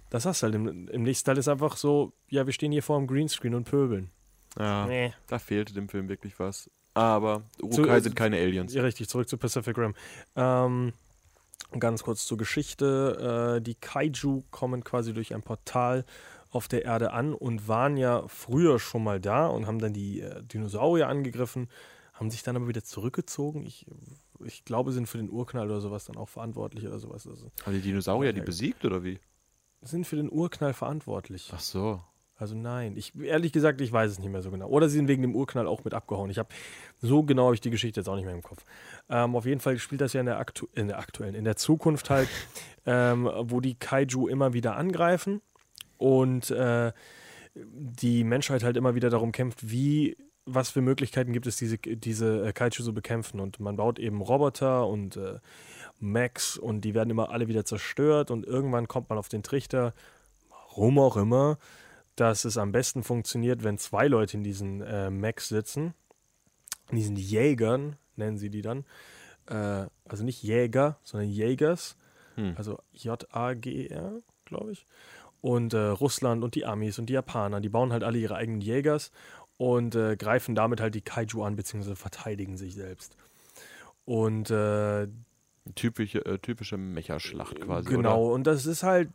[0.09, 2.83] Das hast du halt im, im nächsten Teil ist einfach so, ja, wir stehen hier
[2.83, 4.09] vor dem Greenscreen und pöbeln.
[4.57, 5.13] ja, Nee.
[5.27, 6.69] da fehlte dem Film wirklich was.
[6.93, 8.73] Aber Urukai Zu- sind keine Aliens.
[8.73, 9.95] Ja, richtig, zurück zu Pacific Rim.
[10.35, 10.91] Ähm,
[11.79, 13.57] ganz kurz zur Geschichte.
[13.57, 16.05] Äh, die Kaiju kommen quasi durch ein Portal
[16.49, 20.21] auf der Erde an und waren ja früher schon mal da und haben dann die
[20.21, 21.69] äh, Dinosaurier angegriffen,
[22.13, 23.65] haben sich dann aber wieder zurückgezogen.
[23.65, 23.85] Ich,
[24.43, 27.25] ich glaube, sind für den Urknall oder sowas dann auch verantwortlich oder sowas.
[27.25, 29.19] Also, Haben die Dinosaurier die besiegt oder wie?
[29.83, 31.51] sind für den Urknall verantwortlich.
[31.55, 32.01] Ach so.
[32.41, 34.67] Also nein, ich ehrlich gesagt, ich weiß es nicht mehr so genau.
[34.67, 36.31] Oder sie sind wegen dem Urknall auch mit abgehauen.
[36.31, 36.49] Ich habe
[36.99, 38.65] so genau habe ich die Geschichte jetzt auch nicht mehr im Kopf.
[39.09, 41.55] Ähm, auf jeden Fall spielt das ja in der, aktu in der aktuellen, in der
[41.55, 42.27] Zukunft halt,
[42.87, 45.41] ähm, wo die Kaiju immer wieder angreifen
[45.99, 46.91] und äh,
[47.53, 52.47] die Menschheit halt immer wieder darum kämpft, wie was für Möglichkeiten gibt es, diese, diese
[52.47, 53.39] äh, Kaiju zu bekämpfen.
[53.39, 55.37] Und man baut eben Roboter und äh,
[55.99, 59.93] Mechs und die werden immer alle wieder zerstört und irgendwann kommt man auf den Trichter,
[60.49, 61.59] warum auch immer,
[62.15, 65.93] dass es am besten funktioniert, wenn zwei Leute in diesen äh, Mechs sitzen,
[66.89, 68.85] in diesen Jägern, nennen sie die dann,
[69.47, 71.95] äh, also nicht Jäger, sondern Jägers,
[72.35, 72.53] Hm.
[72.57, 74.85] also J-A-G-E-R, glaube ich.
[75.41, 78.61] Und äh, Russland und die Amis und die Japaner, die bauen halt alle ihre eigenen
[78.61, 79.11] Jägers
[79.57, 83.15] und äh, greifen damit halt die Kaiju an, beziehungsweise verteidigen sich selbst.
[84.05, 85.07] Und äh,
[85.75, 87.89] Typische, äh, typische Mecherschlacht quasi.
[87.89, 88.33] genau, Oder?
[88.33, 89.09] und das ist halt,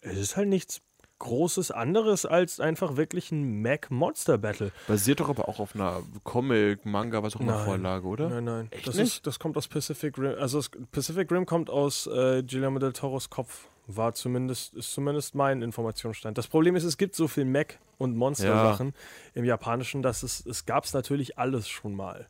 [0.00, 0.80] es ist halt nichts
[1.22, 4.72] Großes anderes als einfach wirklich ein Mac-Monster-Battle.
[4.88, 7.64] Basiert doch aber auch auf einer Comic, Manga, was auch immer.
[7.64, 8.28] Vorlage, oder?
[8.28, 8.68] Nein, nein.
[8.72, 9.18] Echt das, nicht?
[9.18, 10.34] Ist, das kommt aus Pacific Rim.
[10.40, 13.68] Also Pacific Rim kommt aus äh, Guillermo del Toros Kopf.
[13.86, 16.36] War zumindest, ist zumindest mein Informationsstand.
[16.38, 18.92] Das Problem ist, es gibt so viel Mac- und Monster-Sachen
[19.34, 22.26] im Japanischen, dass es, es gab es natürlich alles schon mal.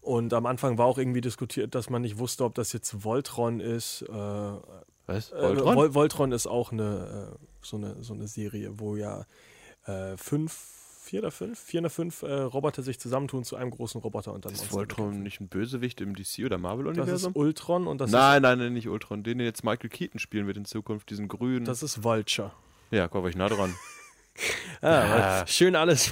[0.00, 3.60] Und am Anfang war auch irgendwie diskutiert, dass man nicht wusste, ob das jetzt Voltron
[3.60, 4.02] ist.
[4.02, 4.52] Äh,
[5.06, 5.32] Was?
[5.32, 5.74] äh, Voltron?
[5.76, 9.24] Vol Voltron ist auch eine, äh, so, eine, so eine Serie, wo ja
[9.86, 10.56] äh, fünf,
[11.02, 14.44] vier oder fünf, vier oder fünf äh, Roboter sich zusammentun zu einem großen Roboter und
[14.44, 15.22] dann ist Voltron bekämpfen.
[15.24, 17.32] nicht ein Bösewicht im DC- oder Das Marvel-Universum?
[17.32, 19.22] ist Ultron und das, Nein, nein, nein, nicht Ultron.
[19.24, 21.62] Den jetzt Michael Keaton spielen wird in Zukunft, diesen grünen.
[21.62, 22.52] ist, das ist Vulture.
[22.92, 23.74] ja, komm, war ich nah dran.
[24.80, 26.10] Ah, schön alles.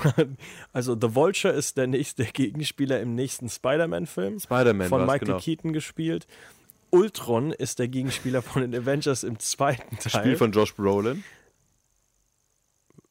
[0.75, 4.39] Also The Vulture ist der nächste Gegenspieler im nächsten Spider-Man-Film.
[4.41, 5.39] Spider-Man Von Michael genau.
[5.39, 6.27] Keaton gespielt.
[6.91, 10.23] Ultron ist der Gegenspieler von den Avengers im zweiten Teil.
[10.23, 11.25] Spiel von Josh Brolin.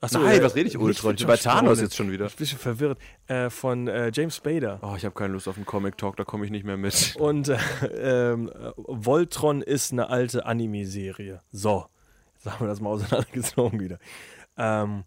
[0.02, 1.16] Achso, Nein, äh, was rede ich, Ultron?
[1.16, 1.84] Ich bin bei Thanos Brolin.
[1.84, 2.26] jetzt schon wieder.
[2.28, 3.00] Ich bin ein bisschen verwirrt.
[3.28, 4.80] Äh, von äh, James Spader.
[4.82, 7.16] Oh, ich habe keine Lust auf einen Comic-Talk, da komme ich nicht mehr mit.
[7.20, 7.58] Und äh,
[8.32, 11.42] ähm, äh, Voltron ist eine alte Anime-Serie.
[11.52, 11.86] So,
[12.36, 14.00] jetzt haben wir das mal auseinandergezogen wieder.
[14.58, 15.04] Ähm,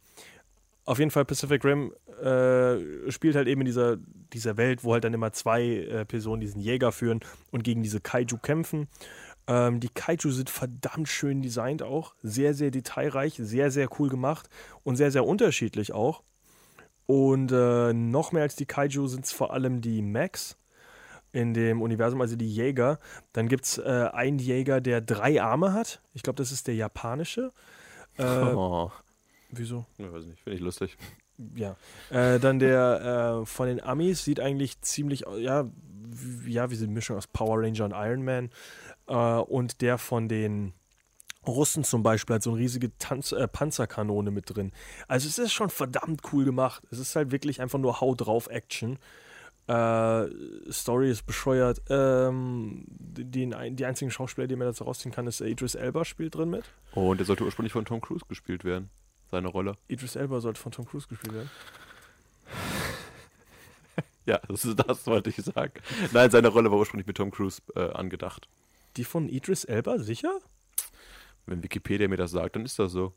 [0.84, 1.92] auf jeden Fall Pacific Rim
[2.22, 3.96] äh, spielt halt eben in dieser,
[4.32, 8.00] dieser Welt, wo halt dann immer zwei äh, Personen diesen Jäger führen und gegen diese
[8.00, 8.88] Kaiju kämpfen.
[9.46, 14.48] Ähm, die Kaiju sind verdammt schön designt auch, sehr, sehr detailreich, sehr, sehr cool gemacht
[14.82, 16.22] und sehr, sehr unterschiedlich auch.
[17.06, 20.56] Und äh, noch mehr als die Kaiju sind es vor allem die Mechs
[21.32, 22.98] in dem Universum, also die Jäger.
[23.32, 26.00] Dann gibt es äh, einen Jäger, der drei Arme hat.
[26.12, 27.52] Ich glaube, das ist der japanische.
[28.18, 28.92] Äh, oh,
[29.52, 29.86] Wieso?
[29.98, 30.96] ich weiß nicht, finde ich lustig.
[31.54, 31.76] Ja.
[32.10, 35.70] Äh, dann der äh, von den Amis sieht eigentlich ziemlich, ja,
[36.04, 38.50] wie, ja, wie so eine Mischung aus Power Ranger und Iron Man.
[39.06, 40.72] Äh, und der von den
[41.46, 44.72] Russen zum Beispiel hat so eine riesige Tanz äh, Panzerkanone mit drin.
[45.08, 46.82] Also es ist schon verdammt cool gemacht.
[46.90, 48.98] Es ist halt wirklich einfach nur Hau drauf Action.
[49.66, 50.26] Äh,
[50.70, 51.82] Story ist bescheuert.
[51.88, 56.50] Ähm, die, die einzigen Schauspieler, die man dazu rausziehen kann, ist Idris Elba spielt drin
[56.50, 56.64] mit.
[56.94, 58.90] Und der sollte ursprünglich von Tom Cruise gespielt werden,
[59.32, 59.76] seine Rolle.
[59.88, 61.50] Idris Elba sollte von Tom Cruise gespielt werden.
[64.24, 65.72] Ja, das, ist, das wollte ich sagen.
[66.12, 68.48] Nein, seine Rolle war ursprünglich mit Tom Cruise äh, angedacht.
[68.96, 70.38] Die von Idris Elba, sicher?
[71.44, 73.14] Wenn Wikipedia mir das sagt, dann ist das so.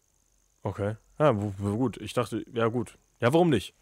[0.63, 0.95] Okay.
[1.19, 1.97] Ja, gut.
[1.97, 2.97] Ich dachte, ja gut.
[3.19, 3.75] Ja, warum nicht?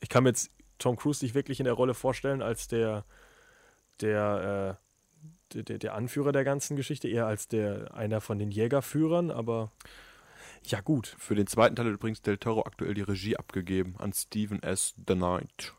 [0.00, 3.06] Ich kann mir jetzt Tom Cruise nicht wirklich in der Rolle vorstellen als der,
[4.02, 4.78] der,
[5.54, 9.72] äh, der, der Anführer der ganzen Geschichte, eher als der einer von den Jägerführern, aber
[10.70, 11.14] ja gut.
[11.18, 14.94] Für den zweiten Teil hat übrigens Del Toro aktuell die Regie abgegeben an Stephen S.
[15.06, 15.72] The Knight.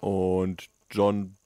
[0.00, 1.36] Und John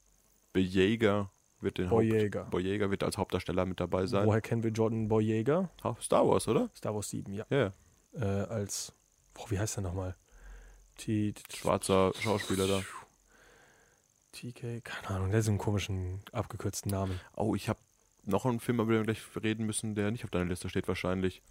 [0.52, 1.30] Boyega
[1.60, 2.40] wird den Boyega.
[2.40, 4.26] Haupt Boyega wird als Hauptdarsteller mit dabei sein.
[4.26, 5.70] Woher kennen wir Jordan Boyega?
[6.00, 6.70] Star Wars, oder?
[6.76, 7.46] Star Wars 7, ja.
[7.50, 7.72] Ja,
[8.14, 8.92] Äh, als,
[9.32, 10.16] boah, wie heißt der nochmal?
[10.98, 12.82] T schwarzer Schauspieler da.
[14.32, 17.20] TK, keine Ahnung, der hat so einen komischen, abgekürzten Namen.
[17.36, 17.78] Oh, ich habe
[18.24, 20.88] noch einen Film, über den wir gleich reden müssen, der nicht auf deiner Liste steht
[20.88, 21.42] wahrscheinlich.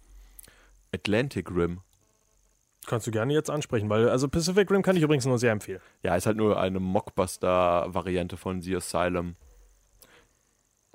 [0.94, 1.80] Atlantic Rim.
[2.86, 5.80] Kannst du gerne jetzt ansprechen, weil, also Pacific Rim kann ich übrigens nur sehr empfehlen.
[6.02, 9.36] Ja, ist halt nur eine Mockbuster-Variante von The Asylum.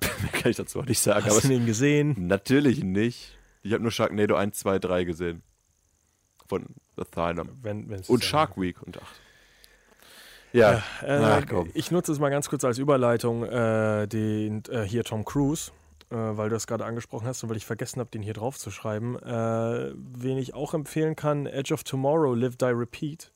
[0.00, 1.24] Mehr kann ich dazu auch nicht sagen.
[1.26, 2.14] Hast du ihn gesehen?
[2.26, 3.36] Natürlich nicht.
[3.62, 5.42] Ich habe nur Sharknado 1, 2, 3 gesehen.
[6.46, 6.66] Von
[6.96, 7.50] Asylum.
[7.62, 9.04] Wenn, Und Shark Week und 8.
[10.52, 11.70] Ja, Äh, Ach, komm.
[11.74, 15.72] ich nutze es mal ganz kurz als Überleitung, äh, den äh, hier Tom Cruise,
[16.10, 18.58] äh, weil du das gerade angesprochen hast und weil ich vergessen habe, den hier drauf
[18.58, 19.18] zu schreiben.
[19.18, 23.32] Äh, wen ich auch empfehlen kann, Edge of Tomorrow, Live, Die, Repeat,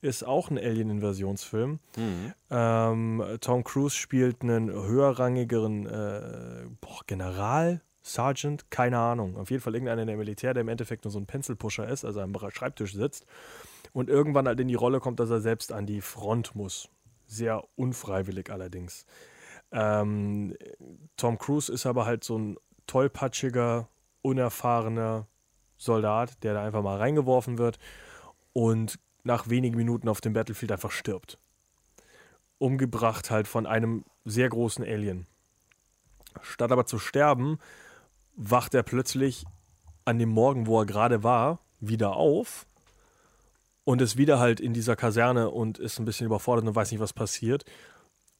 [0.00, 1.80] ist auch ein Alien-Invasionsfilm.
[1.96, 2.32] Mhm.
[2.50, 9.36] Ähm, Tom Cruise spielt einen höherrangigeren äh, boah, General, Sergeant, keine Ahnung.
[9.36, 12.04] Auf jeden Fall irgendeiner in der Militär, der im Endeffekt nur so ein Pencilpusher ist,
[12.04, 13.26] also am Schreibtisch sitzt
[13.92, 16.88] und irgendwann halt in die Rolle kommt, dass er selbst an die Front muss.
[17.26, 19.04] Sehr unfreiwillig allerdings.
[19.72, 20.56] Ähm,
[21.16, 23.88] Tom Cruise ist aber halt so ein tollpatschiger,
[24.22, 25.26] unerfahrener
[25.76, 27.78] Soldat, der da einfach mal reingeworfen wird
[28.52, 31.38] und nach wenigen Minuten auf dem Battlefield einfach stirbt.
[32.58, 35.26] Umgebracht halt von einem sehr großen Alien.
[36.40, 37.58] Statt aber zu sterben,
[38.34, 39.44] wacht er plötzlich
[40.04, 42.66] an dem Morgen, wo er gerade war, wieder auf
[43.84, 47.00] und ist wieder halt in dieser Kaserne und ist ein bisschen überfordert und weiß nicht,
[47.00, 47.64] was passiert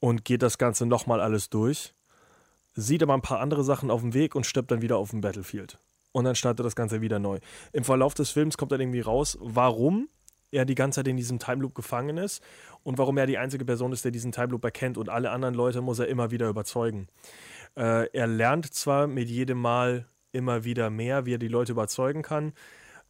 [0.00, 1.94] und geht das Ganze nochmal alles durch,
[2.74, 5.20] sieht aber ein paar andere Sachen auf dem Weg und stirbt dann wieder auf dem
[5.20, 5.78] Battlefield.
[6.12, 7.38] Und dann startet das Ganze wieder neu.
[7.72, 10.08] Im Verlauf des Films kommt dann irgendwie raus, warum
[10.50, 12.42] er die ganze Zeit in diesem Time Loop gefangen ist
[12.82, 15.54] und warum er die einzige Person ist, der diesen Time Loop erkennt und alle anderen
[15.54, 17.08] Leute muss er immer wieder überzeugen.
[17.76, 22.22] Äh, er lernt zwar mit jedem Mal immer wieder mehr, wie er die Leute überzeugen
[22.22, 22.52] kann,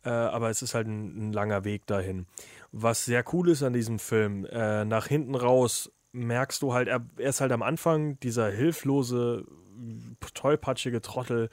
[0.04, 2.26] äh, aber es ist halt ein, ein, langer Weg dahin.
[2.72, 7.04] Was sehr cool ist an diesem Film, äh, nach hinten raus merkst du halt, er,
[7.16, 9.44] er ist halt am Anfang dieser hilflose,
[10.34, 11.50] tollpatschige Trottel,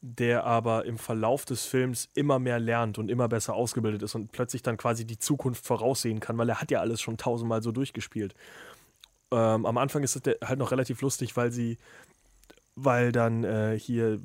[0.00, 4.32] der aber im Verlauf des Films immer mehr lernt und immer besser ausgebildet ist und
[4.32, 7.70] plötzlich dann quasi die Zukunft voraussehen kann, weil er hat ja alles schon tausendmal so
[7.70, 8.34] durchgespielt.
[9.30, 11.78] Ähm, am Anfang ist es halt noch relativ lustig, weil sie,
[12.74, 14.18] weil dann äh, hier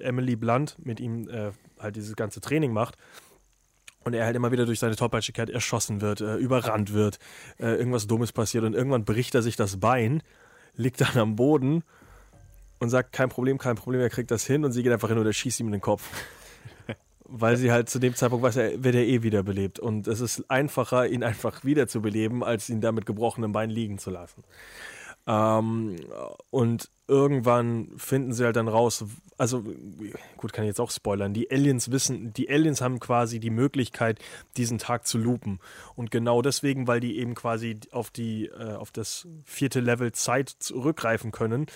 [0.00, 2.98] Emily Blunt mit ihm äh, halt dieses ganze Training macht
[4.06, 7.18] und er halt immer wieder durch seine Tollpatschigkeit erschossen wird, äh, überrannt wird,
[7.58, 10.22] äh, irgendwas Dummes passiert und irgendwann bricht er sich das Bein,
[10.76, 11.82] liegt dann am Boden
[12.78, 15.18] und sagt, kein Problem, kein Problem, er kriegt das hin und sie geht einfach hin
[15.18, 16.08] und er schießt ihm in den Kopf.
[17.24, 19.80] Weil sie halt zu dem Zeitpunkt weiß, er wird er eh wiederbelebt.
[19.80, 24.10] Und es ist einfacher, ihn einfach wiederzubeleben, als ihn da mit gebrochenem Bein liegen zu
[24.10, 24.44] lassen.
[25.26, 25.96] Ähm,
[26.50, 29.04] und irgendwann finden sie halt dann raus,
[29.38, 29.62] also
[30.36, 34.18] gut, kann ich jetzt auch spoilern, die Aliens wissen, die Aliens haben quasi die Möglichkeit,
[34.56, 35.60] diesen Tag zu loopen.
[35.94, 40.48] Und genau deswegen, weil die eben quasi auf die, äh, auf das vierte Level Zeit
[40.48, 41.66] zurückgreifen können,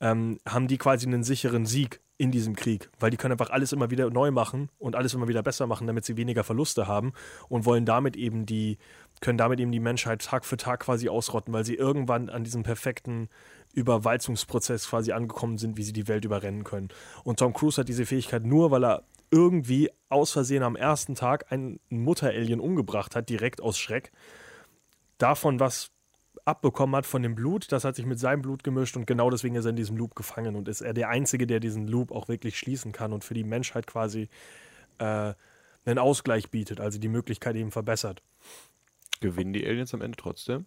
[0.00, 3.72] ähm, haben die quasi einen sicheren Sieg in diesem Krieg, weil die können einfach alles
[3.72, 7.12] immer wieder neu machen und alles immer wieder besser machen, damit sie weniger Verluste haben
[7.48, 8.78] und wollen damit eben die,
[9.20, 12.62] können damit eben die Menschheit Tag für Tag quasi ausrotten, weil sie irgendwann an diesem
[12.62, 13.28] perfekten
[13.74, 16.88] Überwalzungsprozess quasi angekommen sind, wie sie die Welt überrennen können.
[17.24, 21.52] Und Tom Cruise hat diese Fähigkeit nur, weil er irgendwie aus Versehen am ersten Tag
[21.52, 24.10] einen Mutter-Alien umgebracht hat, direkt aus Schreck.
[25.18, 25.90] Davon was
[26.44, 29.54] abbekommen hat von dem Blut, das hat sich mit seinem Blut gemischt und genau deswegen
[29.54, 32.28] ist er in diesem Loop gefangen und ist er der Einzige, der diesen Loop auch
[32.28, 34.28] wirklich schließen kann und für die Menschheit quasi
[34.98, 35.34] äh,
[35.84, 38.22] einen Ausgleich bietet, also die Möglichkeit eben verbessert.
[39.20, 40.66] Gewinnen die Aliens am Ende trotzdem?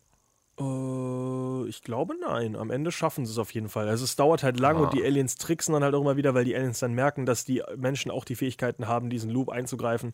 [0.60, 2.56] Äh, ich glaube nein.
[2.56, 3.88] Am Ende schaffen sie es auf jeden Fall.
[3.88, 4.82] Also es dauert halt lang Ah.
[4.82, 7.46] und die Aliens tricksen dann halt auch immer wieder, weil die Aliens dann merken, dass
[7.46, 10.14] die Menschen auch die Fähigkeiten haben, diesen Loop einzugreifen.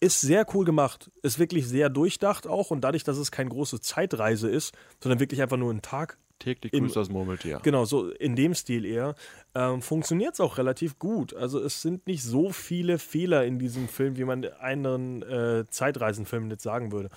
[0.00, 1.10] Ist sehr cool gemacht.
[1.22, 5.40] Ist wirklich sehr durchdacht auch und dadurch, dass es keine große Zeitreise ist, sondern wirklich
[5.40, 6.18] einfach nur ein Tag.
[6.40, 7.60] Täglich grüßt das Murmeltier.
[7.62, 9.14] Genau, so in dem Stil eher.
[9.54, 11.32] Ähm, Funktioniert es auch relativ gut.
[11.32, 16.50] Also es sind nicht so viele Fehler in diesem Film, wie man anderen äh, Zeitreisenfilmen
[16.50, 17.08] jetzt sagen würde.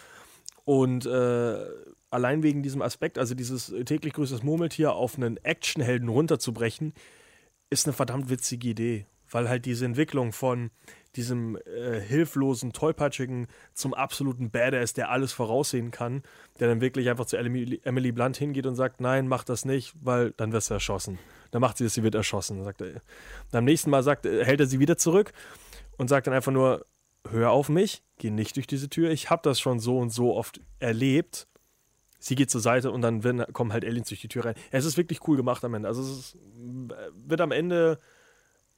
[0.68, 1.66] Und äh,
[2.10, 6.94] allein wegen diesem Aspekt, also dieses täglich grüßtes Murmeltier auf einen Actionhelden runterzubrechen,
[7.70, 9.06] ist eine verdammt witzige Idee.
[9.32, 10.72] Weil halt diese Entwicklung von
[11.16, 16.22] diesem äh, hilflosen, tollpatschigen zum absoluten Badass, der alles voraussehen kann,
[16.60, 19.94] der dann wirklich einfach zu Emily, Emily Blunt hingeht und sagt, nein, mach das nicht,
[20.02, 21.18] weil dann wirst du erschossen.
[21.52, 22.62] Dann macht sie das, sie wird erschossen.
[22.66, 25.32] Sagt er, und am nächsten Mal sagt, hält er sie wieder zurück
[25.98, 26.86] und sagt dann einfach nur,
[27.32, 30.36] hör auf mich, geh nicht durch diese Tür, ich habe das schon so und so
[30.36, 31.48] oft erlebt.
[32.20, 34.56] Sie geht zur Seite und dann werden, kommen halt Aliens durch die Tür rein.
[34.72, 35.88] Es ist wirklich cool gemacht am Ende.
[35.88, 36.38] Also es ist,
[37.28, 38.00] wird am Ende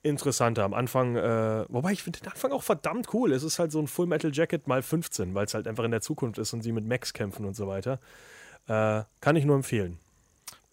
[0.03, 0.63] interessanter.
[0.63, 3.31] Am Anfang, äh, wobei ich finde den Anfang auch verdammt cool.
[3.31, 5.91] Es ist halt so ein Full Metal Jacket mal 15, weil es halt einfach in
[5.91, 7.99] der Zukunft ist und sie mit Max kämpfen und so weiter.
[8.67, 9.99] Äh, kann ich nur empfehlen.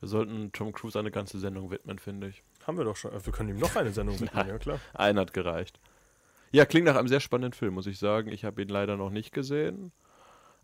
[0.00, 2.42] Wir sollten Tom Cruise eine ganze Sendung widmen, finde ich.
[2.66, 3.12] Haben wir doch schon.
[3.12, 4.80] Wir können ihm noch eine Sendung widmen, ja klar.
[4.92, 5.78] Einer hat gereicht.
[6.52, 8.30] Ja, klingt nach einem sehr spannenden Film, muss ich sagen.
[8.30, 9.92] Ich habe ihn leider noch nicht gesehen.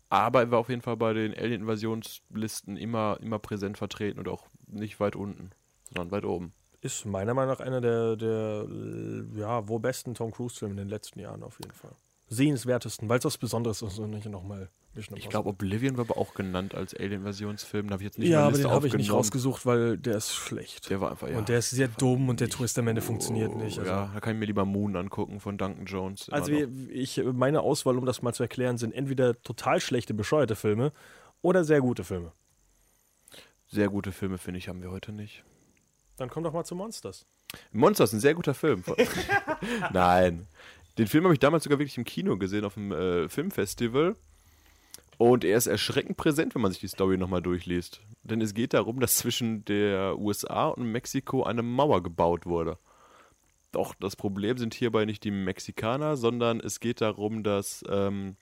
[0.09, 4.47] Aber er war auf jeden Fall bei den Alien-Invasionslisten immer, immer präsent vertreten und auch
[4.67, 5.51] nicht weit unten,
[5.89, 6.53] sondern weit oben.
[6.81, 8.67] Ist meiner Meinung nach einer der, der
[9.35, 11.95] ja, wohl besten Tom Cruise-Filme in den letzten Jahren auf jeden Fall.
[12.33, 14.69] Sehenswertesten, weil es was Besonderes ist und nicht nochmal
[15.15, 17.87] Ich glaube, Oblivion war aber auch genannt als Alien-Invasionsfilm.
[17.87, 20.33] Da habe ich jetzt nicht ja, aber den habe ich nicht rausgesucht, weil der ist
[20.33, 20.89] schlecht.
[20.89, 21.37] Der war einfach, ja.
[21.37, 23.79] Und der ist sehr dumm und der Twist am Ende funktioniert nicht.
[23.79, 26.29] Also, ja, da kann ich mir lieber Moon angucken von Duncan Jones.
[26.29, 30.55] also wir- ich, meine Auswahl, um das mal zu erklären, sind entweder total schlechte, bescheuerte
[30.55, 30.91] Filme
[31.41, 32.31] oder sehr gute Filme.
[33.67, 35.43] Sehr gute Filme, finde ich, haben wir heute nicht.
[36.17, 37.25] Dann komm doch mal zu Monsters.
[37.71, 38.83] Monsters, ein sehr guter Film.
[39.91, 40.47] Nein.
[40.97, 44.15] Den Film habe ich damals sogar wirklich im Kino gesehen, auf dem äh, Filmfestival.
[45.17, 48.01] Und er ist erschreckend präsent, wenn man sich die Story nochmal durchliest.
[48.23, 52.77] Denn es geht darum, dass zwischen der USA und Mexiko eine Mauer gebaut wurde.
[53.71, 58.35] Doch das Problem sind hierbei nicht die Mexikaner, sondern es geht darum, dass ähm,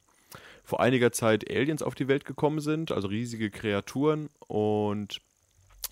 [0.63, 5.21] vor einiger Zeit Aliens auf die Welt gekommen sind, also riesige Kreaturen und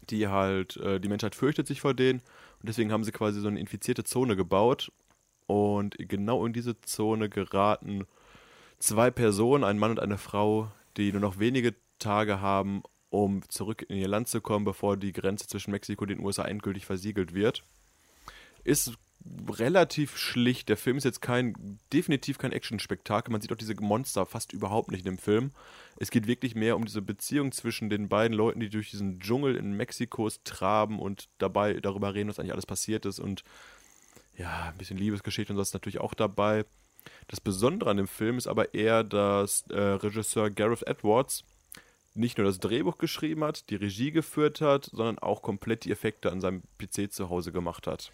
[0.09, 2.19] die halt, äh, die Menschheit fürchtet sich vor denen
[2.59, 4.91] und deswegen haben sie quasi so eine infizierte Zone gebaut
[5.49, 8.05] und genau in diese Zone geraten
[8.77, 13.83] zwei Personen, ein Mann und eine Frau, die nur noch wenige Tage haben, um zurück
[13.89, 17.33] in ihr Land zu kommen, bevor die Grenze zwischen Mexiko und den USA endgültig versiegelt
[17.33, 17.63] wird.
[18.63, 18.93] Ist
[19.49, 20.69] relativ schlicht.
[20.69, 23.31] Der Film ist jetzt kein, definitiv kein Action-Spektakel.
[23.31, 25.49] Man sieht auch diese Monster fast überhaupt nicht in dem Film.
[25.97, 29.55] Es geht wirklich mehr um diese Beziehung zwischen den beiden Leuten, die durch diesen Dschungel
[29.55, 33.19] in Mexikos traben und dabei darüber reden, was eigentlich alles passiert ist.
[33.19, 33.43] Und
[34.39, 36.65] ja, ein bisschen Liebesgeschichte und so ist natürlich auch dabei.
[37.27, 41.43] Das Besondere an dem Film ist aber eher, dass äh, Regisseur Gareth Edwards
[42.15, 46.31] nicht nur das Drehbuch geschrieben hat, die Regie geführt hat, sondern auch komplett die Effekte
[46.31, 48.11] an seinem PC zu Hause gemacht hat.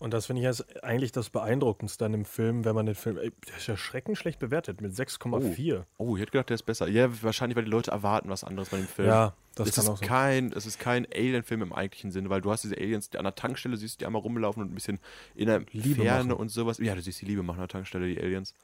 [0.00, 3.18] Und das finde ich jetzt eigentlich das Beeindruckendste an dem Film, wenn man den Film.
[3.18, 5.84] Ey, der ist ja schreckend schlecht bewertet mit 6,4.
[5.96, 6.86] Oh, ich hätte gedacht, der ist besser.
[6.88, 9.08] Ja, wahrscheinlich, weil die Leute erwarten was anderes bei dem Film.
[9.08, 10.08] Ja, das es kann ist auch sein.
[10.08, 13.24] kein, Es ist kein Alien-Film im eigentlichen Sinne, weil du hast diese Aliens, die an
[13.24, 15.00] der Tankstelle siehst du die einmal rumlaufen und ein bisschen
[15.34, 16.40] in der Liebe Ferne machen.
[16.40, 16.78] und sowas.
[16.78, 18.54] Ja, du siehst die Liebe machen an der Tankstelle, die Aliens.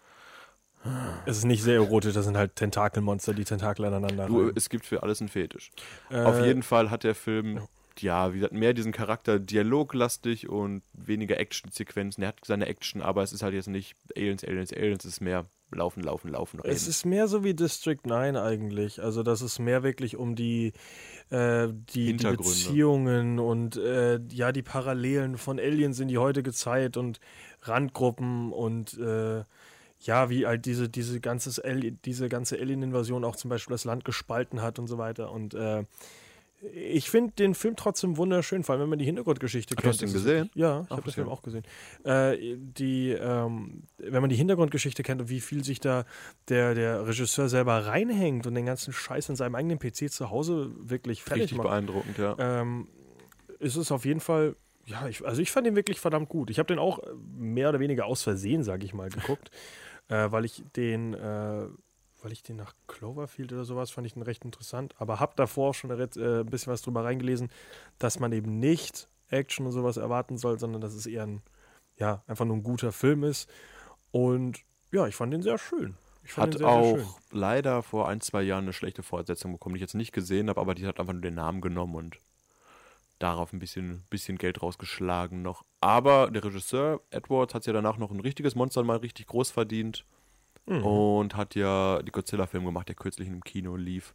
[1.24, 4.26] Es ist nicht sehr erotisch, das sind halt Tentakelmonster, die Tentakel aneinander.
[4.26, 5.70] Du, es gibt für alles einen Fetisch.
[6.10, 7.62] Äh, Auf jeden Fall hat der Film,
[8.00, 12.22] ja, wie gesagt, mehr diesen Charakter dialoglastig und weniger Action-Sequenzen.
[12.22, 15.20] Er hat seine Action, aber es ist halt jetzt nicht Aliens, Aliens, Aliens, es ist
[15.20, 16.74] mehr laufen, laufen, laufen, reden.
[16.74, 19.02] Es ist mehr so wie District 9 eigentlich.
[19.02, 20.72] Also, dass es mehr wirklich um die,
[21.30, 22.26] äh, die, die.
[22.26, 27.20] Beziehungen und äh, ja, die Parallelen von Aliens in die heutige Zeit und
[27.62, 29.44] Randgruppen und äh,
[30.00, 34.04] ja, wie halt diese, diese, ganzes Ali diese ganze Alien-Invasion auch zum Beispiel das Land
[34.04, 35.32] gespalten hat und so weiter.
[35.32, 35.84] Und äh,
[36.72, 39.94] ich finde den Film trotzdem wunderschön, vor allem wenn man die Hintergrundgeschichte du kennt.
[39.94, 40.50] hast ihn Das ist gesehen?
[40.54, 41.12] Ja, ich habe den.
[41.12, 41.64] Film auch gesehen.
[42.04, 46.04] Äh, die, ähm, wenn man die Hintergrundgeschichte kennt und wie viel sich da
[46.48, 50.70] der, der Regisseur selber reinhängt und den ganzen Scheiß in seinem eigenen PC zu Hause
[50.78, 52.36] wirklich fertig Richtig macht, beeindruckend, ja.
[52.38, 52.88] ähm,
[53.58, 56.50] ist es auf jeden Fall, ja, ich, also ich fand den wirklich verdammt gut.
[56.50, 57.00] Ich habe den auch
[57.36, 59.50] mehr oder weniger aus Versehen, sage ich mal, geguckt,
[60.08, 61.66] äh, weil ich den, äh,
[62.24, 65.70] weil ich den nach Cloverfield oder sowas fand ich den recht interessant, aber habe davor
[65.70, 67.50] auch schon äh, ein bisschen was drüber reingelesen,
[67.98, 71.42] dass man eben nicht Action und sowas erwarten soll, sondern dass es eher ein,
[71.98, 73.48] ja, einfach nur ein guter Film ist.
[74.10, 74.60] Und
[74.90, 75.96] ja, ich fand den sehr schön.
[76.36, 77.06] Hat sehr, sehr auch schön.
[77.30, 80.60] leider vor ein, zwei Jahren eine schlechte Fortsetzung bekommen, die ich jetzt nicht gesehen habe,
[80.60, 82.18] aber die hat einfach nur den Namen genommen und
[83.18, 85.64] darauf ein bisschen, bisschen Geld rausgeschlagen noch.
[85.80, 90.06] Aber der Regisseur, Edwards, hat ja danach noch ein richtiges Monster mal richtig groß verdient
[90.66, 90.84] Mhm.
[90.84, 94.14] und hat ja die Godzilla-Film gemacht, der kürzlich im Kino lief.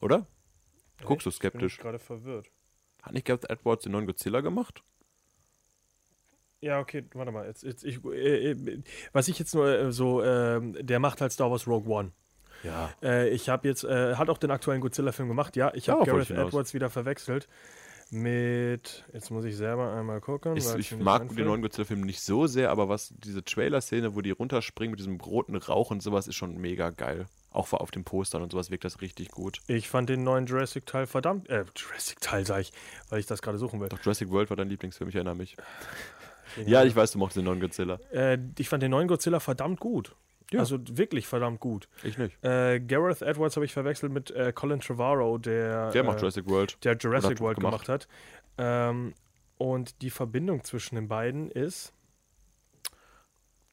[0.00, 0.26] Oder?
[1.04, 1.30] Guckst du?
[1.30, 1.74] Bin skeptisch?
[1.74, 2.50] ich gerade verwirrt.
[3.02, 4.82] Hat nicht Gareth Edwards den neuen Godzilla gemacht?
[6.60, 7.46] Ja, okay, warte mal.
[7.46, 8.82] Jetzt, jetzt, ich, äh, äh,
[9.12, 12.12] was ich jetzt nur äh, so, ähm, der macht halt Star Wars Rogue One.
[12.62, 12.92] Ja.
[13.02, 15.56] Äh, ich habe jetzt, äh, hat auch den aktuellen Godzilla-Film gemacht.
[15.56, 16.48] Ja, ich habe wollte Gareth.
[16.48, 17.48] Edwards wieder verwechselt
[18.10, 20.56] mit, jetzt muss ich selber einmal gucken.
[20.56, 24.20] Ich, weil ich mag den neuen Godzilla-Film nicht so sehr, aber was diese Trailer-Szene, wo
[24.20, 27.26] die runterspringen mit diesem roten Rauch und sowas, ist schon mega geil.
[27.52, 29.60] Auch auf den Postern und sowas wirkt das richtig gut.
[29.66, 32.72] Ich fand den neuen Jurassic-Teil verdammt, äh, Jurassic-Teil sag ich,
[33.08, 33.88] weil ich das gerade suchen will.
[33.88, 35.56] Doch Jurassic World war dein Lieblingsfilm, ich erinnere mich.
[36.66, 37.98] Ja, ich weiß, du mochtest den neuen Godzilla.
[38.12, 40.14] Äh, ich fand den neuen Godzilla verdammt gut.
[40.52, 40.60] Ja.
[40.60, 41.88] Also wirklich verdammt gut.
[42.02, 42.36] Ich nicht.
[42.44, 46.48] Äh, Gareth Edwards habe ich verwechselt mit äh, Colin Trevorrow, der, Der macht äh, Jurassic
[46.48, 46.76] World.
[46.84, 47.84] der Jurassic World gemacht.
[47.84, 48.08] gemacht, hat.
[48.58, 49.14] Ähm,
[49.58, 51.92] und die Verbindung zwischen den beiden ist,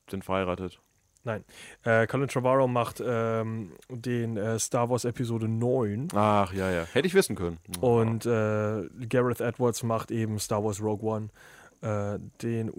[0.10, 0.80] Sind verheiratet.
[1.24, 1.44] nein,
[1.84, 6.84] äh, Colin Trevorrow macht ähm, den äh, Star Wars Episode 9 Ach, ja, ja.
[6.94, 7.58] Hätte ich wissen können.
[7.82, 11.30] und äh, Gareth Edwards macht eben Star Wars Rogue One.
[11.82, 12.70] Äh, den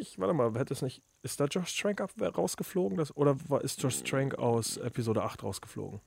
[0.00, 2.02] ursprünglich, warte mal, hätte es nicht, ist da Josh Trank
[2.36, 2.96] rausgeflogen?
[2.98, 6.00] Das, oder war, ist Josh Trank aus Episode 8 rausgeflogen?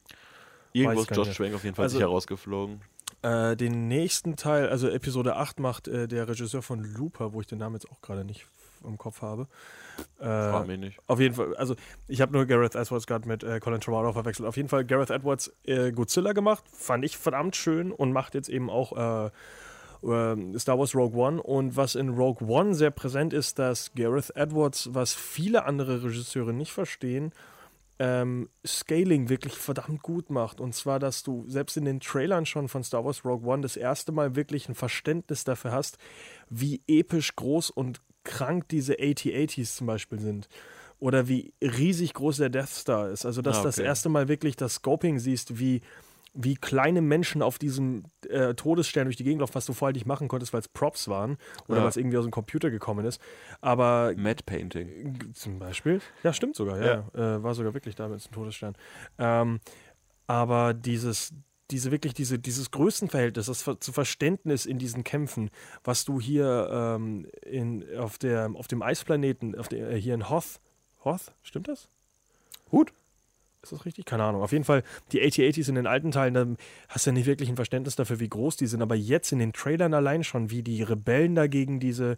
[0.74, 1.36] Irgendwo ist Josh.
[1.36, 2.82] Trank auf jeden Fall Also- sicher rausgeflogen.
[3.22, 7.48] Äh, den nächsten Teil, also Episode 8 macht äh, der Regisseur von Looper, wo ich
[7.48, 8.45] den Namen jetzt auch gerade nicht
[8.84, 9.48] im Kopf habe.
[10.18, 10.99] Frag Äh, mich nicht.
[11.07, 11.76] auf jeden Fall, also
[12.10, 14.45] ich habe nur Gareth Edwards gerade mit äh, Colin Trevorrow verwechselt.
[14.45, 18.49] Auf jeden Fall Gareth Edwards äh, Godzilla gemacht, fand ich verdammt schön und macht jetzt
[18.49, 18.91] eben auch
[20.04, 21.42] äh, äh, Star Wars Rogue One.
[21.42, 26.54] Und was in Rogue One sehr präsent ist, dass Gareth Edwards, was viele andere Regisseure
[26.54, 27.32] nicht verstehen,
[28.00, 30.60] ähm, Scaling wirklich verdammt gut macht.
[30.60, 33.78] Und zwar, dass du selbst in den Trailern schon von Star Wars Rogue One das
[33.78, 35.98] erste Mal wirklich ein Verständnis dafür hast,
[36.50, 40.50] wie episch groß und krank diese AT-ATs zum Beispiel sind.
[41.00, 43.26] Oder wie riesig groß der Death Star ist.
[43.26, 43.88] Also, dass Ah, du das okay.
[43.88, 45.82] erste Mal wirklich das Scoping siehst, wie,
[46.35, 50.07] wie kleine Menschen auf diesem äh, Todesstern durch die Gegend laufen, was du vorher nicht
[50.07, 51.38] machen konntest, weil es Props waren
[51.68, 51.85] oder Ja.
[51.85, 53.22] was irgendwie aus dem Computer gekommen ist.
[53.61, 55.34] Aber Matte Painting.
[55.34, 56.01] Zum Beispiel.
[56.23, 57.03] Ja, stimmt sogar, ja.
[57.14, 58.76] Äh, war sogar wirklich damals ein Todesstern.
[59.19, 59.60] Ähm,
[60.26, 61.34] aber dieses,
[61.69, 65.49] diese wirklich, diese, dieses Größenverhältnis, das zu Verständnis in diesen Kämpfen,
[65.84, 70.30] was du hier ähm, in, auf, der, auf dem Eisplaneten, auf der, äh, hier in
[70.30, 70.60] Hoth,
[71.05, 71.89] Hoth, stimmt das?
[72.72, 72.91] Hut.
[73.64, 74.06] Ist das richtig?
[74.06, 74.41] Keine Ahnung.
[74.41, 74.84] Auf jeden Fall,
[75.14, 76.45] die AT-ATs in den alten Teilen, da
[76.90, 78.81] hast du ja nicht wirklich ein Verständnis dafür, wie groß die sind.
[78.81, 82.18] Aber jetzt in den Trailern allein schon, wie die Rebellen da gegen diese,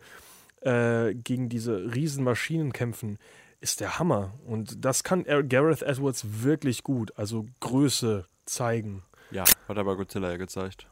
[0.61, 3.19] äh, gegen diese riesen Maschinen kämpfen,
[3.61, 4.33] ist der Hammer.
[4.47, 7.13] Und das kann Gareth Edwards wirklich gut.
[7.15, 9.03] Also Größe zeigen.
[9.29, 10.87] Ja, hat er bei Godzilla ja gezeigt.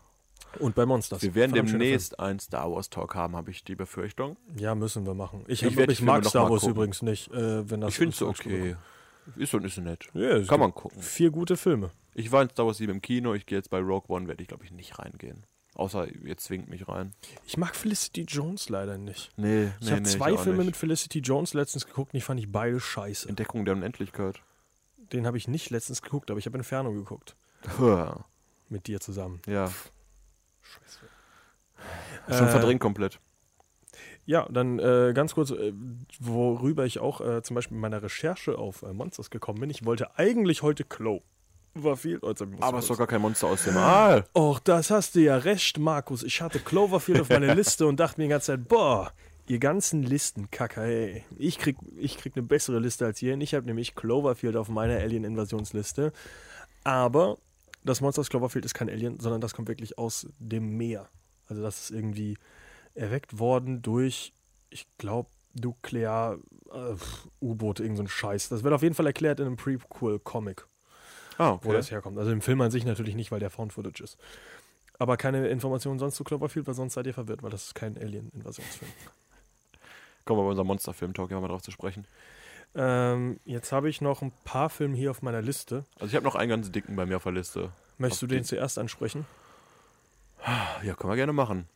[0.59, 1.23] Und bei Monsters.
[1.23, 4.37] Wir werden demnächst einen Star Wars Talk haben, habe ich die Befürchtung.
[4.55, 5.43] Ja, müssen wir machen.
[5.47, 8.75] Ich, Ich ich, mag Star Wars übrigens nicht, äh, wenn das ich finde es okay.
[9.35, 10.07] Ist und ist nett.
[10.13, 11.01] Ja, Kann man gucken.
[11.01, 11.91] Vier gute Filme.
[12.13, 14.41] Ich war in Star Wars 7 im Kino, ich gehe jetzt bei Rogue One, werde
[14.41, 15.45] ich glaube ich nicht reingehen.
[15.75, 17.13] Außer ihr zwingt mich rein.
[17.47, 19.31] Ich mag Felicity Jones leider nicht.
[19.37, 22.79] Nee, Ich habe zwei Filme mit Felicity Jones letztens geguckt und ich fand die beide
[22.79, 23.27] scheiße.
[23.27, 24.41] Entdeckung der Unendlichkeit.
[25.11, 27.35] Den habe ich nicht letztens geguckt, aber ich habe Inferno geguckt.
[28.69, 29.41] Mit dir zusammen.
[29.47, 29.71] ja.
[32.27, 33.19] Äh, Schon verdrängt komplett.
[34.25, 35.73] Ja, dann äh, ganz kurz, äh,
[36.19, 39.69] worüber ich auch äh, zum Beispiel in meiner Recherche auf äh, Monsters gekommen bin.
[39.69, 42.23] Ich wollte eigentlich heute Cloverfield.
[42.23, 44.25] Oh, jetzt hab ich- muss Aber es ist doch gar kein Monster aus dem Aal.
[44.33, 46.23] Och, das hast du ja recht, Markus.
[46.23, 49.11] Ich hatte Cloverfield auf meiner Liste und dachte mir die ganze Zeit, boah,
[49.47, 51.25] ihr ganzen Listenkacker, ey.
[51.37, 53.31] Ich krieg, ich krieg eine bessere Liste als ihr.
[53.31, 53.41] hin.
[53.41, 56.13] Ich habe nämlich Cloverfield auf meiner Alien-Invasionsliste.
[56.85, 57.37] Aber
[57.83, 61.09] das Monster aus Cloverfield ist kein Alien, sondern das kommt wirklich aus dem Meer.
[61.49, 62.37] Also das ist irgendwie
[62.95, 64.33] erweckt worden durch,
[64.69, 66.37] ich glaube, Nuklear
[66.71, 66.95] äh,
[67.41, 68.49] U-Boot, irgend so ein Scheiß.
[68.49, 70.65] Das wird auf jeden Fall erklärt in einem Prequel-Comic,
[71.37, 72.17] Ah, wo das herkommt.
[72.17, 74.17] Also im Film an sich natürlich nicht, weil der Found-Footage ist.
[74.99, 77.97] Aber keine Informationen sonst zu Cloverfield, weil sonst seid ihr verwirrt, weil das ist kein
[77.97, 78.91] Alien-Invasionsfilm.
[80.25, 82.05] Kommen wir bei unserem Monsterfilm-Talk ja mal drauf zu sprechen.
[82.75, 85.85] Ähm, jetzt habe ich noch ein paar Filme hier auf meiner Liste.
[85.95, 87.69] Also ich habe noch einen ganz dicken bei mir auf der Liste.
[87.99, 89.25] Möchtest Auf du den den- zuerst ansprechen?
[90.83, 91.67] Ja, können wir gerne machen.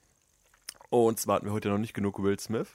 [0.90, 2.68] Und zwar hatten wir heute noch nicht genug Will Smith.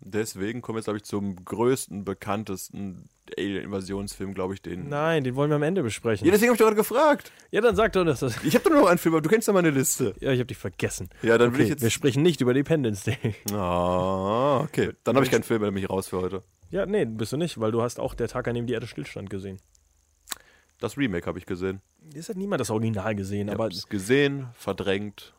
[0.00, 3.08] Deswegen kommen wir jetzt, glaube ich, zum größten, bekanntesten
[3.38, 4.88] Alien-Invasionsfilm, glaube ich, den.
[4.90, 6.26] Nein, den wollen wir am Ende besprechen.
[6.26, 7.32] Ja, deswegen habe ich doch gerade gefragt.
[7.50, 8.20] Ja, dann sag doch, das.
[8.44, 10.14] Ich habe doch noch einen Film, aber du kennst ja meine Liste.
[10.20, 11.08] Ja, ich habe dich vergessen.
[11.22, 11.82] Ja, dann will Okay, ich jetzt.
[11.82, 13.34] wir sprechen nicht über Dependence Day.
[13.52, 14.92] Ah, okay.
[15.04, 16.42] Dann habe ich keinen Film, dann bin ich raus für heute.
[16.70, 18.86] Ja, nee, bist du nicht, weil du hast auch der Tag, an dem die Erde
[18.86, 19.58] stillstand gesehen.
[20.80, 21.80] Das Remake habe ich gesehen.
[22.14, 25.32] Es hat niemand das Original gesehen, Ich aber habe es gesehen, verdrängt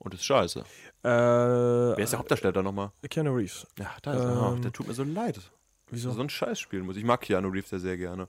[0.00, 0.58] und ist scheiße.
[0.60, 0.64] äh,
[1.08, 2.90] Wer ist der Hauptdarsteller nochmal?
[3.08, 3.66] Keanu Reeves.
[3.78, 4.56] Ja, da ist Ähm, er.
[4.62, 5.40] der tut mir so leid.
[5.90, 6.10] Wieso?
[6.10, 6.96] So ein Scheiß spielen muss.
[6.96, 8.28] Ich mag Keanu Reeves ja sehr gerne.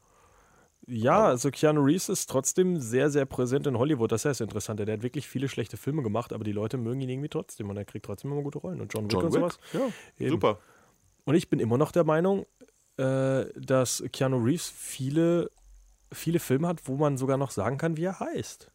[0.87, 4.11] Ja, also Keanu Reeves ist trotzdem sehr, sehr präsent in Hollywood.
[4.11, 4.83] Das ist das Interessante.
[4.85, 7.77] Der hat wirklich viele schlechte Filme gemacht, aber die Leute mögen ihn irgendwie trotzdem und
[7.77, 8.81] er kriegt trotzdem immer gute Rollen.
[8.81, 9.39] Und John Wick John und Wick?
[9.41, 9.59] sowas.
[9.73, 9.81] Ja,
[10.17, 10.29] Eben.
[10.31, 10.57] super.
[11.25, 12.47] Und ich bin immer noch der Meinung,
[12.97, 15.51] äh, dass Keanu Reeves viele,
[16.11, 18.71] viele Filme hat, wo man sogar noch sagen kann, wie er heißt.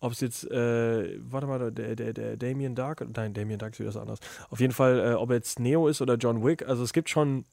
[0.00, 3.80] Ob es jetzt, äh, warte mal, der, der, der Damien Dark, nein, Damien Dark ist
[3.80, 4.20] wieder was anderes.
[4.50, 7.08] Auf jeden Fall, äh, ob er jetzt Neo ist oder John Wick, also es gibt
[7.08, 7.44] schon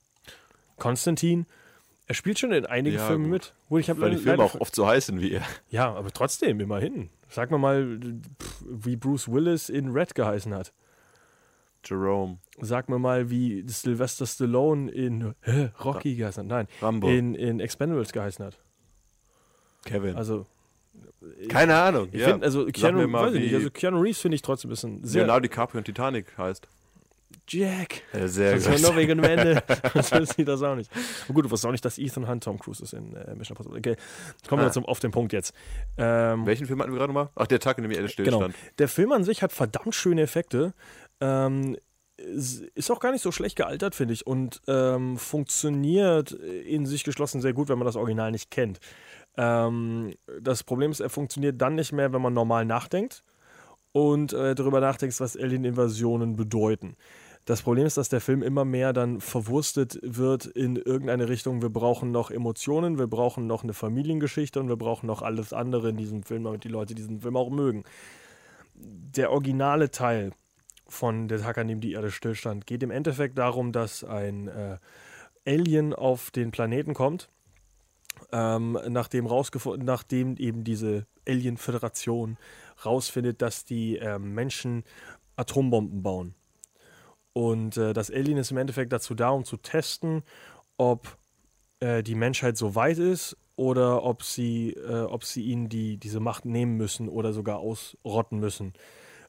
[0.78, 1.46] Konstantin.
[2.06, 3.32] Er spielt schon in einigen Ja, Filmen gut.
[3.32, 3.54] mit.
[3.70, 5.44] Wo ich Weil die Filme auch oft so heißen wie er.
[5.70, 7.10] Ja, aber trotzdem, immerhin.
[7.30, 7.98] Sag mal,
[8.42, 10.74] pff, wie Bruce Willis in Red geheißen hat.
[11.86, 16.50] Jerome, Sag mir mal, wie Sylvester Stallone in hä, Rocky geheißen hat.
[16.50, 18.60] Nein, Rambo, in, in Expendables geheißen hat.
[19.86, 20.16] Kevin.
[20.16, 20.46] Also,
[21.50, 22.10] Keine Ahnung.
[22.12, 22.30] ich ja.
[22.30, 25.04] finde, also Keanu, mal, weiß ich nicht, also Keanu Reeves finde ich trotzdem ein bisschen
[25.04, 25.22] sehr.
[25.24, 26.68] Leonardo DiCaprio in Titanic heißt.
[27.48, 28.04] Jack.
[28.14, 29.64] Ja, sehr Das war nur wegen dem Ende.
[29.94, 30.90] das wissen die das auch nicht.
[31.28, 33.56] Und gut, du wusstest auch nicht, dass Ethan Hunt Tom Cruise ist in äh, Mission
[33.58, 33.78] Impossible.
[33.80, 33.96] Okay,
[34.48, 34.72] kommen wir Ah.
[34.72, 35.54] zum, auf den Punkt jetzt.
[35.98, 37.30] Ähm, Welchen Film hatten wir gerade nochmal?
[37.36, 38.38] Ach, der Tag, in dem die Erde Genau.
[38.38, 38.56] stillstand.
[38.78, 40.74] Der Film an sich hat verdammt schöne Effekte.
[41.20, 41.76] Ähm,
[42.18, 44.26] ist ist auch gar nicht so schlecht gealtert, finde ich.
[44.28, 48.80] Und ähm, funktioniert in sich geschlossen sehr gut, wenn man das Original nicht kennt.
[49.38, 53.24] Ähm, das Problem ist, er funktioniert dann nicht mehr, wenn man normal nachdenkt
[53.92, 56.96] und äh, darüber nachdenkt, was Alien-Invasionen bedeuten.
[57.46, 61.62] Das Problem ist, dass der Film immer mehr dann verwurstet wird in irgendeine Richtung.
[61.62, 65.90] Wir brauchen noch Emotionen, wir brauchen noch eine Familiengeschichte und wir brauchen noch alles andere
[65.90, 67.84] in diesem Film, damit die Leute diesen Film auch mögen
[68.76, 70.32] der originale Teil
[70.88, 74.78] von Der Tag, an dem die Erde stillstand, geht im Endeffekt darum, dass ein äh,
[75.46, 77.30] Alien auf den Planeten kommt,
[78.34, 82.38] ähm, nachdem, rausgefunden, nachdem eben diese Alien-Föderation
[82.84, 84.84] rausfindet, dass die äh, Menschen
[85.36, 86.34] Atombomben bauen.
[87.32, 90.24] Und äh, das Alien ist im Endeffekt dazu da, um zu testen,
[90.78, 91.18] ob
[91.80, 96.20] äh, die Menschheit so weit ist oder ob sie, äh, ob sie ihnen die, diese
[96.20, 98.74] Macht nehmen müssen oder sogar ausrotten müssen,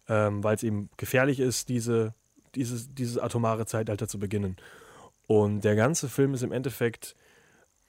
[0.08, 2.14] ähm, weil es eben gefährlich ist, diese,
[2.54, 4.56] dieses, dieses atomare Zeitalter zu beginnen.
[5.26, 7.16] Und der ganze Film ist im Endeffekt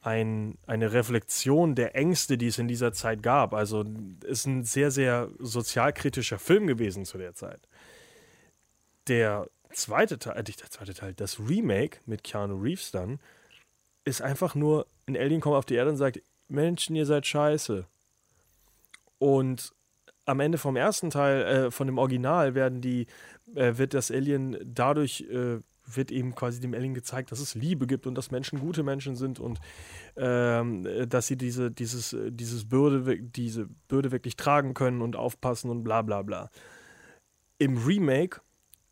[0.06, 3.53] ein, eine Reflexion der Ängste, die es in dieser Zeit gab.
[3.53, 3.84] Also
[4.23, 7.68] ist ein sehr, sehr sozialkritischer Film gewesen zu der Zeit.
[9.07, 13.19] Der zweite Teil, äh, nicht der zweite Teil, das Remake mit Keanu Reeves dann,
[14.03, 17.88] ist einfach nur, ein Alien kommt auf die Erde und sagt, Menschen, ihr seid scheiße.
[19.18, 19.73] Und
[20.26, 23.07] am Ende vom ersten Teil, äh, von dem Original, werden die,
[23.56, 27.88] äh, wird das Alien dadurch, äh, wird eben quasi dem Alien gezeigt, dass es Liebe
[27.88, 29.60] gibt und dass Menschen gute Menschen sind und
[30.18, 35.16] ähm, äh, dass sie diese, dieses, äh, dieses Bürde, diese Bürde wirklich tragen können und
[35.16, 36.49] aufpassen und bla bla bla.
[37.57, 38.41] Im Remake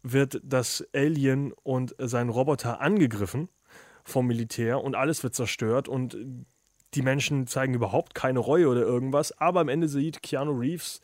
[0.04, 3.50] wird das Alien und sein Roboter angegriffen
[4.04, 6.18] vom Militär und alles wird zerstört und
[6.94, 11.02] die Menschen zeigen überhaupt keine Reue oder irgendwas, aber am Ende sieht Keanu Reeves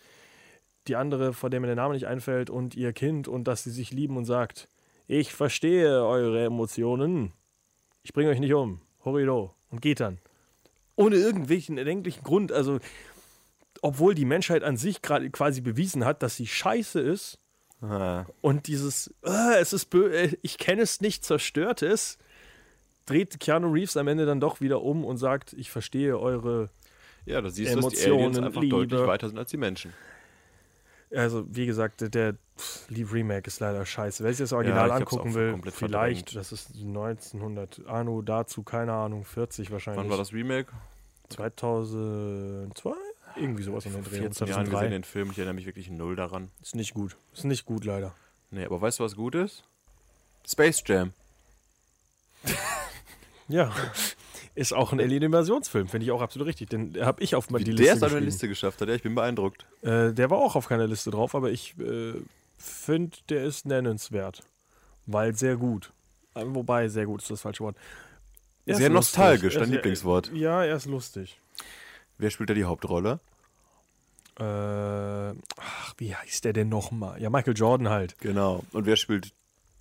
[0.88, 3.72] die andere, vor der mir der Name nicht einfällt, und ihr Kind und dass sie
[3.72, 4.68] sich lieben und sagt,
[5.10, 7.34] ich verstehe eure Emotionen,
[8.04, 10.20] ich bringe euch nicht um, horrido, und geht dann.
[10.96, 12.80] Ohne irgendwelchen erdenklichen Grund, also
[13.82, 17.38] obwohl die Menschheit an sich gerade quasi bewiesen hat, dass sie scheiße ist,
[17.82, 22.18] Ah, und dieses, "Ah, es ist bö äh, ich kenne es nicht, zerstört es,
[23.06, 26.70] dreht Keanu Reeves am Ende dann doch wieder um und sagt, ich verstehe eure.
[27.26, 28.76] ja, da siehst du, dass die Aliens Emotionen, einfach Liebe.
[28.76, 29.94] deutlich weiter sind als die Menschen.
[31.12, 32.36] Also, wie gesagt, der,
[32.90, 34.24] Leave Remake ist leider scheiße.
[34.24, 36.36] Wer sich das Original hab's angucken will, vielleicht, verdrängt.
[36.36, 40.04] das ist 1900, Anno dazu, keine Ahnung, 40 wahrscheinlich.
[40.04, 40.72] Wann war das Remake?
[41.30, 42.92] 2002?
[43.36, 44.20] Irgendwie sowas in den Dreh.
[44.20, 44.72] 14 Jahren 2003.
[44.72, 46.52] gesehen den Film, ich erinnere mich wirklich null daran.
[46.62, 47.16] Ist nicht gut.
[47.34, 48.14] Ist nicht gut, leider.
[48.52, 49.64] Nee, aber weißt du, was gut ist?
[50.48, 51.14] Space Jam.
[53.48, 53.72] Ja.
[54.60, 56.70] Ist auch ein Alien-Invasionsfilm, finde ich auch absolut richtig.
[56.70, 58.26] Den habe ich auf Wie die der Liste es auf eine geschrieben.
[58.26, 59.66] Liste geschafft hat, ja, ich bin beeindruckt.
[59.82, 62.14] Äh, der war auch auf keiner Liste drauf, aber ich äh,
[62.58, 64.44] finde, der ist nennenswert.
[65.06, 65.92] Weil sehr gut.
[66.36, 67.76] Äh, Wobei, sehr gut ist das falsche Wort.
[68.66, 70.32] Er Sehr ist nostalgisch, dein ist- Lieblingswort.
[70.34, 71.40] Ja, er ist lustig.
[72.18, 73.20] Wer spielt da die Hauptrolle?
[74.40, 77.22] Äh, ach, wie heißt der denn nochmal?
[77.22, 78.18] Ja, Michael Jordan halt.
[78.20, 78.64] Genau.
[78.74, 79.32] Und wer spielt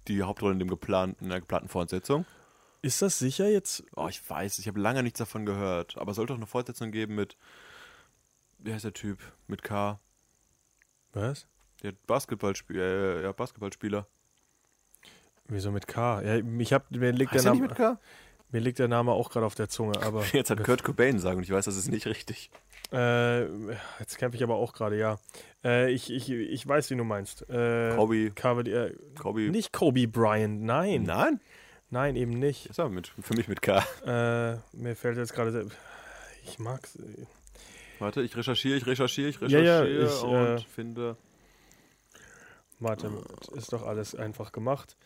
[0.08, 2.24] die Hauptrolle in, dem geplanten, in der geplanten Fortsetzung?
[2.80, 3.84] Ist das sicher jetzt?
[3.96, 5.98] Oh, ich weiß, ich habe lange nichts davon gehört.
[5.98, 7.36] Aber es sollte doch eine Fortsetzung geben mit.
[8.58, 9.18] Wie heißt der Typ?
[9.46, 10.00] Mit K.
[11.12, 11.46] Was?
[11.82, 12.82] Der Basketballspieler.
[12.82, 14.06] Äh, ja, Basketballspieler.
[15.48, 16.22] Wieso mit K?
[16.22, 17.98] Ja, ich hab, mir, liegt der Heißt der nicht Name, mit K?
[18.50, 20.24] mir liegt der Name auch gerade auf der Zunge, aber.
[20.32, 22.50] Jetzt hat Kurt Cobain sagen und ich weiß, das ist nicht richtig.
[22.90, 23.44] Äh,
[23.98, 25.18] jetzt kämpfe ich aber auch gerade, ja.
[25.62, 27.42] Äh, ich, ich, ich weiß, wie du meinst.
[27.50, 28.30] Äh, Kobe.
[28.30, 29.40] Kobe, äh, Kobe.
[29.50, 31.02] nicht Kobe Bryant, nein.
[31.02, 31.40] Nein?
[31.90, 32.66] Nein, eben nicht.
[32.66, 33.78] Ist aber mit, für mich mit K.
[34.04, 35.68] Äh, mir fällt jetzt gerade.
[36.44, 36.96] Ich mag's.
[36.96, 37.26] äh,
[37.98, 41.16] Warte, ich recherchiere, ich recherchiere, ich Ja, ja, recherchiere ich, und äh, finde.
[42.78, 43.10] Warte,
[43.54, 44.96] ist doch alles einfach gemacht.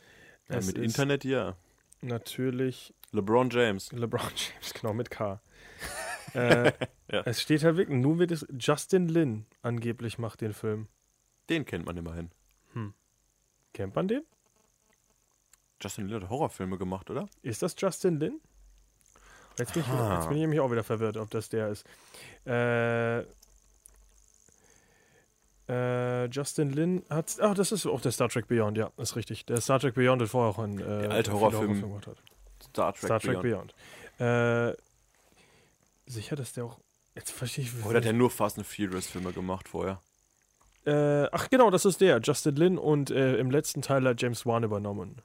[0.49, 1.57] Ja, mit Internet ja.
[2.03, 3.93] Natürlich LeBron James.
[3.93, 5.41] LeBron James, genau, mit K.
[6.35, 6.73] äh,
[7.11, 7.23] Ja.
[7.27, 8.47] Es steht halt wirklich, nun wird es.
[8.59, 10.89] Justin Lin angeblich macht den Film.
[11.51, 12.31] Den kennt man immerhin.
[13.75, 14.23] Kennt man den?
[15.83, 17.29] Justin Lin hat Horrorfilme gemacht, oder?
[17.43, 18.41] Ist das Justin Lin?
[19.59, 21.85] Jetzt bin, ich, jetzt bin ich nämlich auch wieder verwirrt, ob das der ist.
[22.47, 23.21] Äh,
[25.69, 27.37] äh, Justin Lin hat.
[27.41, 29.45] Ach, das ist auch der Star Trek Beyond, ja, ist richtig.
[29.47, 30.79] Der Star Trek Beyond hat vorher auch ein.
[30.79, 31.81] Äh, Der alte Horrorfilm.
[31.81, 32.17] Gemacht hat.
[32.63, 33.75] Star Trek, Star Trek Beyond.
[34.19, 34.73] Beyond.
[34.75, 34.77] Äh,
[36.07, 36.79] sicher, dass der auch.
[37.15, 37.85] Jetzt verstehe ich.
[37.85, 40.01] Oder hat er nur Fast and Furious Filme gemacht vorher?
[40.85, 44.45] Äh, ach genau, das ist der, Justin Lin und äh, im letzten Teil hat James
[44.47, 45.23] Wan übernommen.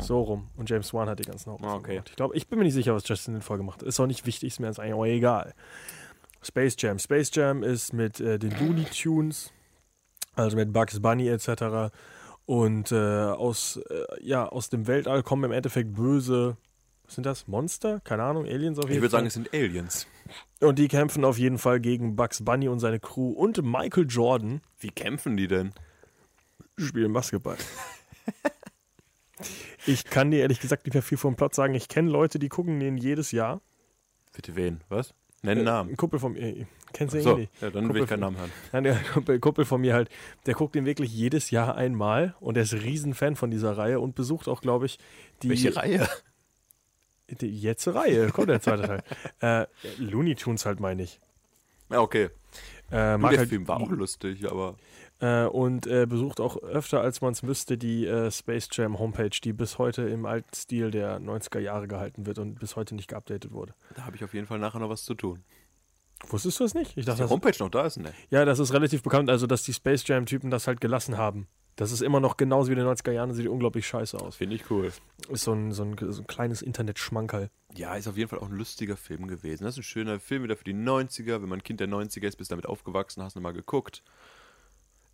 [0.00, 0.48] So rum.
[0.56, 1.92] Und James Wan hat die ganzen Hauptrollen Ah, okay.
[1.92, 2.08] gemacht.
[2.10, 3.88] Ich glaube, ich bin mir nicht sicher, was Justin Lin vorher gemacht hat.
[3.88, 5.54] Ist auch nicht wichtig, ist mir jetzt eigentlich auch egal.
[6.42, 6.98] Space Jam.
[6.98, 9.52] Space Jam ist mit äh, den Looney Tunes,
[10.34, 11.92] also mit Bugs Bunny etc.
[12.46, 16.56] Und äh, aus, äh, ja, aus dem Weltall kommen im Endeffekt böse,
[17.04, 17.46] was sind das?
[17.46, 18.00] Monster?
[18.04, 19.18] Keine Ahnung, Aliens auf jeden Ich würde Fall.
[19.18, 20.06] sagen, es sind Aliens.
[20.60, 24.62] und die kämpfen auf jeden Fall gegen Bugs Bunny und seine Crew und Michael Jordan.
[24.78, 25.72] Wie kämpfen die denn?
[26.78, 27.56] spielen Basketball.
[29.86, 31.74] ich kann dir ehrlich gesagt nicht mehr viel vom Plot sagen.
[31.74, 33.60] Ich kenne Leute, die gucken den jedes Jahr.
[34.34, 34.80] Bitte wen?
[34.88, 35.14] Was?
[35.42, 35.96] Nenn einen Ein Namen.
[35.96, 37.50] Kumpel von mir, kennst du ihn So, nicht?
[37.62, 38.52] ja, dann will Kumpel ich keinen Namen hören.
[38.72, 40.10] Nein, der Kumpel, Kumpel von mir halt,
[40.46, 44.00] der guckt den wirklich jedes Jahr einmal und er ist ein Riesenfan von dieser Reihe
[44.00, 44.98] und besucht auch, glaube ich,
[45.42, 46.06] die, Welche Reihe?
[47.30, 48.30] die jetzt Reihe.
[48.32, 49.02] Kommt der zweite Teil.
[49.40, 49.66] äh,
[49.98, 51.20] Looney Tunes halt, meine ich.
[51.90, 52.28] Ja, okay.
[52.92, 54.76] Äh, mag der halt, Film war auch lustig, aber
[55.20, 59.30] Äh, und äh, besucht auch öfter, als man es müsste, die äh, Space Jam Homepage,
[59.30, 63.08] die bis heute im alten Stil der 90er Jahre gehalten wird und bis heute nicht
[63.08, 63.74] geupdatet wurde.
[63.94, 65.44] da habe ich auf jeden Fall nachher noch was zu tun.
[66.28, 66.96] Wusstest du das nicht?
[66.96, 68.12] Ich dachte, die das, Homepage noch da ist, ne?
[68.30, 71.48] ja, das ist relativ bekannt, also dass die Space Jam-Typen das halt gelassen haben.
[71.76, 74.36] Das ist immer noch genauso wie in den 90er Jahren sieht unglaublich scheiße aus.
[74.36, 74.92] Finde ich cool.
[75.30, 77.48] Ist so ein, so ein, so ein kleines Internet-Schmankerl.
[77.74, 79.64] Ja, ist auf jeden Fall auch ein lustiger Film gewesen.
[79.64, 81.40] Das ist ein schöner Film wieder für die 90er.
[81.40, 84.02] Wenn man Kind der 90er ist, bist damit aufgewachsen, hast du mal geguckt.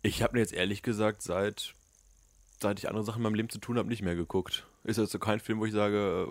[0.01, 1.73] Ich habe mir jetzt ehrlich gesagt, seit,
[2.61, 4.67] seit ich andere Sachen in meinem Leben zu tun habe, nicht mehr geguckt.
[4.83, 6.27] Ist also kein Film, wo ich sage,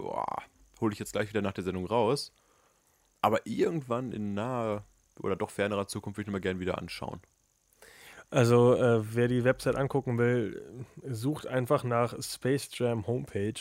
[0.81, 2.33] hole ich jetzt gleich wieder nach der Sendung raus.
[3.21, 4.85] Aber irgendwann in naher
[5.21, 7.21] oder doch fernerer Zukunft würde ich mir gerne wieder anschauen.
[8.31, 13.61] Also, äh, wer die Website angucken will, sucht einfach nach Space Jam Homepage,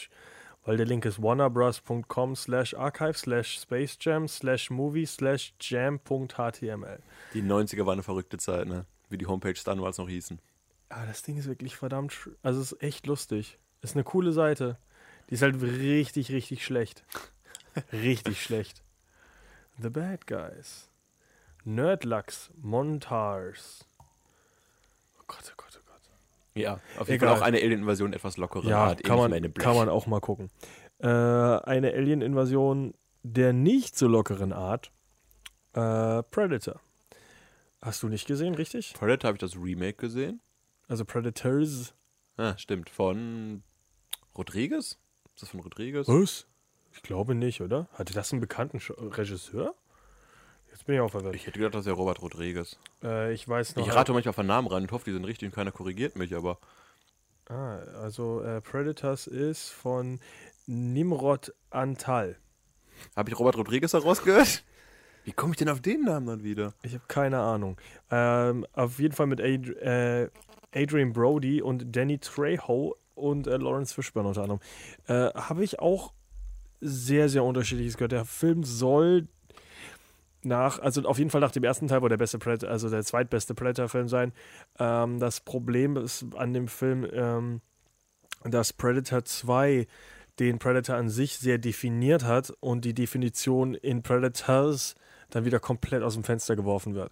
[0.66, 7.00] weil der Link ist warnerbros.com slash archive slash Space Jam slash movie slash jam.html.
[7.34, 8.86] Die 90er war eine verrückte Zeit, ne?
[9.10, 10.40] Wie die Homepages damals noch hießen.
[10.90, 13.58] Aber das Ding ist wirklich verdammt, also es ist echt lustig.
[13.82, 14.78] Ist eine coole Seite.
[15.30, 17.04] Die ist halt richtig, richtig schlecht.
[17.94, 18.84] richtig schlecht.
[19.82, 20.90] The Bad Guys.
[21.64, 22.52] Nerdlux.
[22.62, 23.86] Montars.
[24.00, 26.02] Oh Gott, oh Gott, oh Gott.
[26.54, 27.30] Ja, auf jeden Egal.
[27.30, 29.04] Fall auch eine Alien-Invasion etwas lockerer Ja, Art.
[29.04, 30.50] kann man, kann man auch mal gucken.
[31.00, 34.92] Äh, eine Alien-Invasion der nicht so lockeren Art.
[35.74, 36.80] Äh, Predator.
[37.86, 38.94] Hast du nicht gesehen, richtig?
[38.94, 40.42] Predator habe ich das Remake gesehen.
[40.88, 41.94] Also Predators.
[42.38, 42.90] Ah, stimmt.
[42.90, 43.62] Von
[44.36, 44.98] Rodriguez?
[45.36, 46.08] Ist das von Rodriguez?
[46.08, 46.48] Was?
[46.94, 47.88] Ich glaube nicht, oder?
[47.94, 48.80] Hatte das einen bekannten
[49.12, 49.76] Regisseur?
[50.72, 51.36] Jetzt bin ich auch verwirrt.
[51.36, 52.78] Ich hätte gedacht, das wäre Robert Rodriguez.
[53.04, 53.88] äh, ich weiß noch.
[53.88, 56.36] Ich rate manchmal von Namen rein und hoffe, die sind richtig und keiner korrigiert mich,
[56.36, 56.58] aber
[57.48, 60.20] Ah, also äh, Predators ist von
[60.66, 62.38] Nimrod Antal.
[63.16, 64.64] habe ich Robert Rodriguez herausgehört?
[65.26, 66.74] Wie komme ich denn auf den Namen dann wieder?
[66.84, 67.78] Ich habe keine Ahnung.
[68.12, 70.30] Ähm, auf jeden Fall mit Ad äh,
[70.72, 74.60] Adrian Brody und Danny Trejo und äh, Lawrence Fishburne unter anderem.
[75.08, 76.14] Äh, habe ich auch
[76.80, 78.12] sehr, sehr unterschiedliches gehört.
[78.12, 79.28] Der Film soll
[80.44, 83.04] nach, also auf jeden Fall nach dem ersten Teil, wo der beste Predator, also der
[83.04, 84.32] zweitbeste Predator-Film sein.
[84.78, 87.62] Ähm, das Problem ist an dem Film, ähm,
[88.44, 89.88] dass Predator 2
[90.38, 94.96] den Predator an sich sehr definiert hat und die Definition in Predators
[95.30, 97.12] dann wieder komplett aus dem Fenster geworfen wird.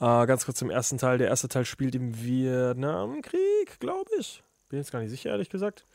[0.00, 1.18] Äh, ganz kurz zum ersten Teil.
[1.18, 4.42] Der erste Teil spielt im Vietnamkrieg, glaube ich.
[4.68, 5.86] Bin jetzt gar nicht sicher, ehrlich gesagt.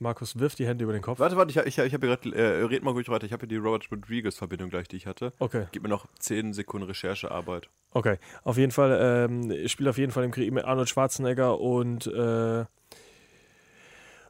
[0.00, 1.18] Markus wirft die Hände über den Kopf.
[1.20, 3.26] Warte, warte, ich, ich, ich habe gerade, äh, red mal ruhig weiter.
[3.26, 5.32] Ich habe hier die Robert Rodriguez-Verbindung gleich, die ich hatte.
[5.38, 7.70] Okay, Gib mir noch 10 Sekunden Recherchearbeit.
[7.92, 8.18] okay.
[8.42, 12.64] Auf jeden Fall, ähm, spielt auf jeden Fall im Krieg mit Arnold Schwarzenegger und äh,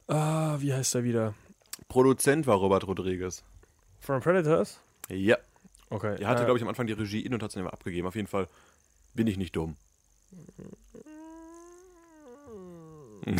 [0.07, 1.33] ah, wie heißt er wieder?
[1.89, 3.43] Produzent war Robert Rodriguez.
[3.99, 4.79] From Predators?
[5.09, 5.37] Ja.
[5.89, 6.15] Okay.
[6.19, 7.73] Er hatte, äh, glaube ich, am Anfang die Regie in und hat es dann immer
[7.73, 8.07] abgegeben.
[8.07, 8.47] Auf jeden Fall
[9.13, 9.75] bin ich nicht dumm.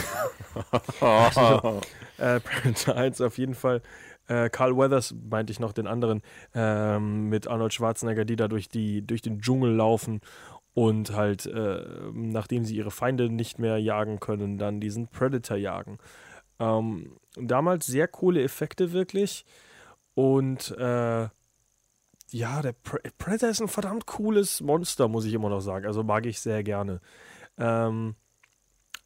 [2.18, 3.82] Äh, Predator 1 auf jeden Fall.
[4.28, 6.22] Äh, Carl Weathers meinte ich noch den anderen
[6.54, 10.22] ähm, mit Arnold Schwarzenegger, die da durch, die, durch den Dschungel laufen
[10.74, 11.84] und halt, äh,
[12.14, 16.00] nachdem sie ihre Feinde nicht mehr jagen können, dann diesen Predator jagen.
[16.60, 19.46] Ähm, damals sehr coole Effekte wirklich
[20.16, 21.28] und äh,
[22.36, 25.86] ja, der Pre Predator ist ein verdammt cooles Monster, muss ich immer noch sagen.
[25.86, 27.00] Also mag ich sehr gerne.
[27.58, 28.16] Ähm,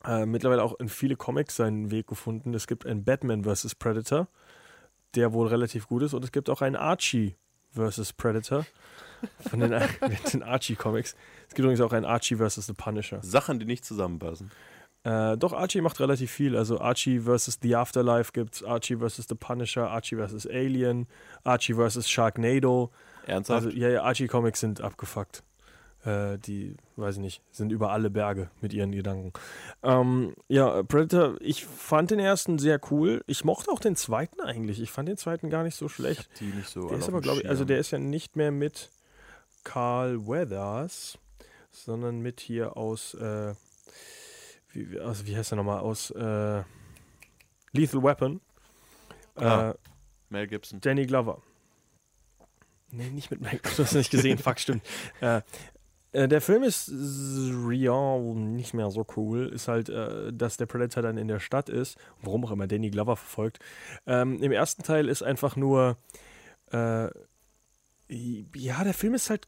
[0.03, 2.55] äh, mittlerweile auch in viele Comics seinen Weg gefunden.
[2.55, 3.75] Es gibt ein Batman vs.
[3.75, 4.27] Predator,
[5.13, 6.15] der wohl relativ gut ist.
[6.15, 7.35] Und es gibt auch einen Archie
[7.75, 8.13] vs.
[8.13, 8.65] Predator
[9.47, 9.69] von den,
[10.33, 11.15] den Archie-Comics.
[11.47, 12.65] Es gibt übrigens auch einen Archie vs.
[12.65, 13.19] The Punisher.
[13.21, 14.49] Sachen, die nicht zusammenpassen.
[15.03, 16.57] Äh, doch, Archie macht relativ viel.
[16.57, 17.59] Also Archie vs.
[17.61, 19.27] The Afterlife gibt's, Archie vs.
[19.29, 20.47] The Punisher, Archie vs.
[20.47, 21.05] Alien,
[21.43, 22.09] Archie vs.
[22.09, 22.91] Sharknado.
[23.29, 23.65] Ernsthaft?
[23.67, 25.43] Also, ja, ja, Archie-Comics sind abgefuckt.
[26.05, 29.33] Äh, die, weiß ich nicht, sind über alle Berge mit ihren Gedanken.
[29.83, 33.21] Ähm, ja, Predator, ich fand den ersten sehr cool.
[33.27, 34.81] Ich mochte auch den zweiten eigentlich.
[34.81, 36.29] Ich fand den zweiten gar nicht so schlecht.
[36.39, 38.91] die nicht so Der ist aber, glaube ich, also der ist ja nicht mehr mit
[39.65, 41.17] Carl Weathers,
[41.71, 43.53] sondern mit hier aus, äh,
[44.71, 46.63] wie, also wie heißt er nochmal, aus äh,
[47.73, 48.39] Lethal Weapon.
[49.35, 49.75] Äh, Ah.
[50.29, 50.79] Mel Gibson.
[50.79, 51.41] Danny Glover.
[52.91, 53.61] Nee, nicht mit Mike.
[53.75, 54.37] Du hast nicht gesehen.
[54.37, 54.83] Fuck, stimmt.
[55.21, 55.41] Äh,
[56.11, 59.47] äh, der Film ist real nicht mehr so cool.
[59.47, 61.97] Ist halt, äh, dass der Predator dann in der Stadt ist.
[62.21, 63.59] Warum auch immer Danny Glover verfolgt.
[64.07, 65.97] Ähm, Im ersten Teil ist einfach nur.
[66.71, 67.09] Äh,
[68.07, 69.47] ja, der Film ist halt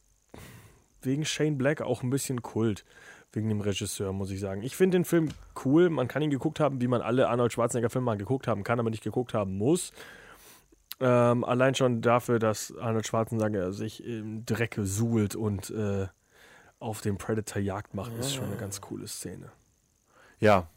[1.02, 2.86] wegen Shane Black auch ein bisschen Kult.
[3.34, 4.62] Wegen dem Regisseur, muss ich sagen.
[4.62, 5.30] Ich finde den Film
[5.64, 5.90] cool.
[5.90, 8.90] Man kann ihn geguckt haben, wie man alle Arnold Schwarzenegger-Filme mal geguckt haben kann, aber
[8.90, 9.94] nicht geguckt haben muss.
[11.02, 16.08] Ähm, allein schon dafür, dass Arnold Schwarzenegger sich im Dreck suhlt und äh,
[16.80, 19.52] auf den Predator Jagd macht, ist schon eine ganz coole Szene.
[20.40, 20.68] Ja,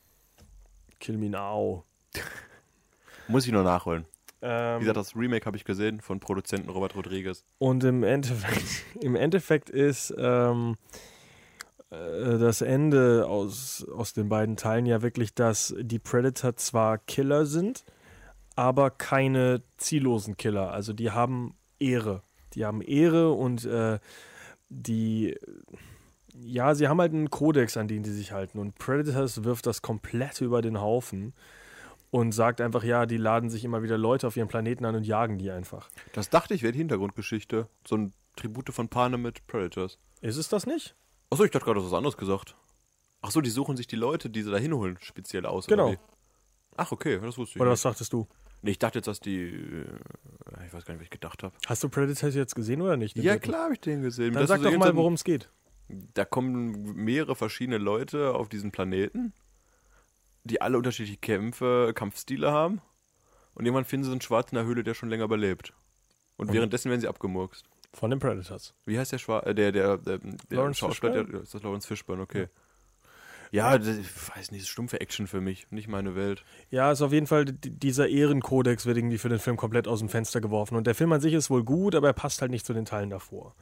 [1.05, 1.85] Kill me now.
[3.29, 4.07] muss ich nur nachholen.
[4.41, 7.45] Ähm, Wie gesagt, das Remake habe ich gesehen von Produzenten Robert Rodriguez.
[7.59, 10.77] Und im Endeffekt, im Endeffekt ist ähm,
[11.91, 17.45] äh, das Ende aus, aus den beiden Teilen ja wirklich, dass die Predator zwar Killer
[17.45, 17.85] sind,
[18.57, 20.73] aber keine ziellosen Killer.
[20.73, 22.23] Also die haben Ehre.
[22.55, 23.99] Die haben Ehre und äh,
[24.69, 25.37] die,
[26.35, 28.59] ja, sie haben halt einen Kodex, an den sie sich halten.
[28.59, 31.35] Und Predators wirft das komplett über den Haufen
[32.11, 35.05] und sagt einfach, ja, die laden sich immer wieder Leute auf ihren Planeten an und
[35.05, 35.91] jagen die einfach.
[36.13, 37.69] Das dachte ich wäre die Hintergrundgeschichte.
[37.87, 39.99] So ein Tribute von Panem mit Predators.
[40.21, 40.95] Ist es das nicht?
[41.31, 42.55] Achso, ich dachte gerade, du hast was anderes gesagt.
[43.21, 45.67] Achso, die suchen sich die Leute, die sie da hinholen, speziell aus.
[45.67, 45.95] Genau.
[46.77, 48.29] Ach, okay, das wusste ich Oder was sagtest du?
[48.65, 49.41] Nee, ich dachte jetzt, dass die.
[49.43, 49.85] äh,
[50.67, 51.55] Ich weiß gar nicht, was ich gedacht habe.
[51.67, 53.17] Hast du Predator jetzt gesehen oder nicht?
[53.19, 53.51] Ja, dritten?
[53.51, 54.33] klar habe ich den gesehen.
[54.33, 55.51] Dann Das sag doch mal, worum es geht.
[56.15, 59.35] Da kommen mehrere verschiedene Leute auf diesen Planeten,
[60.45, 62.81] die alle unterschiedliche Kämpfe, Kampfstile haben.
[63.55, 65.75] Und irgendwann finden sie einen Schwarz in der Höhle, der schon länger überlebt.
[66.39, 67.67] Und Und- währenddessen werden sie abgemurkst.
[67.93, 68.75] Von den Predators.
[68.87, 69.47] Wie heißt der Schwarz?
[69.47, 71.33] Äh, der, der, der, der Lawrence Schauspieler, Fishburne?
[71.33, 72.41] der, ist das Lawrence Fishburne, okay.
[72.41, 72.47] Ja,
[73.53, 76.45] das, ich weiß nicht, das ist stumpfe Action für mich, nicht meine Welt.
[76.71, 80.09] Ja, ist auf jeden Fall, dieser Ehrenkodex wird irgendwie für den Film komplett aus dem
[80.09, 80.77] Fenster geworfen.
[80.77, 82.85] Und der Film an sich ist wohl gut, aber er passt halt nicht zu den
[82.85, 83.55] Teilen davor.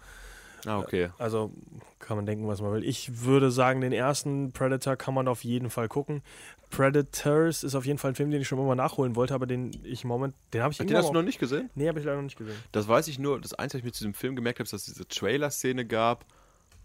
[0.66, 1.10] Ah, okay.
[1.18, 1.52] Also
[1.98, 2.84] kann man denken, was man will.
[2.84, 6.22] Ich würde sagen, den ersten Predator kann man auf jeden Fall gucken.
[6.70, 9.72] Predators ist auf jeden Fall ein Film, den ich schon immer nachholen wollte, aber den
[9.84, 11.68] ich moment, den habe ich Den irgendwann hast du noch nicht gesehen?
[11.74, 12.56] Nee, habe ich leider noch nicht gesehen.
[12.72, 13.40] Das weiß ich nur.
[13.40, 15.84] Das Einzige, was ich mir zu diesem Film gemerkt habe, ist, dass es diese Trailer-Szene
[15.84, 16.24] gab,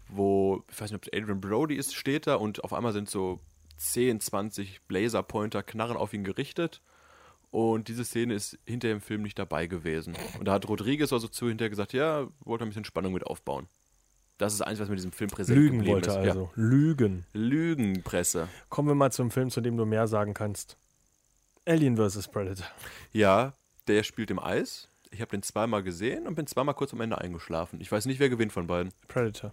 [0.08, 3.08] wo, ich weiß nicht, ob es Adrian Brody ist, steht da und auf einmal sind
[3.10, 3.38] so
[3.76, 6.80] 10, 20 Laserpointer, Knarren auf ihn gerichtet.
[7.50, 10.14] Und diese Szene ist hinter dem Film nicht dabei gewesen.
[10.38, 13.68] Und da hat Rodriguez also zu hinterher gesagt, ja, wollte ein bisschen Spannung mit aufbauen.
[14.36, 16.16] Das ist eins, was mit diesem Film präsent Lügen geblieben wollte ist.
[16.16, 16.50] also.
[16.54, 17.24] Lügen.
[17.32, 17.40] Ja.
[17.40, 18.48] Lügenpresse.
[18.68, 20.76] Kommen wir mal zum Film, zu dem du mehr sagen kannst.
[21.66, 22.28] Alien vs.
[22.28, 22.66] Predator.
[23.12, 23.54] Ja,
[23.88, 24.88] der spielt im Eis.
[25.10, 27.80] Ich habe den zweimal gesehen und bin zweimal kurz am Ende eingeschlafen.
[27.80, 28.92] Ich weiß nicht, wer gewinnt von beiden.
[29.08, 29.52] Predator.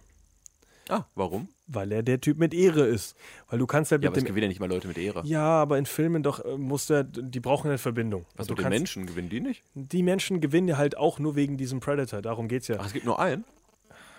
[0.88, 1.48] Ah, warum?
[1.66, 3.16] Weil er der Typ mit Ehre ist.
[3.48, 4.28] Weil du kannst halt Ja, mit aber es dem.
[4.28, 5.22] gewinnen ja nicht mal Leute mit Ehre.
[5.24, 8.24] Ja, aber in Filmen doch äh, musst du, ja- die brauchen eine Verbindung.
[8.36, 9.06] Was du mit den kannst- Menschen?
[9.06, 9.62] Gewinnen die nicht?
[9.74, 12.22] Die Menschen gewinnen ja halt auch nur wegen diesem Predator.
[12.22, 12.76] Darum geht's ja.
[12.78, 13.44] Ach, es gibt nur einen?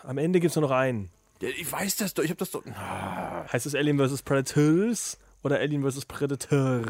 [0.04, 1.10] Am Ende gibt's nur noch einen.
[1.42, 2.24] Ja, ich weiß das doch.
[2.24, 2.66] Ich habe das doch.
[2.76, 4.24] Ah, Heißt es Alien vs.
[4.24, 6.06] Predators oder Alien vs.
[6.06, 6.82] Predator?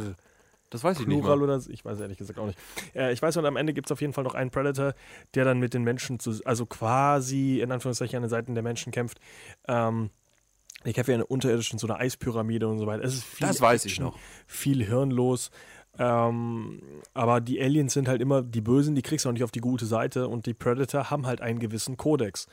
[0.69, 1.43] Das weiß ich nicht Plural mal.
[1.43, 2.59] oder ich weiß ehrlich gesagt auch nicht.
[2.93, 4.93] Äh, ich weiß und am Ende gibt es auf jeden Fall noch einen Predator,
[5.33, 8.91] der dann mit den Menschen zu, also quasi in Anführungszeichen an den Seiten der Menschen
[8.91, 9.19] kämpft.
[9.67, 10.09] Ähm,
[10.83, 13.03] ich kämpfe ja in einer unterirdischen, so einer Eispyramide und so weiter.
[13.03, 14.17] Es ist viel Das weiß ich Action, noch.
[14.45, 15.51] Viel hirnlos.
[15.99, 16.81] Ähm,
[17.13, 19.61] aber die Aliens sind halt immer die Bösen, die kriegst du auch nicht auf die
[19.61, 22.47] gute Seite und die Predator haben halt einen gewissen Kodex.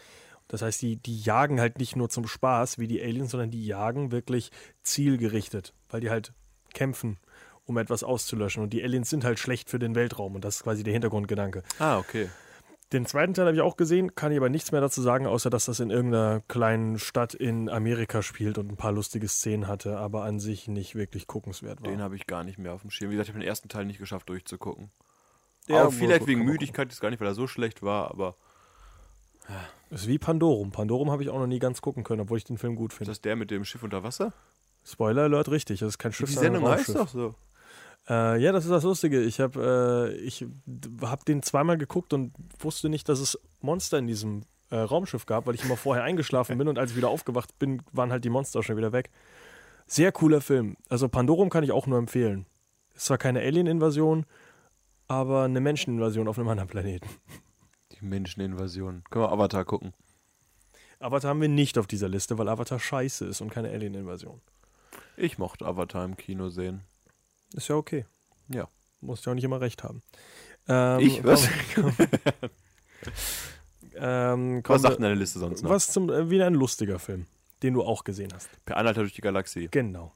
[0.49, 3.67] Das heißt, die, die jagen halt nicht nur zum Spaß wie die Aliens, sondern die
[3.67, 4.51] jagen wirklich
[4.83, 6.33] zielgerichtet, weil die halt
[6.73, 7.19] kämpfen,
[7.67, 8.63] um etwas auszulöschen.
[8.63, 11.63] Und die Aliens sind halt schlecht für den Weltraum und das ist quasi der Hintergrundgedanke.
[11.79, 12.29] Ah, okay.
[12.93, 15.51] Den zweiten Teil habe ich auch gesehen, kann ich aber nichts mehr dazu sagen, außer
[15.51, 19.99] dass das in irgendeiner kleinen Stadt in Amerika spielt und ein paar lustige Szenen hatte,
[19.99, 21.91] aber an sich nicht wirklich guckenswert war.
[21.91, 23.11] Den habe ich gar nicht mehr auf dem Schirm.
[23.11, 24.91] Wie gesagt, ich habe den ersten Teil nicht geschafft durchzugucken.
[25.67, 28.37] Ja, auch vielleicht wegen Müdigkeit, ist gar nicht, weil er so schlecht war, aber
[29.91, 30.71] ist wie Pandorum.
[30.73, 32.99] Pandorum habe ich auch noch nie ganz gucken können, obwohl ich den Film gut ist
[32.99, 33.11] finde.
[33.11, 34.33] das der mit dem Schiff unter Wasser?
[34.85, 35.81] Spoiler Alert, richtig.
[35.81, 37.35] Das ist kein Schiff, Die sondern ein Sendung heißt doch so.
[38.09, 39.23] Äh, ja, das ist das Lustige.
[39.23, 40.45] Ich habe äh, ich
[41.01, 45.47] hab den zweimal geguckt und wusste nicht, dass es Monster in diesem äh, Raumschiff gab,
[45.47, 48.31] weil ich immer vorher eingeschlafen bin und als ich wieder aufgewacht bin, waren halt die
[48.31, 49.11] Monster schon wieder weg.
[49.87, 50.77] Sehr cooler Film.
[50.89, 52.47] Also Pandorum kann ich auch nur empfehlen.
[52.95, 54.25] Ist zwar keine Alien-Invasion,
[55.09, 57.09] aber eine Menscheninvasion auf einem anderen Planeten.
[57.93, 59.03] Die Menscheninvasion.
[59.11, 59.93] Können wir Avatar gucken?
[61.01, 64.41] Avatar haben wir nicht auf dieser Liste, weil Avatar scheiße ist und keine Alien-Invasion.
[65.17, 66.83] Ich mochte Avatar im Kino sehen.
[67.55, 68.05] Ist ja okay.
[68.49, 68.69] Ja.
[69.01, 70.03] Musst ja auch nicht immer recht haben.
[70.69, 71.25] Ähm, Ich?
[71.25, 71.49] Was?
[71.75, 71.95] komm-
[73.97, 75.71] ähm, Was sagt wir- denn deine Liste sonst noch?
[75.71, 77.27] Was zum äh, wieder ein lustiger Film,
[77.63, 78.49] den du auch gesehen hast.
[78.65, 79.69] Per Anhalter durch die Galaxie.
[79.71, 80.13] Genau.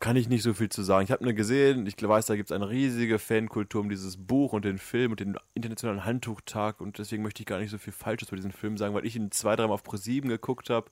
[0.00, 1.04] Kann ich nicht so viel zu sagen.
[1.04, 4.54] Ich habe nur gesehen, ich weiß, da gibt es eine riesige Fankultur um dieses Buch
[4.54, 7.92] und den Film und den internationalen Handtuchtag und deswegen möchte ich gar nicht so viel
[7.92, 10.90] Falsches über diesen Film sagen, weil ich ihn zwei, dreimal auf Pro7 geguckt habe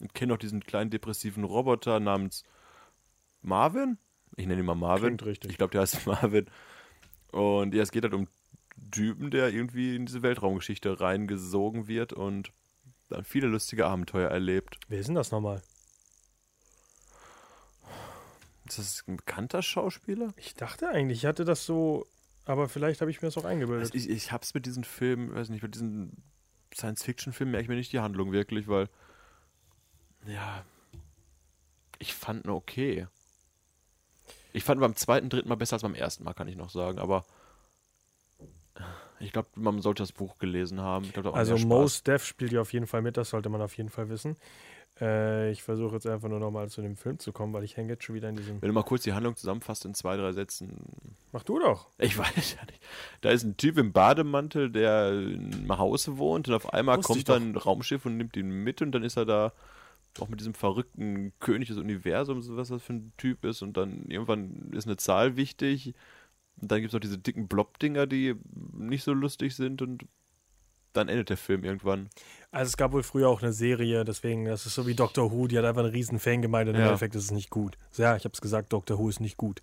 [0.00, 2.44] und kenne auch diesen kleinen depressiven Roboter namens
[3.42, 3.98] Marvin.
[4.36, 5.16] Ich nenne ihn mal Marvin.
[5.16, 5.50] Klingt richtig.
[5.50, 6.46] Ich glaube, der heißt Marvin.
[7.32, 8.28] Und ja, es geht halt um
[8.90, 12.52] Typen, der irgendwie in diese Weltraumgeschichte reingesogen wird und
[13.08, 14.78] dann viele lustige Abenteuer erlebt.
[14.88, 15.62] Wer ist denn das nochmal?
[18.68, 20.34] Ist das ein bekannter Schauspieler?
[20.36, 22.06] Ich dachte eigentlich, ich hatte das so,
[22.44, 23.94] aber vielleicht habe ich mir das auch eingebildet.
[23.94, 26.22] Also ich, ich hab's mit diesen Filmen, weiß nicht, mit diesen
[26.74, 28.88] Science-Fiction-Filmen merke ich mir nicht die Handlung wirklich, weil,
[30.26, 30.64] ja,
[31.98, 33.06] ich fand nur okay.
[34.56, 36.98] Ich fand beim zweiten, dritten Mal besser als beim ersten Mal, kann ich noch sagen,
[36.98, 37.26] aber
[39.20, 41.12] ich glaube, man sollte das Buch gelesen haben.
[41.12, 41.68] Glaub, also mehr Spaß.
[41.68, 44.34] Mos Def spielt ja auf jeden Fall mit, das sollte man auf jeden Fall wissen.
[44.98, 47.90] Äh, ich versuche jetzt einfach nur nochmal zu dem Film zu kommen, weil ich hänge
[47.90, 48.62] jetzt schon wieder in diesem.
[48.62, 50.74] Wenn du mal kurz die Handlung zusammenfasst in zwei, drei Sätzen.
[51.32, 51.88] Mach du doch.
[51.98, 52.82] Ich weiß ja nicht.
[53.20, 57.12] Da ist ein Typ im Bademantel, der in einem Haus wohnt und auf einmal Wusste
[57.12, 59.52] kommt dann ein Raumschiff und nimmt ihn mit und dann ist er da
[60.20, 64.04] auch mit diesem verrückten König des Universums, was das für ein Typ ist und dann
[64.08, 65.94] irgendwann ist eine Zahl wichtig
[66.60, 68.34] und dann gibt es noch diese dicken Blob-Dinger, die
[68.72, 70.04] nicht so lustig sind und
[70.92, 72.08] dann endet der Film irgendwann.
[72.50, 75.46] Also es gab wohl früher auch eine Serie, deswegen, das ist so wie Doctor Who,
[75.46, 76.86] die hat einfach eine riesen Fangemeinde und im Ja.
[76.88, 77.76] Endeffekt ist es nicht gut.
[77.96, 79.60] Ja, ich habe es gesagt, Doctor Who ist nicht gut.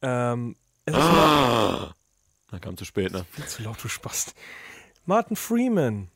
[0.00, 0.56] Ähm,
[0.86, 1.94] es ist immer
[2.50, 3.26] Dann kam zu spät, ne?
[3.30, 4.34] viel zu laut, du Spast.
[5.04, 6.08] Martin Freeman.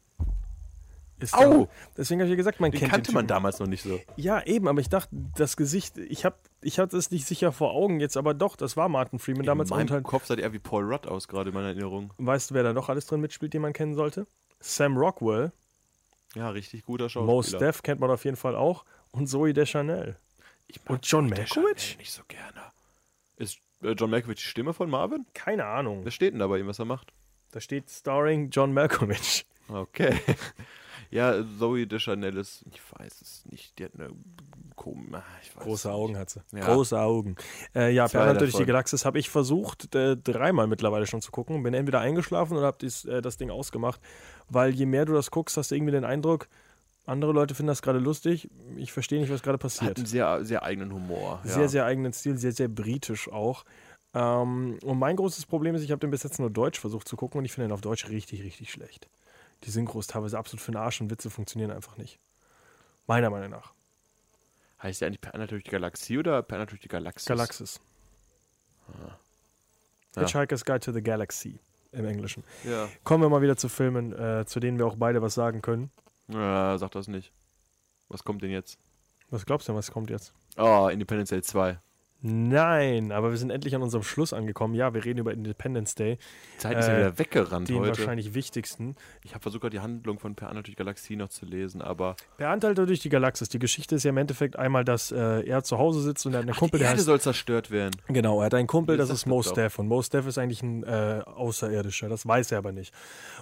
[1.25, 1.69] Ist Au!
[1.97, 4.01] Deswegen habe ich ja gesagt, man Den kennt kannte den man damals noch nicht so.
[4.17, 7.73] Ja, eben, aber ich dachte, das Gesicht, ich habe ich hatte es nicht sicher vor
[7.73, 10.45] Augen jetzt, aber doch, das war Martin Freeman damals in meinem halt, Kopf sah der
[10.47, 12.13] eher wie Paul Rudd aus, gerade in meiner Erinnerung.
[12.19, 14.27] weißt du, wer da noch alles drin mitspielt, den man kennen sollte?
[14.61, 15.53] Sam Rockwell,
[16.35, 17.35] Ja, richtig guter Schauspieler.
[17.35, 20.17] Mos Def kennt man auf jeden Fall auch und Zoe Deschanel.
[20.87, 21.99] Und John Malkovich?
[21.99, 22.73] Nicht so gerne.
[23.37, 25.27] Ist äh, John Malkovich die Stimme von Marvin?
[25.35, 26.05] Keine Ahnung.
[26.05, 27.13] Wer steht denn da bei ihm, was er macht?
[27.53, 29.47] Da steht Starring John Malkovich.
[29.69, 30.19] Okay.
[31.11, 34.11] Ja, Zoe Deschanel ist, ich weiß es nicht, die hat eine
[34.77, 35.97] komische, weiß Große nicht.
[35.97, 36.41] Augen hat sie.
[36.53, 36.65] Ja.
[36.65, 37.37] Große Augen.
[37.75, 38.65] Äh, ja, Bernhard durch die.
[38.65, 41.63] Galaxis habe ich versucht, äh, dreimal mittlerweile schon zu gucken.
[41.63, 44.01] Bin entweder eingeschlafen oder habe äh, das Ding ausgemacht.
[44.49, 46.49] Weil je mehr du das guckst, hast du irgendwie den Eindruck,
[47.07, 48.49] andere Leute finden das gerade lustig.
[48.77, 49.97] Ich verstehe nicht, was gerade Hat passiert.
[49.99, 51.41] einen sehr, sehr eigenen Humor.
[51.45, 51.69] Sehr, ja.
[51.69, 53.65] sehr eigenen Stil, sehr, sehr britisch auch.
[54.15, 57.17] Ähm, und mein großes Problem ist, ich habe den bis jetzt nur Deutsch versucht zu
[57.17, 59.09] gucken und ich finde den auf Deutsch richtig, richtig schlecht.
[59.65, 62.19] Die Synchro ist teilweise absolut für den Arsch und Witze funktionieren einfach nicht.
[63.07, 63.73] Meiner Meinung nach.
[64.83, 67.27] Heißt der eigentlich Per Anhalter durch die Galaxie oder Per Anhalter durch die Galaxis?
[67.27, 67.81] Galaxis.
[70.17, 70.21] Ja.
[70.23, 71.59] Hitchhiker's Guide to the Galaxy
[71.93, 72.45] im Englischen.
[72.65, 72.89] Ja.
[73.03, 75.91] Kommen wir mal wieder zu Filmen, äh, zu denen wir auch beide was sagen können.
[76.29, 77.33] ja, sag das nicht.
[78.09, 78.79] Was kommt denn jetzt?
[79.31, 80.33] Was glaubst du denn, was kommt jetzt?
[80.57, 81.79] Oh, Independence Day 2.
[82.27, 84.75] Nein, aber wir sind endlich an unserem Schluss angekommen.
[84.75, 86.17] Ja, wir reden über Independence Day,
[86.55, 87.89] Die Zeit ist ja Äh, wieder weggerannt den heute.
[87.99, 88.97] wahrscheinlich wichtigsten.
[89.23, 91.83] Ich habe versucht, gerade die Handlung von Per Anhalter durch die Galaxie noch zu lesen,
[91.83, 93.51] aber Per Anhalter durch die Galaxis.
[93.51, 96.39] Die Geschichte ist ja im Endeffekt einmal, dass äh, er zu Hause sitzt und er
[96.39, 97.95] hat einen Kumpel, die der Erde heißt soll zerstört werden.
[98.09, 99.43] Genau, er hat einen Kumpel, Das das ist Mo.
[99.43, 99.79] Staff.
[99.79, 102.95] Und Mo Staff ist eigentlich ein äh, Außerirdischer, das weiß er aber nicht.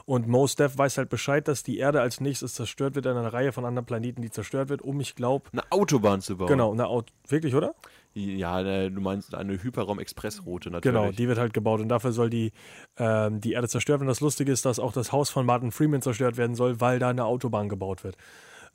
[0.06, 3.32] Und Mo Staff weiß halt Bescheid, dass die Erde als nächstes zerstört wird, an einer
[3.32, 6.48] Reihe von anderen Planeten, die zerstört wird, um, ich glaube, Eine Autobahn zu bauen.
[6.48, 7.76] genau, eine Auto, wirklich, oder?
[8.14, 10.94] Ja, äh, du meinst eine Hyperraum-Expressroute natürlich.
[10.94, 12.52] Genau, die wird halt gebaut und dafür soll die,
[12.98, 14.08] ähm, die Erde zerstört werden.
[14.08, 17.08] Das Lustige ist, dass auch das Haus von Martin Freeman zerstört werden soll, weil da
[17.08, 18.16] eine Autobahn gebaut wird.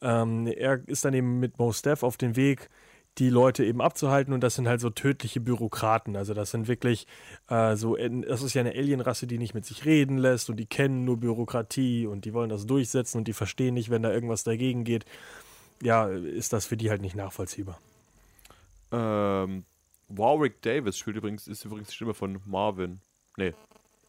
[0.01, 2.69] Ähm, er ist dann eben mit Mo Staff auf dem Weg,
[3.17, 6.15] die Leute eben abzuhalten und das sind halt so tödliche Bürokraten.
[6.15, 7.07] Also das sind wirklich
[7.49, 10.67] äh, so, das ist ja eine Alienrasse, die nicht mit sich reden lässt und die
[10.67, 14.43] kennen nur Bürokratie und die wollen das durchsetzen und die verstehen nicht, wenn da irgendwas
[14.43, 15.05] dagegen geht.
[15.81, 17.79] Ja, ist das für die halt nicht nachvollziehbar.
[18.91, 19.65] Ähm,
[20.09, 23.01] Warwick Davis spielt übrigens, ist übrigens die Stimme von Marvin.
[23.37, 23.53] Nee,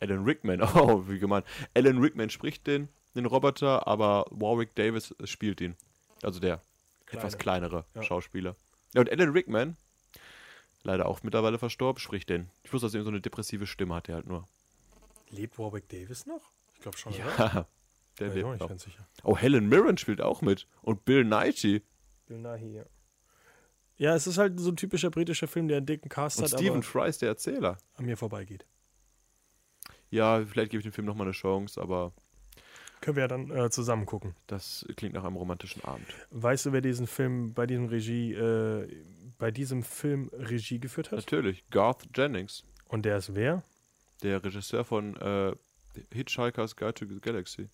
[0.01, 0.61] Alan Rickman.
[0.75, 1.45] Oh, wie gemeint.
[1.75, 5.77] Alan Rickman spricht den, den Roboter, aber Warwick Davis spielt ihn.
[6.23, 6.61] Also der
[7.11, 8.03] etwas kleinere Ja.
[8.03, 8.55] Schauspieler.
[8.95, 9.77] Ja, und Alan Rickman,
[10.83, 12.51] leider auch mittlerweile verstorben, spricht den.
[12.63, 14.47] Ich wusste, dass er so eine depressive Stimme hat, der halt nur.
[15.31, 16.41] Lebt Warwick Davis noch?
[16.75, 17.25] Ich glaube schon, oder?
[17.39, 17.67] Ja,
[18.19, 18.69] der Ja, ich bin auch lebt nicht noch.
[18.69, 19.07] ganz sicher.
[19.25, 20.67] Oh, Helen Mirren spielt auch mit.
[20.83, 21.83] Und Bill Nighy.
[22.27, 22.85] Bill Nighy, ja.
[23.99, 26.53] Ja, es ist halt so ein typischer britischer Film, der einen dicken Cast Und hat,
[26.59, 27.79] Stephen Fry, der Erzähler.
[27.95, 28.65] an mir vorbeigeht.
[30.11, 32.13] Ja, vielleicht gebe ich dem Film nochmal eine Chance, aber
[33.01, 34.35] Können wir ja dann äh, zusammen gucken.
[34.47, 36.07] das klingt nach einem romantischen Abend.
[36.31, 38.89] Weißt du, wer diesen Film bei diesem Regie, äh,
[39.39, 41.19] bei diesem Film Regie geführt hat?
[41.19, 43.63] Natürlich, Garth Jennings, Und der ist wer?
[44.23, 45.55] der Regisseur von äh,
[46.13, 47.69] Hitchhiker's Guide to the Galaxy.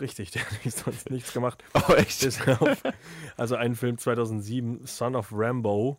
[0.00, 1.64] Richtig, der hat sonst nichts gemacht.
[1.74, 2.24] Oh, echt?
[2.60, 2.82] Auf,
[3.36, 5.98] also ein Film 2007, Son of Rambo.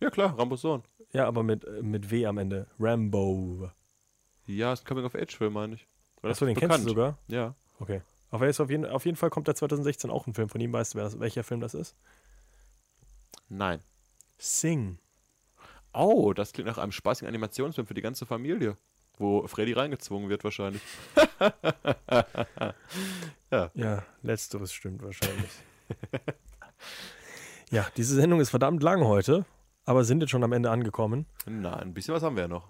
[0.00, 0.82] Ja, klar, Rambos Sohn.
[1.12, 2.66] Ja, aber mit, äh, mit W am Ende.
[2.78, 3.70] Rambo.
[4.46, 5.86] Ja, ist ein Coming-of-Age-Film, meine ich.
[6.22, 6.72] Achso, den bekannt?
[6.72, 7.18] kennst du sogar?
[7.28, 7.54] Ja.
[7.80, 8.02] Okay.
[8.30, 10.72] Auf, jeden, auf jeden Fall kommt da 2016 auch ein Film von ihm.
[10.72, 11.96] Weißt du, welcher Film das ist?
[13.48, 13.80] Nein.
[14.36, 14.98] Sing.
[15.92, 18.76] Oh, das klingt nach einem spaßigen Animationsfilm für die ganze Familie.
[19.18, 20.82] Wo Freddy reingezwungen wird wahrscheinlich.
[23.50, 25.50] Ja, letzteres stimmt wahrscheinlich.
[27.70, 29.46] ja, diese Sendung ist verdammt lang heute,
[29.84, 31.26] aber sind jetzt schon am Ende angekommen.
[31.46, 32.68] Na, ein bisschen was haben wir ja noch.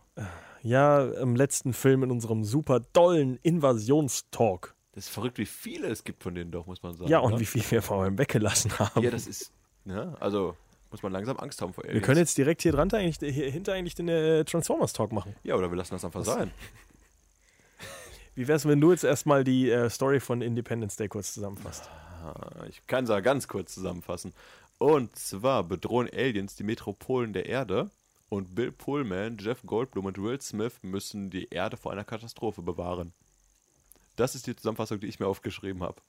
[0.63, 4.75] Ja, im letzten Film in unserem super dollen Invasionstalk.
[4.93, 7.11] Das ist verrückt, wie viele es gibt von denen doch, muss man sagen.
[7.11, 7.41] Ja, und ne?
[7.41, 9.03] wie viel wir vor allem weggelassen haben.
[9.03, 9.53] Ja, das ist,
[9.85, 10.57] ne, also
[10.91, 12.07] muss man langsam Angst haben vor wir Aliens.
[12.07, 15.35] können jetzt direkt hier dran eigentlich, hier hinter eigentlich den äh, Transformers-Talk machen.
[15.43, 16.51] Ja, oder wir lassen das einfach sein.
[18.35, 21.91] Wie wär's, wenn du jetzt erstmal die äh, Story von Independence Day kurz zusammenfasst?
[22.23, 24.33] Ah, Ich kann es ja ganz kurz zusammenfassen.
[24.79, 27.91] Und zwar bedrohen Aliens die Metropolen der Erde
[28.29, 33.13] und Bill Pullman, Jeff Goldblum und Will Smith müssen die Erde vor einer Katastrophe bewahren.
[34.15, 36.01] Das ist die Zusammenfassung, die ich mir aufgeschrieben habe.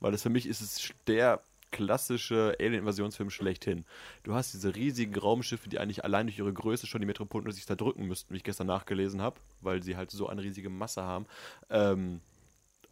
[0.00, 1.40] Weil das für mich ist es der
[1.72, 3.84] klassische Alien-Invasionsfilm schlechthin.
[4.22, 7.66] Du hast diese riesigen Raumschiffe, die eigentlich allein durch ihre Größe schon die Metropolen sich
[7.66, 11.26] zerdrücken müssten, wie ich gestern nachgelesen habe, weil sie halt so eine riesige Masse haben.
[11.70, 12.20] Ähm,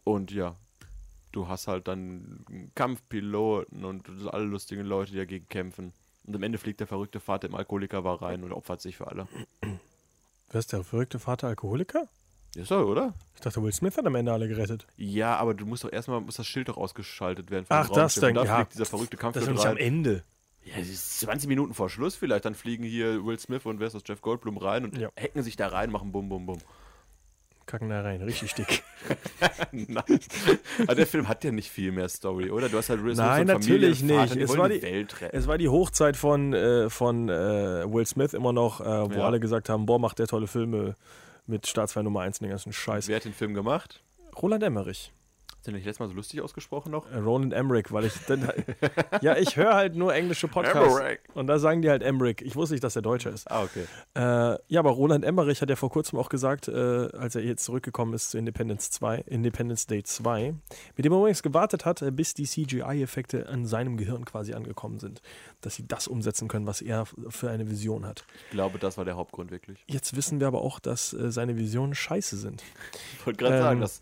[0.03, 0.55] und ja,
[1.31, 2.43] du hast halt dann
[2.75, 5.93] Kampfpiloten und alle lustigen Leute, die dagegen kämpfen.
[6.25, 9.27] Und am Ende fliegt der verrückte Vater im Alkoholiker rein und opfert sich für alle.
[10.49, 12.09] Wer ist der verrückte Vater Alkoholiker?
[12.55, 13.13] Ist so, oder?
[13.35, 14.85] Ich dachte, Will Smith hat am Ende alle gerettet.
[14.97, 17.65] Ja, aber du musst doch erstmal, muss das Schild doch ausgeschaltet werden.
[17.65, 18.63] von Ach, das dann, da ja.
[18.65, 19.77] dieser verrückte Das ist nicht am.
[19.77, 20.23] Ende.
[20.63, 22.45] Ja, das ist 20 Minuten vor Schluss vielleicht.
[22.45, 25.09] Dann fliegen hier Will Smith und wer ist das, Jeff Goldblum rein und Ja.
[25.19, 26.57] hacken sich da rein, machen bum, bum, bum.
[27.65, 28.83] Kacken da rein, richtig dick.
[29.71, 30.03] Nein.
[30.83, 32.67] Aber der Film hat ja nicht viel mehr Story, oder?
[32.67, 34.49] Du hast halt Will Smith Nein, natürlich Familienvater, nicht.
[34.51, 35.07] Es war die, die-.
[35.31, 37.31] Es war die Hochzeit von, äh, von äh,
[37.91, 39.25] Will Smith immer noch, äh, wo Ja.
[39.25, 40.95] alle gesagt haben, boah, macht der tolle Filme
[41.45, 43.07] mit Staatsfeind Nummer 1 und den ganzen Scheiß.
[43.07, 44.03] Wer hat den Film gemacht?
[44.41, 45.11] Roland Emmerich.
[45.61, 47.05] Hast du nicht letztes Mal so lustig ausgesprochen noch?
[47.11, 48.51] Äh, Roland Emmerich, weil ich dann,
[49.21, 51.19] ja, ich höre halt nur englische Podcasts Emmerich.
[51.35, 52.37] und da sagen die halt Emmerich.
[52.41, 53.51] Ich wusste nicht, dass der Deutscher ist.
[53.51, 53.85] Ah, okay.
[54.15, 56.71] Äh, ja, aber Roland Emmerich hat ja vor kurzem auch gesagt, äh,
[57.15, 60.55] als er jetzt zurückgekommen ist zu Independence 2, Independence Day 2,
[60.95, 64.97] mit dem er übrigens gewartet hat, äh, bis die CGI-Effekte an seinem Gehirn quasi angekommen
[64.97, 65.21] sind,
[65.61, 68.25] dass sie das umsetzen können, was er für eine Vision hat.
[68.45, 69.83] Ich glaube, das war der Hauptgrund wirklich.
[69.85, 72.63] Jetzt wissen wir aber auch, dass äh, seine Visionen scheiße sind.
[73.19, 74.01] Ich wollte gerade Ähm, sagen, das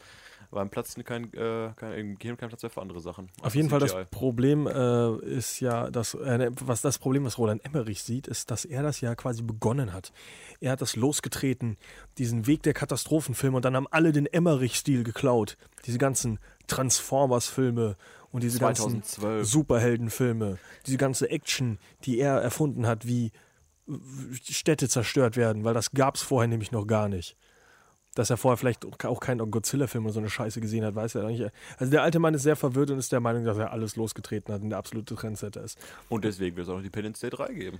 [0.52, 3.30] war im Platz kein, äh, kein, im Gehirn kein Platz mehr für andere Sachen.
[3.42, 3.96] Auf jeden Fall das.
[4.10, 8.66] Problem äh, ist ja, dass äh, was das Problem, was Roland Emmerich sieht, ist, dass
[8.66, 10.12] er das ja quasi begonnen hat.
[10.60, 11.78] Er hat das losgetreten,
[12.18, 15.58] diesen Weg der Katastrophenfilme und dann haben alle den Emmerich-Stil geklaut.
[15.86, 17.96] Diese ganzen Transformers-Filme
[18.32, 19.22] und diese 2012.
[19.22, 23.32] ganzen Superheldenfilme, diese ganze Action, die er erfunden hat, wie
[24.44, 27.36] Städte zerstört werden, weil das gab es vorher nämlich noch gar nicht
[28.20, 31.24] dass er vorher vielleicht auch keinen Godzilla-Film oder so eine Scheiße gesehen hat, weiß er
[31.28, 31.50] nicht.
[31.78, 34.54] Also der alte Mann ist sehr verwirrt und ist der Meinung, dass er alles losgetreten
[34.54, 35.78] hat und der absolute Trendsetter ist.
[36.10, 37.80] Und deswegen wird es auch noch Independence Day 3 geben.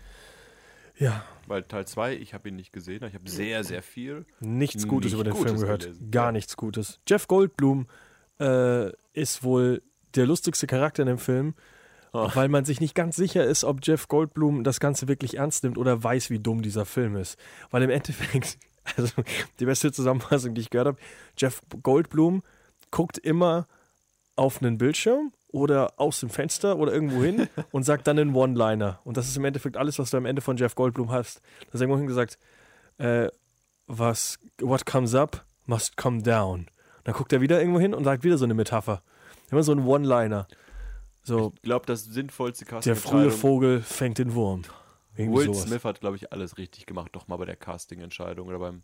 [0.98, 4.26] Ja, Weil Teil 2, ich habe ihn nicht gesehen, ich habe sehr, sehr viel.
[4.42, 5.82] nichts Gutes Nicht über den Gutes Film gehört.
[5.84, 6.12] gelesen.
[6.12, 6.32] Gar Ja.
[6.34, 7.00] nichts Gutes.
[7.08, 7.88] Jeff Goldblum
[8.40, 9.82] äh, ist wohl
[10.16, 11.54] der lustigste Charakter in dem Film,
[12.12, 12.36] Ach.
[12.36, 15.78] weil man sich nicht ganz sicher ist, ob Jeff Goldblum das Ganze wirklich ernst nimmt
[15.78, 17.38] oder weiß, wie dumm dieser Film ist.
[17.72, 18.58] Weil im Endeffekt,
[18.98, 19.14] also
[19.60, 20.98] die beste Zusammenfassung, die ich gehört habe,
[21.38, 22.44] Jeff Goldblum
[22.92, 23.68] guckt immer
[24.36, 29.00] auf einen Bildschirm oder aus dem Fenster oder irgendwo hin und sagt dann einen One-Liner.
[29.04, 31.42] Und das ist im Endeffekt alles, was du am Ende von Jeff Goldblum hast.
[31.68, 32.38] Da ist irgendwo hin gesagt,
[32.98, 33.30] äh,
[33.88, 36.68] was, what comes up must come down.
[37.04, 39.02] Dann guckt er wieder irgendwo hin und sagt wieder so eine Metapher.
[39.52, 40.48] Immer so ein One-Liner.
[41.24, 44.64] So, Ich glaube, das sinnvollste Casting der frühe Vogel fängt den Wurm.
[45.28, 45.64] Will sowas.
[45.64, 48.84] Smith hat, glaube ich, alles richtig gemacht, doch mal bei der Casting-Entscheidung oder beim.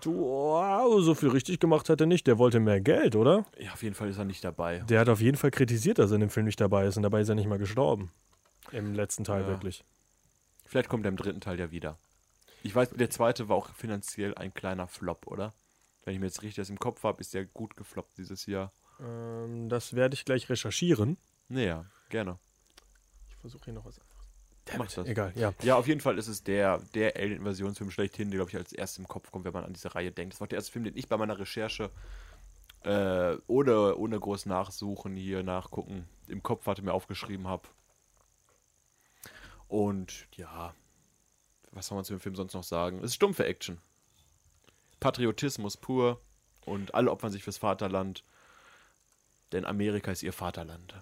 [0.00, 2.26] Du, wow, so viel richtig gemacht hat er nicht.
[2.26, 3.46] Der wollte mehr Geld, oder?
[3.58, 4.80] Ja, auf jeden Fall ist er nicht dabei.
[4.80, 6.96] Der hat auf jeden Fall kritisiert, dass er in dem Film nicht dabei ist.
[6.98, 8.10] Und dabei ist er nicht mal gestorben.
[8.72, 9.48] Im letzten Teil Ja.
[9.48, 9.84] wirklich.
[10.66, 11.98] Vielleicht kommt er im dritten Teil ja wieder.
[12.62, 15.54] Ich weiß, der zweite war auch finanziell ein kleiner Flop, oder?
[16.04, 18.72] Wenn ich mir jetzt richtig das im Kopf habe, ist der gut gefloppt dieses Jahr.
[19.00, 21.16] Ähm, das werde ich gleich recherchieren.
[21.48, 22.38] Naja, gerne.
[23.30, 23.98] Ich versuche hier noch was
[24.74, 24.96] anderes.
[24.96, 25.10] Mach das.
[25.10, 25.52] Egal, ja.
[25.62, 28.98] Ja, auf jeden Fall ist es der, der Alien-Invasionsfilm schlechthin, der, glaube ich, als erstes
[28.98, 30.34] im Kopf kommt, wenn man an diese Reihe denkt.
[30.34, 31.90] Das war der erste Film, den ich bei meiner Recherche
[32.84, 37.68] äh, ohne, ohne groß nachsuchen, hier nachgucken, im Kopf hatte, mir aufgeschrieben habe.
[39.68, 40.74] Und ja,
[41.72, 42.98] was soll man zu dem Film sonst noch sagen?
[42.98, 43.78] Es ist stumpfe Action.
[45.00, 46.20] Patriotismus pur
[46.64, 48.24] und alle opfern sich fürs Vaterland,
[49.52, 50.94] denn Amerika ist ihr Vaterland.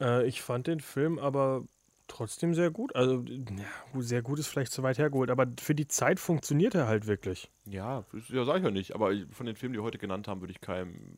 [0.00, 1.64] Äh, ich fand den Film aber
[2.12, 2.94] trotzdem sehr gut.
[2.94, 6.86] Also, ja, sehr gut ist vielleicht zu weit hergeholt, aber für die Zeit funktioniert er
[6.86, 7.50] halt wirklich.
[7.64, 10.28] Ja, das- ja, sag ich ja nicht, aber von den Filmen, die wir heute genannt
[10.28, 11.16] haben, würde ich keinen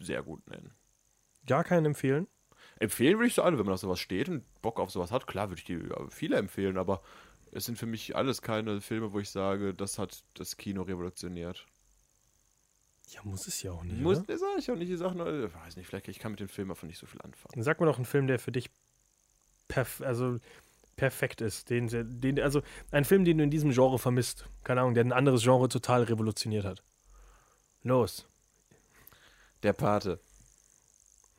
[0.00, 0.74] sehr gut nennen.
[1.46, 2.26] Gar keinen empfehlen.
[2.78, 5.26] Empfehlen würde ich so alle, wenn man auf sowas steht und Bock auf sowas hat.
[5.26, 5.80] Klar würde ich die
[6.10, 7.02] viele empfehlen, aber
[7.52, 11.66] es sind für mich alles keine Filme, wo ich sage, das hat das Kino revolutioniert.
[13.08, 14.00] Ja, muss es ja auch nicht.
[14.00, 14.38] Muss, oder?
[14.38, 14.90] sage ich auch nicht.
[14.90, 17.06] Ich sage nur, ich weiß nicht, vielleicht ich kann mit dem Film einfach nicht so
[17.06, 17.60] viel anfangen.
[17.62, 18.70] Sag mir doch einen Film, der für dich
[19.70, 20.38] perf also
[20.96, 21.70] perfekt ist.
[21.70, 21.88] Den,
[22.20, 22.60] den, also
[22.90, 24.44] ein Film, den du in diesem Genre vermisst.
[24.64, 26.82] Keine Ahnung, der ein anderes Genre total revolutioniert hat.
[27.82, 28.26] Los.
[29.62, 30.20] Der Pate.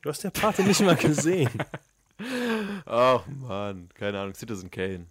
[0.02, 1.52] Du hast der Pate nicht mal gesehen.
[2.86, 5.06] Ach Mann, keine Ahnung, Citizen Kane.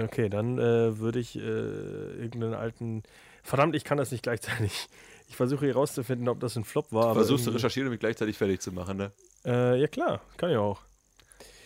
[0.00, 3.02] Okay, dann äh, würde ich äh, irgendeinen alten.
[3.42, 4.88] Verdammt, ich kann das nicht gleichzeitig.
[5.28, 7.04] Ich versuche hier rauszufinden, ob das ein Flop war.
[7.06, 9.12] aber Versuchst du irgendwie- recherchieren und mich gleichzeitig fertig zu machen, ne?
[9.44, 10.80] Äh, ja klar, kann ich auch.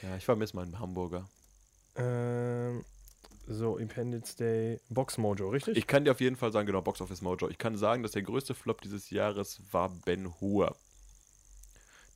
[0.02, 1.28] Ja, ich vermisse meinen Hamburger.
[1.96, 2.84] Ähm,
[3.46, 5.76] so, Independence Day, Box Mojo, richtig?
[5.76, 7.48] Ich kann dir auf jeden Fall sagen, genau, Box Office Mojo.
[7.48, 10.76] Ich kann sagen, dass der größte Flop dieses Jahres war Ben Hur.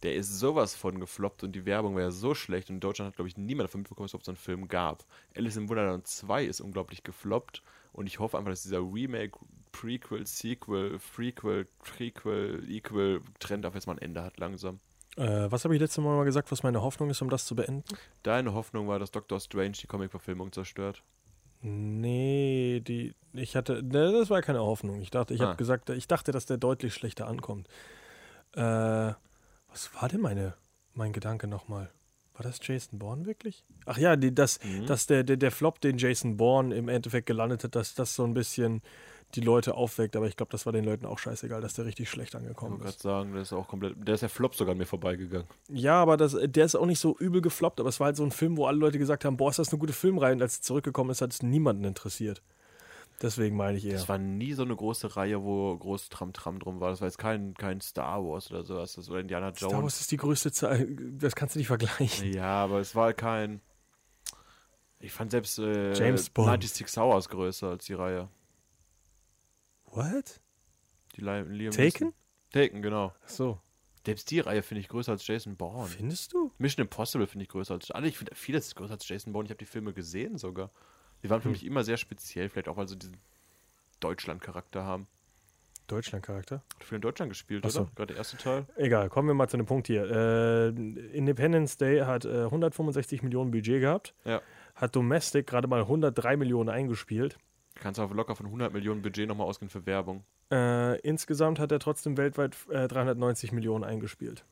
[0.03, 3.09] Der ist sowas von gefloppt und die Werbung war ja so schlecht und in Deutschland
[3.09, 5.05] hat, glaube ich, niemand davon mitbekommen, dass es überhaupt so einen Film gab.
[5.35, 9.39] Alice im Wunderland 2 ist unglaublich gefloppt und ich hoffe einfach, dass dieser Remake,
[9.73, 14.81] Prequel, Sequel, Frequel, Prequel, Equal Trend auf jetzt mal ein Ende hat langsam.
[15.17, 17.55] Äh, was habe ich letztes Mal mal gesagt, was meine Hoffnung ist, um das zu
[17.57, 17.85] beenden?
[18.23, 21.03] Deine Hoffnung war, dass Doctor Strange die Comic-Verfilmung zerstört.
[21.63, 25.01] Nee, die, ich hatte, ne, das war keine Hoffnung.
[25.01, 25.47] Ich dachte, ich Ah.
[25.49, 27.69] habe gesagt, ich dachte, dass der deutlich schlechter ankommt.
[28.55, 30.55] Äh, was war denn meine,
[30.95, 31.91] mein Gedanke nochmal?
[32.35, 33.65] War das Jason Bourne wirklich?
[33.87, 34.87] Ach ja, die, dass, Mhm.
[34.87, 38.25] dass der, der, der Flop, den Jason Bourne im Endeffekt gelandet hat, dass das so
[38.25, 38.83] ein bisschen
[39.37, 40.17] die Leute aufweckt.
[40.17, 42.73] Aber ich glaube, das war den Leuten auch scheißegal, dass der richtig schlecht Ich angekommen
[42.73, 43.03] wollte gerade ist.
[43.03, 45.47] sagen, der ist auch komplett, der ist der Flop sogar an mir vorbeigegangen.
[45.69, 48.25] Ja, aber das, der ist auch nicht so übel gefloppt, aber es war halt so
[48.25, 50.59] ein Film, wo alle Leute gesagt haben, boah, ist das eine gute Filmreihe und als
[50.59, 52.43] er zurückgekommen ist, hat es niemanden interessiert.
[53.23, 53.95] Deswegen meine ich eher.
[53.95, 56.91] Das war nie so eine große Reihe, wo groß Tram-Tram drum war.
[56.91, 58.93] Das war jetzt kein, kein Star Wars oder sowas.
[58.95, 59.59] Das war Indiana Jones.
[59.73, 60.87] Star Wars ist die größte Zahl.
[61.13, 62.31] Das kannst du nicht vergleichen.
[62.35, 63.63] Ja, aber es war kein.
[65.01, 66.49] Ich fand selbst äh, James Bond.
[66.49, 68.29] 96 Hours größer als die Reihe.
[69.97, 70.41] What?
[71.17, 72.09] Die Li- Liam Taken?
[72.09, 72.13] Neeson-
[72.53, 73.13] Taken, genau.
[73.25, 73.61] Ach so.
[74.05, 75.89] Selbst die Reihe finde ich größer als Jason Bourne.
[75.89, 76.53] Findest du?
[76.59, 78.07] Mission Impossible finde ich größer als alle.
[78.07, 79.47] Ich finde vieles ist größer als Jason Bourne.
[79.47, 80.71] Ich habe die Filme gesehen sogar.
[81.25, 83.17] Die waren für mich immer sehr speziell, vielleicht auch weil sie diesen
[84.01, 85.09] Deutschland-Charakter haben.
[85.89, 86.63] Deutschland-Charakter.
[86.75, 87.81] Hat viel in Deutschland gespielt, Ach so.
[87.83, 87.91] oder?
[87.95, 88.67] Gerade der erste Teil.
[88.77, 90.05] Egal, kommen wir mal zu dem Punkt hier.
[90.11, 90.69] Äh,
[91.17, 94.41] Independence Day hat äh, 165 Millionen Budget gehabt, Ja.
[94.75, 97.39] hat Domestic gerade mal 103 Millionen eingespielt.
[97.81, 100.25] Kannst auch locker von 100 Millionen Budget nochmal ausgehen für Werbung.
[100.51, 104.45] Äh, insgesamt hat er trotzdem weltweit äh, 390 Millionen eingespielt.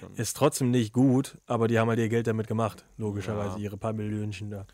[0.00, 0.14] Dann.
[0.14, 2.84] Ist trotzdem nicht gut, aber die haben halt ihr Geld damit gemacht.
[2.96, 3.64] Logischerweise, Ja.
[3.64, 4.66] ihre paar Millionchen da.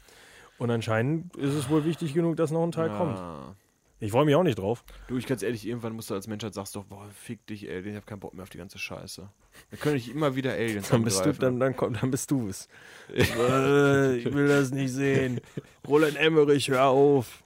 [0.59, 3.17] Und anscheinend ist es wohl wichtig genug, dass noch ein Teil kommt.
[3.19, 3.57] Ja.
[4.03, 4.85] Ich freue mich auch nicht drauf.
[5.09, 7.81] Du, ich ganz ehrlich, irgendwann musst du als Menschheit sagst doch, boah, fick dich, ey,
[7.81, 9.29] ich hab keinen Bock mehr auf die ganze Scheiße.
[9.71, 11.41] Dann können ich immer wieder Aliens Dann bist du, angreifen.
[11.41, 12.69] dann, dann, komm, dann bist du es.
[13.15, 15.41] äh, ich will das nicht sehen.
[15.89, 17.43] Roland Emmerich, hör auf.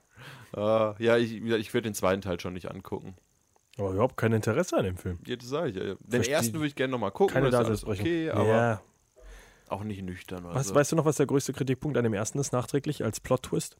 [0.55, 3.15] Ah, ja, ich, ich werde den zweiten Teil schon nicht angucken.
[3.77, 5.19] Aber überhaupt kein Interesse an dem Film.
[5.27, 5.75] Ja, das sage ich.
[5.75, 7.33] Den Verstehe- ersten würde ich gerne nochmal gucken.
[7.33, 8.31] Keine das ist alles Daseinsberechtigung.
[8.39, 8.81] Okay, aber ja.
[9.67, 10.45] auch nicht nüchtern.
[10.45, 10.75] Was, so.
[10.75, 13.75] Weißt du noch, was der größte Kritikpunkt an dem ersten ist, nachträglich, als Plot-Twist?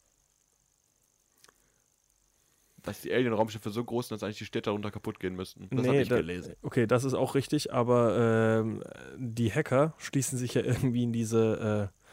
[2.83, 5.69] Dass die Alien-Raumschiffe so groß sind, dass eigentlich die Städte darunter kaputt gehen müssten.
[5.71, 6.55] Das habe ich da- gelesen.
[6.61, 8.83] Okay, das ist auch richtig, aber ähm,
[9.17, 12.04] die Hacker schließen sich ja irgendwie in diese, äh,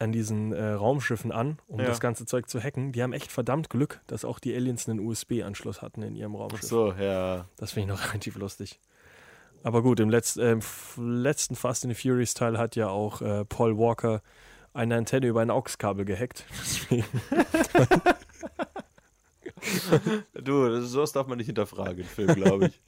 [0.00, 1.86] an diesen äh, Raumschiffen an, um Ja.
[1.86, 2.92] das ganze Zeug zu hacken.
[2.92, 6.40] Die haben echt verdammt Glück, dass auch die Aliens einen USB-Anschluss hatten in ihrem Ach
[6.40, 6.62] Raumschiff.
[6.62, 7.46] so, ja.
[7.56, 8.78] Das finde ich noch relativ lustig.
[9.64, 10.60] Aber gut, im letz, äh, im
[10.96, 14.22] letzten Fast and the Furious Teil hat ja auch äh, Paul Walker
[14.72, 16.44] eine Antenne über ein AUX-Kabel gehackt.
[20.34, 22.80] Du, sowas darf man nicht hinterfragen Film, glaube ich.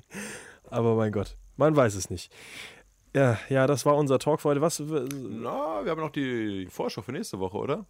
[0.71, 2.33] aber mein Gott, man weiß es nicht.
[3.15, 4.61] Ja, ja, das war unser Talk für heute.
[4.61, 4.79] Was?
[4.79, 7.87] Na, wir haben noch die Vorschau für nächste Woche, oder?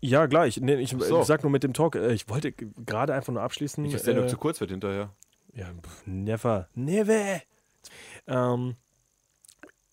[0.00, 0.60] Ja, gleich.
[0.60, 1.20] Nee, ich so.
[1.20, 1.96] äh, sag nur mit dem Talk.
[1.96, 3.90] Äh, ich wollte gerade einfach nur abschließen.
[3.90, 5.14] Dass der äh, zu kurz wird hinterher.
[5.54, 5.68] Ja,
[6.04, 6.68] never.
[6.74, 7.40] Never.
[8.26, 8.76] Ähm,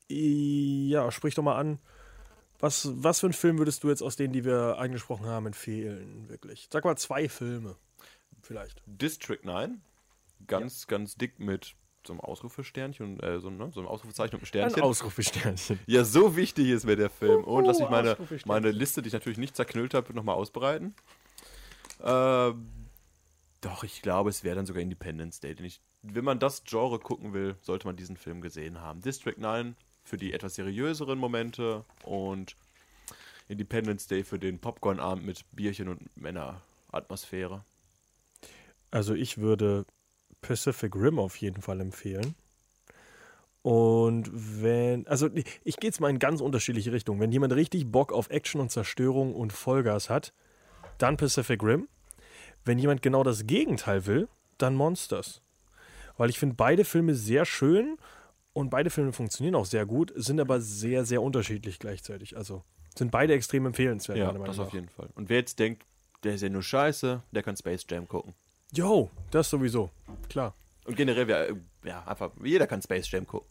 [0.10, 1.80] ja, sprich doch mal an.
[2.60, 6.30] Was, was für einen Film würdest du jetzt aus denen, die wir angesprochen haben, empfehlen?
[6.30, 6.68] Wirklich.
[6.72, 7.78] Sag mal zwei Filme.
[8.42, 8.82] Vielleicht.
[8.86, 9.82] District 9.
[10.48, 11.76] Ganz, ganz dick mit
[12.06, 14.84] so einem Ausrufesternchen, äh, so, ne, so einem Ausrufezeichen und einem Ein Sternchen.
[14.84, 15.80] Ausrufesternchen.
[15.88, 17.44] Ja, so wichtig ist mir der Film.
[17.44, 20.94] Und lass mich meine, meine Liste, die ich natürlich nicht zerknüllt habe, nochmal ausbreiten.
[22.04, 22.68] Ähm,
[23.62, 25.56] doch, ich glaube, es wäre dann sogar Independence Day.
[25.56, 29.02] Denn ich, wenn man das Genre gucken will, sollte man diesen Film gesehen haben.
[29.02, 32.58] District 9 für die etwas seriöseren Momente und
[33.48, 37.64] Independence Day für den Popcorn-Abend mit Bierchen und Männeratmosphäre.
[38.92, 39.86] Also ich würde
[40.44, 42.36] Pacific Rim auf jeden Fall empfehlen.
[43.64, 45.30] Und wenn, also
[45.64, 47.20] ich gehe jetzt mal in ganz unterschiedliche Richtungen.
[47.20, 50.34] Wenn jemand richtig Bock auf Action und Zerstörung und Vollgas hat,
[50.98, 51.88] dann Pacific Rim.
[52.66, 55.42] Wenn jemand genau das Gegenteil will, dann Monsters.
[56.18, 57.98] Weil ich finde beide Filme sehr schön
[58.52, 62.38] und beide Filme funktionieren auch sehr gut, sind aber sehr, sehr unterschiedlich gleichzeitig.
[62.38, 62.64] Also
[62.96, 64.18] sind beide extrem empfehlenswert.
[64.18, 64.74] Ja, meiner Meinung das auf nach.
[64.74, 65.10] jeden Fall.
[65.16, 65.86] Und wer jetzt denkt,
[66.24, 68.34] der ist ja nur scheiße, der kann Space Jam gucken.
[68.74, 69.92] Jo, das sowieso.
[70.30, 70.54] Klar.
[70.86, 73.48] Und generell, äh, ja, einfach, jeder kann Space Jam gucken.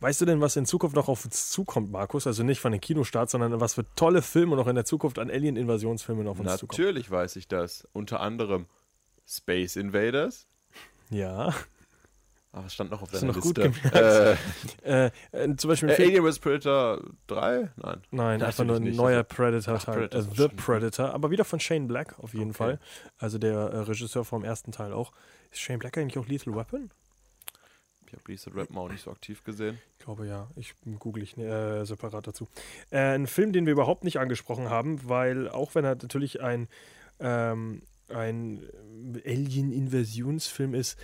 [0.00, 2.26] Weißt du denn, was in Zukunft noch auf uns zukommt, Markus?
[2.26, 5.30] Also nicht von den Kinostarts, sondern was für tolle Filme noch in der Zukunft an
[5.30, 6.78] Alien-Invasionsfilmen auf uns zukommen.
[6.78, 7.86] Natürlich weiß ich das.
[7.92, 8.66] Unter anderem
[9.26, 10.46] Space Invaders.
[11.10, 11.54] Ja.
[12.54, 13.80] Was stand noch auf Hast deiner noch gut Liste?
[13.90, 14.82] gemerkt.
[14.84, 15.94] Äh, Äh, äh, zum Beispiel äh.
[16.04, 16.38] Alien vs.
[16.38, 17.70] Predator 3?
[17.76, 18.02] Nein.
[18.10, 18.96] Nein, Das einfach nur ein nicht.
[18.96, 19.84] neuer Das- Predator Ach.
[19.86, 22.58] Predator äh, The Predator, aber wieder von Shane Black auf jeden Okay.
[22.58, 22.80] Fall.
[23.18, 25.12] Also der äh, Regisseur vom ersten Teil auch.
[25.50, 26.90] Ist Shane Black eigentlich auch Lethal Weapon?
[28.06, 29.78] Ich habe Lethal Rap auch nicht so aktiv gesehen.
[29.98, 30.46] Ich glaube ja.
[30.56, 32.46] Ich google ich äh, separat dazu.
[32.90, 36.68] Ein Film, den wir überhaupt nicht angesprochen haben, weil auch wenn er natürlich ein,
[37.20, 37.80] ähm,
[38.10, 38.62] ein
[39.24, 40.98] Alien-Invasionsfilm ist,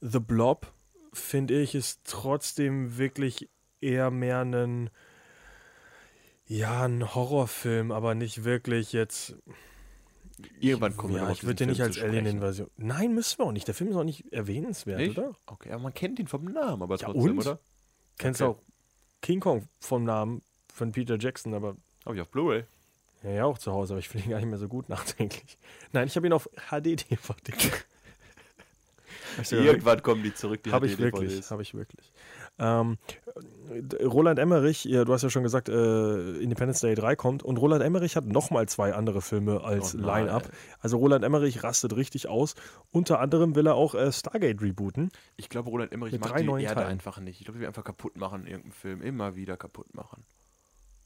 [0.00, 0.72] The Blob,
[1.12, 3.48] finde ich, ist trotzdem wirklich
[3.80, 4.90] eher mehr ein,
[6.46, 9.36] ja, ein Horrorfilm, aber nicht wirklich jetzt.
[10.60, 11.98] Irgendwann kommen wir ja, auf ich würde den nicht als.
[12.00, 12.68] Alien-Invasion.
[12.76, 13.68] Nein, müssen wir auch nicht.
[13.68, 15.16] Der Film ist auch nicht erwähnenswert, Nicht?
[15.16, 15.32] oder?
[15.46, 17.38] Okay, aber man kennt ihn vom Namen, aber Ja, trotzdem, und?
[17.46, 17.58] oder?
[18.18, 18.58] Kennst Okay.
[18.58, 18.62] auch
[19.20, 22.64] King Kong vom Namen von Peter Jackson, aber Habe ich auf Blu-ray.
[23.22, 25.58] Ja, ja, auch zu Hause, aber ich finde ihn gar nicht mehr so gut nachträglich.
[25.92, 27.52] Nein, ich habe ihn auf HD-DVD.
[29.50, 31.20] Irgendwann kommen die zurück, die Habe ich HD-DVDs.
[31.20, 32.12] wirklich, habe ich wirklich.
[34.04, 37.82] Roland Emmerich, ja, du hast ja schon gesagt, äh, Independence Day 3 kommt und Roland
[37.82, 39.98] Emmerich hat nochmal zwei andere Filme als Oh.
[39.98, 40.50] Line-Up.
[40.80, 42.54] Also Roland Emmerich rastet richtig aus.
[42.90, 45.10] Unter anderem will er auch äh, Stargate rebooten.
[45.36, 46.88] Ich glaube, Roland Emmerich drei die Erde Teilen.
[46.88, 47.40] einfach nicht.
[47.40, 49.02] Ich glaube, wir einfach kaputt machen in irgendeinem Film.
[49.02, 50.22] Immer wieder kaputt machen.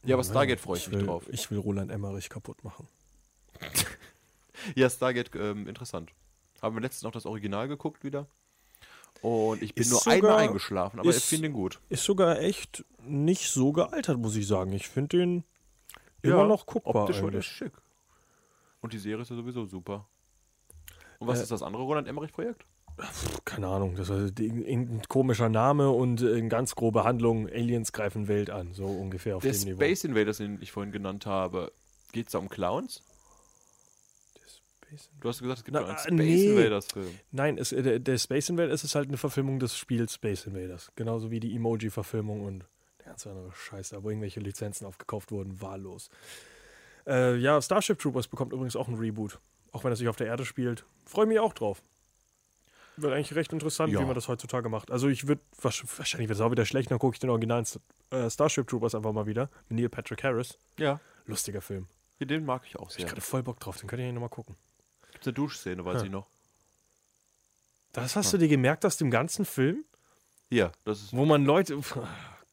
[0.05, 1.25] Ja, aber Stargate freue ich, ich mich will, drauf.
[1.31, 2.87] Ich will Roland Emmerich kaputt machen.
[4.75, 6.13] Ja, Stargate, ähm, interessant.
[6.63, 8.27] Haben wir letztens noch das Original geguckt wieder.
[9.23, 11.81] Und ich bin Ist nur sogar- einmal eingeschlafen, aber ich ist- finde ihn gut.
[11.89, 14.73] Ist sogar echt nicht so gealtert, muss ich sagen.
[14.73, 15.45] Ich finde den
[16.23, 17.47] immer noch guckbar Optisch eigentlich.
[17.47, 17.73] schick.
[18.81, 20.07] Und die Serie ist ja sowieso super.
[21.19, 22.65] Und was Äh, ist das andere Roland Emmerich-Projekt?
[23.45, 27.47] Keine Ahnung, das war irgendein komischer Name und eine ganz grobe Handlung.
[27.47, 29.77] Aliens greifen Welt an, so ungefähr auf Der dem Niveau.
[29.77, 31.73] Space Invaders, den ich vorhin genannt habe,
[32.13, 33.03] geht es da um Clowns?
[35.21, 36.47] Du hast gesagt, es gibt Na, einen äh, Space nee.
[36.51, 37.19] Invaders-Film.
[37.33, 40.93] Nein, es, äh, der, der Space Invaders ist halt eine Verfilmung des Spiels Space Invaders.
[40.97, 42.65] Genauso wie die Emoji-Verfilmung und
[43.01, 46.09] der ganze andere Scheiße, wo irgendwelche Lizenzen aufgekauft wurden, wahllos.
[47.07, 49.39] Äh, ja, Starship Troopers bekommt übrigens auch ein Reboot.
[49.73, 50.85] Auch wenn es sich auf der Erde spielt.
[51.05, 51.83] Freue mich auch drauf.
[52.97, 54.01] Wird eigentlich recht interessant, Ja.
[54.01, 54.91] wie man das heutzutage macht.
[54.91, 57.67] Also ich würde, wahrscheinlich wird es auch wieder schlecht, dann gucke ich den originalen
[58.11, 59.51] äh, Starship Troopers einfach mal wieder.
[59.69, 60.57] Mit Neil Patrick Harris.
[60.79, 61.87] Ja, Lustiger Film.
[62.21, 63.07] den mag ich auch Hab ich sehr.
[63.07, 64.57] gerade voll Bock drauf, den könnt ihr nochmal gucken.
[65.17, 66.05] Gibt eine Duschszene, weiß Ja.
[66.05, 66.29] ich noch.
[67.95, 69.85] Das hast du dir gemerkt aus dem ganzen Film?
[70.51, 71.13] Ja, das ist.
[71.17, 71.79] Wo man Leute.
[71.97, 72.05] Oh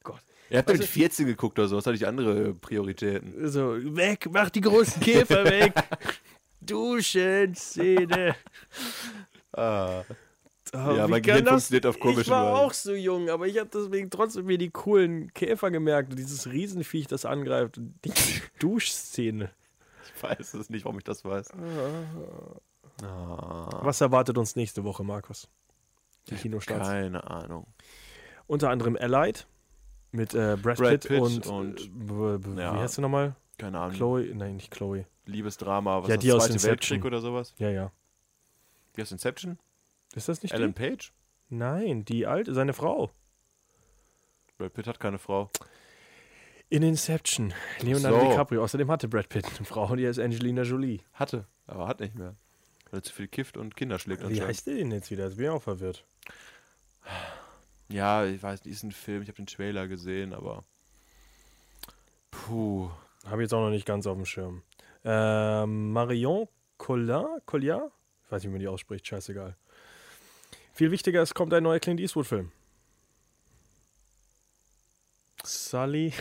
[0.03, 0.21] Gott.
[0.49, 3.49] Er hat mit Also- 14 geguckt oder so, was hatte ich andere Prioritäten.
[3.49, 5.73] So, weg, mach die großen Käfer weg.
[6.61, 8.35] Duschen, Szene.
[9.55, 10.03] Ah.
[10.73, 12.55] Oh, Ja, mein Gehirn funktioniert auf Ich komischen war Weise.
[12.63, 16.47] auch so jung, aber ich habe deswegen trotzdem mir die coolen Käfer gemerkt und dieses
[16.47, 17.77] Riesenviech, das angreift.
[17.77, 18.11] Und die
[18.57, 19.51] Duschszene.
[20.23, 21.51] Ich weiß es nicht, warum ich das weiß.
[23.03, 25.49] Ah, Was erwartet uns nächste Woche, Markus?
[26.29, 26.87] Die Kinostarts.
[26.87, 27.67] keine Ahnung.
[28.47, 29.45] Unter anderem Allied
[30.11, 31.79] mit äh, Brad, Brad Pitt, Pitt und, und-
[32.57, 32.75] äh, ja.
[32.75, 33.35] wie heißt du nochmal?
[33.57, 33.95] Keine Ahnung.
[33.95, 34.33] Chloe?
[34.33, 35.05] Nein, nicht Chloe.
[35.25, 36.95] Liebesdrama, was Ja, ist die das, aus Zweite Inception.
[36.97, 37.53] Weltkrieg oder sowas?
[37.57, 37.91] Ja, ja.
[38.93, 39.57] Wie heißt Inception?
[40.15, 40.89] Ist das nicht Alan die?
[40.89, 41.11] Page?
[41.49, 43.11] Nein, die alte, seine Frau.
[44.57, 45.49] Brad Pitt hat keine Frau.
[46.69, 47.53] In Inception.
[47.81, 48.29] Leonardo so.
[48.29, 48.63] DiCaprio.
[48.63, 51.01] Außerdem hatte Brad Pitt eine Frau die ist Angelina Jolie.
[51.13, 52.35] Hatte, aber hat nicht mehr.
[52.89, 55.25] Weil er zu viel kifft und Kinder schlägt Wie heißt der denn jetzt wieder?
[55.25, 56.05] Jetzt bin ich auch verwirrt.
[57.89, 60.63] Ja, ich weiß, nicht, ist ein Film, ich habe den Trailer gesehen, aber.
[62.31, 62.89] Puh.
[63.25, 64.63] Habe ich jetzt auch noch nicht ganz auf dem Schirm.
[65.03, 67.45] Ähm, Marion Collard?
[67.45, 67.91] Collard?
[68.25, 69.55] Ich weiß nicht, wie man die ausspricht, scheißegal.
[70.73, 72.51] Viel wichtiger, es kommt ein neuer Clint Eastwood-Film.
[75.43, 76.13] Sully.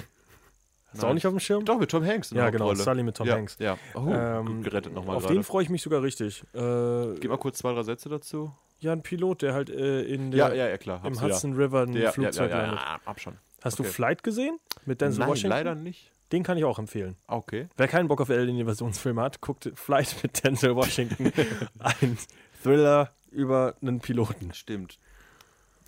[0.92, 1.14] Ist auch Nein.
[1.14, 1.64] nicht auf dem Schirm?
[1.64, 2.30] Doch, mit Tom Hanks.
[2.30, 2.84] der Ja, genau, Hauptrolle.
[2.84, 3.56] Sully mit Tom ja, Hanks.
[3.58, 5.34] Ja, oh, Ähm, gut gerettet nochmal Auf gerade.
[5.34, 6.42] den freue ich mich sogar richtig.
[6.54, 8.52] Äh, Gib mal kurz zwei, drei Sätze dazu.
[8.80, 11.02] ja, ein Pilot, der halt äh, in der, ja, ja, klar.
[11.04, 11.20] im.
[11.20, 12.80] Hudson River ein ja, Flugzeug ja, ja, landet.
[12.80, 13.38] ja, hab schon.
[13.62, 13.88] Hast Okay.
[13.88, 14.58] du Flight gesehen?
[14.86, 15.50] Mit Denzel Nein, Washington?
[15.50, 16.10] leider nicht.
[16.32, 17.16] Den kann ich auch empfehlen.
[17.26, 17.68] Ah, Okay.
[17.76, 21.32] Wer keinen Bock auf Alien-Invasionsfilme hat, guckt Flight mit Denzel Washington.
[21.78, 22.18] ein
[22.62, 24.52] Thriller über einen Piloten.
[24.52, 24.98] Stimmt.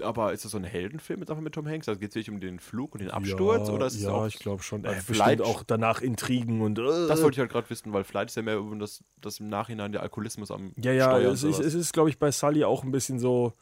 [0.03, 1.89] Aber ist das so ein Heldenfilm jetzt einfach mit Tom Hanks?
[1.89, 3.69] Also geht es wirklich um den Flug und den Absturz?
[3.69, 4.85] oder ist es ja, auch, ich glaube schon.
[4.85, 6.79] Äh, Flight- bestimmt auch danach Intrigen und.
[6.79, 9.41] Äh, Das wollte ich halt gerade wissen, weil Flight ist ja mehr über das, das
[9.41, 12.31] im Nachhinein der Alkoholismus am ja, ja, Steuern es ist, es ist glaube ich, bei
[12.33, 13.53] Sully auch ein bisschen so.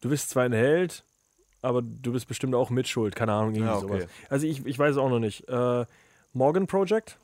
[0.00, 1.04] Du bist zwar ein Held,
[1.62, 3.14] aber du bist bestimmt auch mitschuld.
[3.14, 4.00] Keine Ahnung, irgendwie Ja, okay.
[4.00, 4.10] sowas.
[4.28, 5.48] Also ich, ich weiß es auch noch nicht.
[5.48, 5.86] Äh,
[6.32, 7.18] Morgan Project?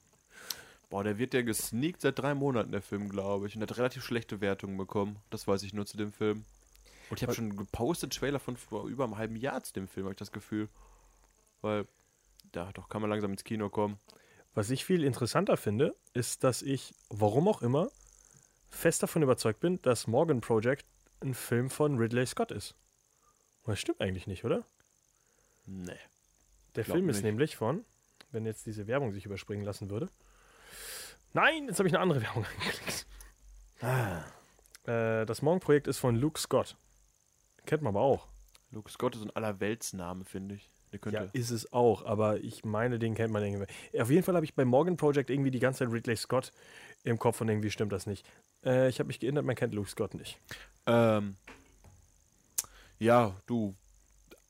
[0.91, 3.57] Boah, der wird ja gesneakt seit drei Monaten, der Film, glaube ich.
[3.57, 5.17] Und hat relativ schlechte Wertungen bekommen.
[5.29, 6.45] Das weiß ich nur zu dem Film.
[7.11, 10.07] Und ich habe schon gepostet Trailer von vor über einem halben Jahr zu dem Film,
[10.07, 10.69] habe ich das Gefühl.
[11.63, 11.87] Weil,
[12.53, 13.99] da doch kann man langsam ins Kino kommen.
[14.55, 17.91] Was ich viel interessanter finde, ist, dass ich, warum auch immer,
[18.71, 20.85] fest davon überzeugt bin, dass Morgan Project
[21.21, 22.75] ein Film von Ridley Scott ist.
[23.65, 24.65] Das stimmt eigentlich nicht, oder?
[25.67, 25.93] Nee.
[26.75, 27.25] Der Film ist nicht.
[27.25, 27.85] nämlich von,
[28.31, 30.09] wenn jetzt diese Werbung sich überspringen lassen würde.
[31.33, 33.07] Nein, jetzt habe ich eine andere Werbung angeklickt.
[34.87, 36.77] Äh, das Morgan-Projekt ist von Luke Scott.
[37.69, 38.27] Kennt man aber auch.
[38.71, 40.71] Luke Scott ist ein Allerweltsname, finde ich.
[41.11, 43.67] Ja, ist es auch, aber ich meine, den kennt man irgendwie.
[44.01, 46.51] Auf jeden Fall habe ich bei Morgan Project irgendwie die ganze Zeit Ridley Scott
[47.05, 48.25] im Kopf und irgendwie stimmt das nicht.
[48.65, 50.39] Äh, ich habe mich geändert, man kennt Luke Scott nicht.
[50.87, 51.37] Ähm,
[52.99, 53.75] ja, du.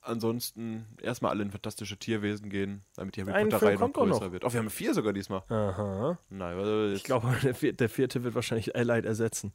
[0.00, 4.32] Ansonsten erstmal alle in fantastische Tierwesen gehen, damit die Harry Ein Potter-Reihe noch größer noch.
[4.32, 4.44] wird.
[4.44, 5.42] Oh, wir haben vier sogar diesmal.
[5.48, 6.18] Aha.
[6.30, 7.36] Nein, weil Ich glaube,
[7.72, 9.52] der vierte wird wahrscheinlich Allied ersetzen.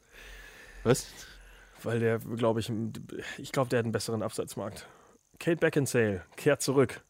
[0.83, 1.07] Was?
[1.83, 2.71] Weil der, glaube ich,
[3.37, 4.87] ich glaube, der hat einen besseren Absatzmarkt.
[5.39, 7.01] Kate Beckinsale kehrt zurück.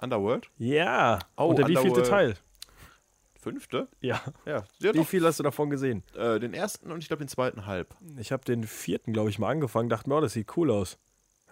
[0.00, 0.48] Underworld?
[0.58, 1.18] Ja.
[1.36, 2.08] Oh, Und der wievielte Underworld.
[2.08, 2.34] Teil?
[3.40, 3.88] Fünfte?
[4.00, 4.22] Ja.
[4.46, 5.06] Ja, Wie doch.
[5.06, 6.04] viel hast du davon gesehen?
[6.16, 7.94] Äh, den ersten und ich glaube den zweiten halb.
[8.16, 10.96] Ich habe den vierten, glaube ich, mal angefangen, dachte mir, oh, das sieht cool aus.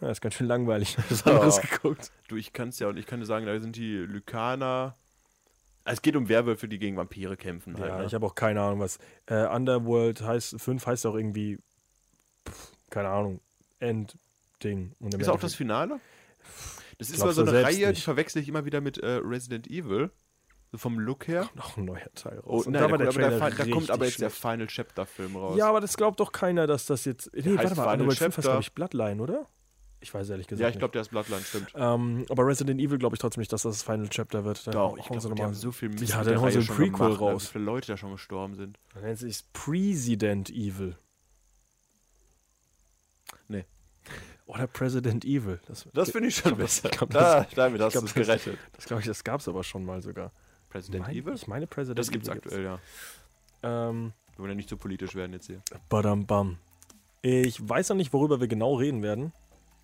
[0.01, 0.97] Ja, ist ganz schön langweilig.
[1.11, 1.62] Was anderes Ja.
[1.62, 2.12] geguckt.
[2.28, 4.94] Du, ich kann es ja und ich kann dir sagen, da sind die Lykaner.
[5.82, 7.77] Also es geht um Werwölfe, die gegen Vampire kämpfen.
[7.78, 8.05] Halt, Ja, ne?
[8.07, 8.98] ich habe auch keine Ahnung, was.
[9.27, 11.59] Äh, Underworld heißt, 5 heißt auch irgendwie,
[12.49, 13.41] pff, keine Ahnung,
[13.79, 14.93] End-Ding.
[15.01, 16.01] Und Ist auch das Finale?
[16.99, 18.03] Das ist aber so eine Reihe, die nicht.
[18.05, 20.11] verwechsel ich immer wieder mit äh, Resident Evil.
[20.73, 21.49] So vom Look her.
[21.57, 22.65] noch ein neuer Teil raus.
[22.67, 24.41] Oh, nein, da der kommt, aber der, da kommt aber jetzt der schlecht.
[24.41, 25.57] Final Chapter Film raus.
[25.59, 27.29] Ja, aber das glaubt doch keiner, dass das jetzt.
[27.35, 28.51] Nee, heißt warte mal, Final Underworld 5 heißt, Chapter.
[28.51, 29.47] glaube ich, Bloodline, oder?
[30.03, 30.62] Ich weiß ehrlich gesagt.
[30.62, 31.73] ja ich glaube, der ist Bloodline, stimmt.
[31.75, 34.65] Ähm, aber Resident Evil glaube ich trotzdem nicht, dass das das Final Chapter wird.
[34.67, 36.59] Dann Doch, ich glaube, die nochmal- haben so viel Mist Ja, dann der hauen sie
[36.59, 37.45] ein Prequel gemacht, ne, raus.
[37.49, 38.79] Wie viele Leute da schon gestorben sind.
[38.95, 40.97] Dann nennt sich President Evil.
[43.48, 43.65] Nee.
[44.47, 45.61] Oder President Evil.
[45.66, 46.90] Das, Das finde ich schon glaub, das- besser.
[46.93, 48.59] ich glaub, Da, das- damit hast glaub, du es das- gerettet.
[48.74, 50.32] Das glaube ich, das gab es aber schon mal sogar.
[50.70, 51.35] President Mein- Evil?
[51.35, 52.78] Ich meine President Das gibt's Evil aktuell, ja.
[53.62, 55.61] Ähm, Wir wollen ja nicht so politisch werden jetzt hier.
[55.89, 56.59] badam bam.
[57.23, 59.32] Ich weiß noch nicht, worüber wir genau reden werden.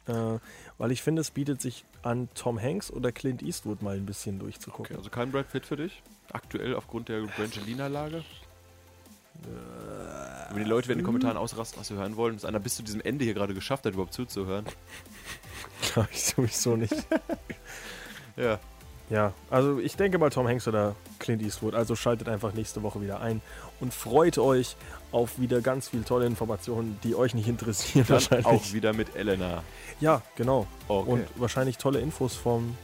[0.07, 0.39] Äh,
[0.79, 4.39] weil ich finde, es bietet sich an, Tom Hanks oder Clint Eastwood mal ein bisschen
[4.39, 4.87] durchzugucken.
[4.87, 6.01] Okay, also kein Brad Pitt für dich?
[6.33, 8.25] Aktuell aufgrund der Brangelina-Lage?
[10.51, 12.77] Wenn die Leute werden in den Kommentaren ausrasten, was sie hören wollen, ist einer bis
[12.77, 14.65] zu diesem Ende hier gerade geschafft hat, überhaupt zuzuhören.
[15.93, 16.95] Glaube ich sowieso nicht.
[18.37, 18.59] Ja.
[19.09, 21.75] Ja, also ich denke mal Tom Hanks oder Clint Eastwood.
[21.75, 23.41] Also schaltet einfach nächste Woche wieder ein
[23.81, 24.77] und freut euch
[25.13, 28.47] auf wieder ganz viel tolle Informationen, die euch nicht interessieren Dann wahrscheinlich.
[28.47, 29.63] auch wieder mit Elena.
[30.01, 30.67] Ja, genau.
[30.89, 31.11] Okay.
[31.11, 32.77] Und wahrscheinlich tolle Infos vom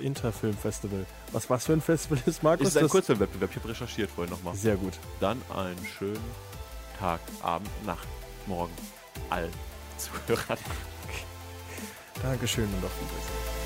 [0.00, 1.04] Interfilm Festival.
[1.32, 2.68] Was was für ein Festival ist, Markus?
[2.68, 3.50] ist ein Kurzfilmwettbewerb.
[3.50, 4.54] Ich habe recherchiert vorhin nochmal.
[4.54, 4.94] Sehr gut.
[5.20, 6.20] Dann einen schönen
[6.98, 8.08] Tag, Abend, Nacht,
[8.46, 8.72] Morgen
[9.30, 9.52] allen
[9.96, 10.58] Zuhörern.
[12.22, 13.57] Dankeschön und auf Wiedersehen.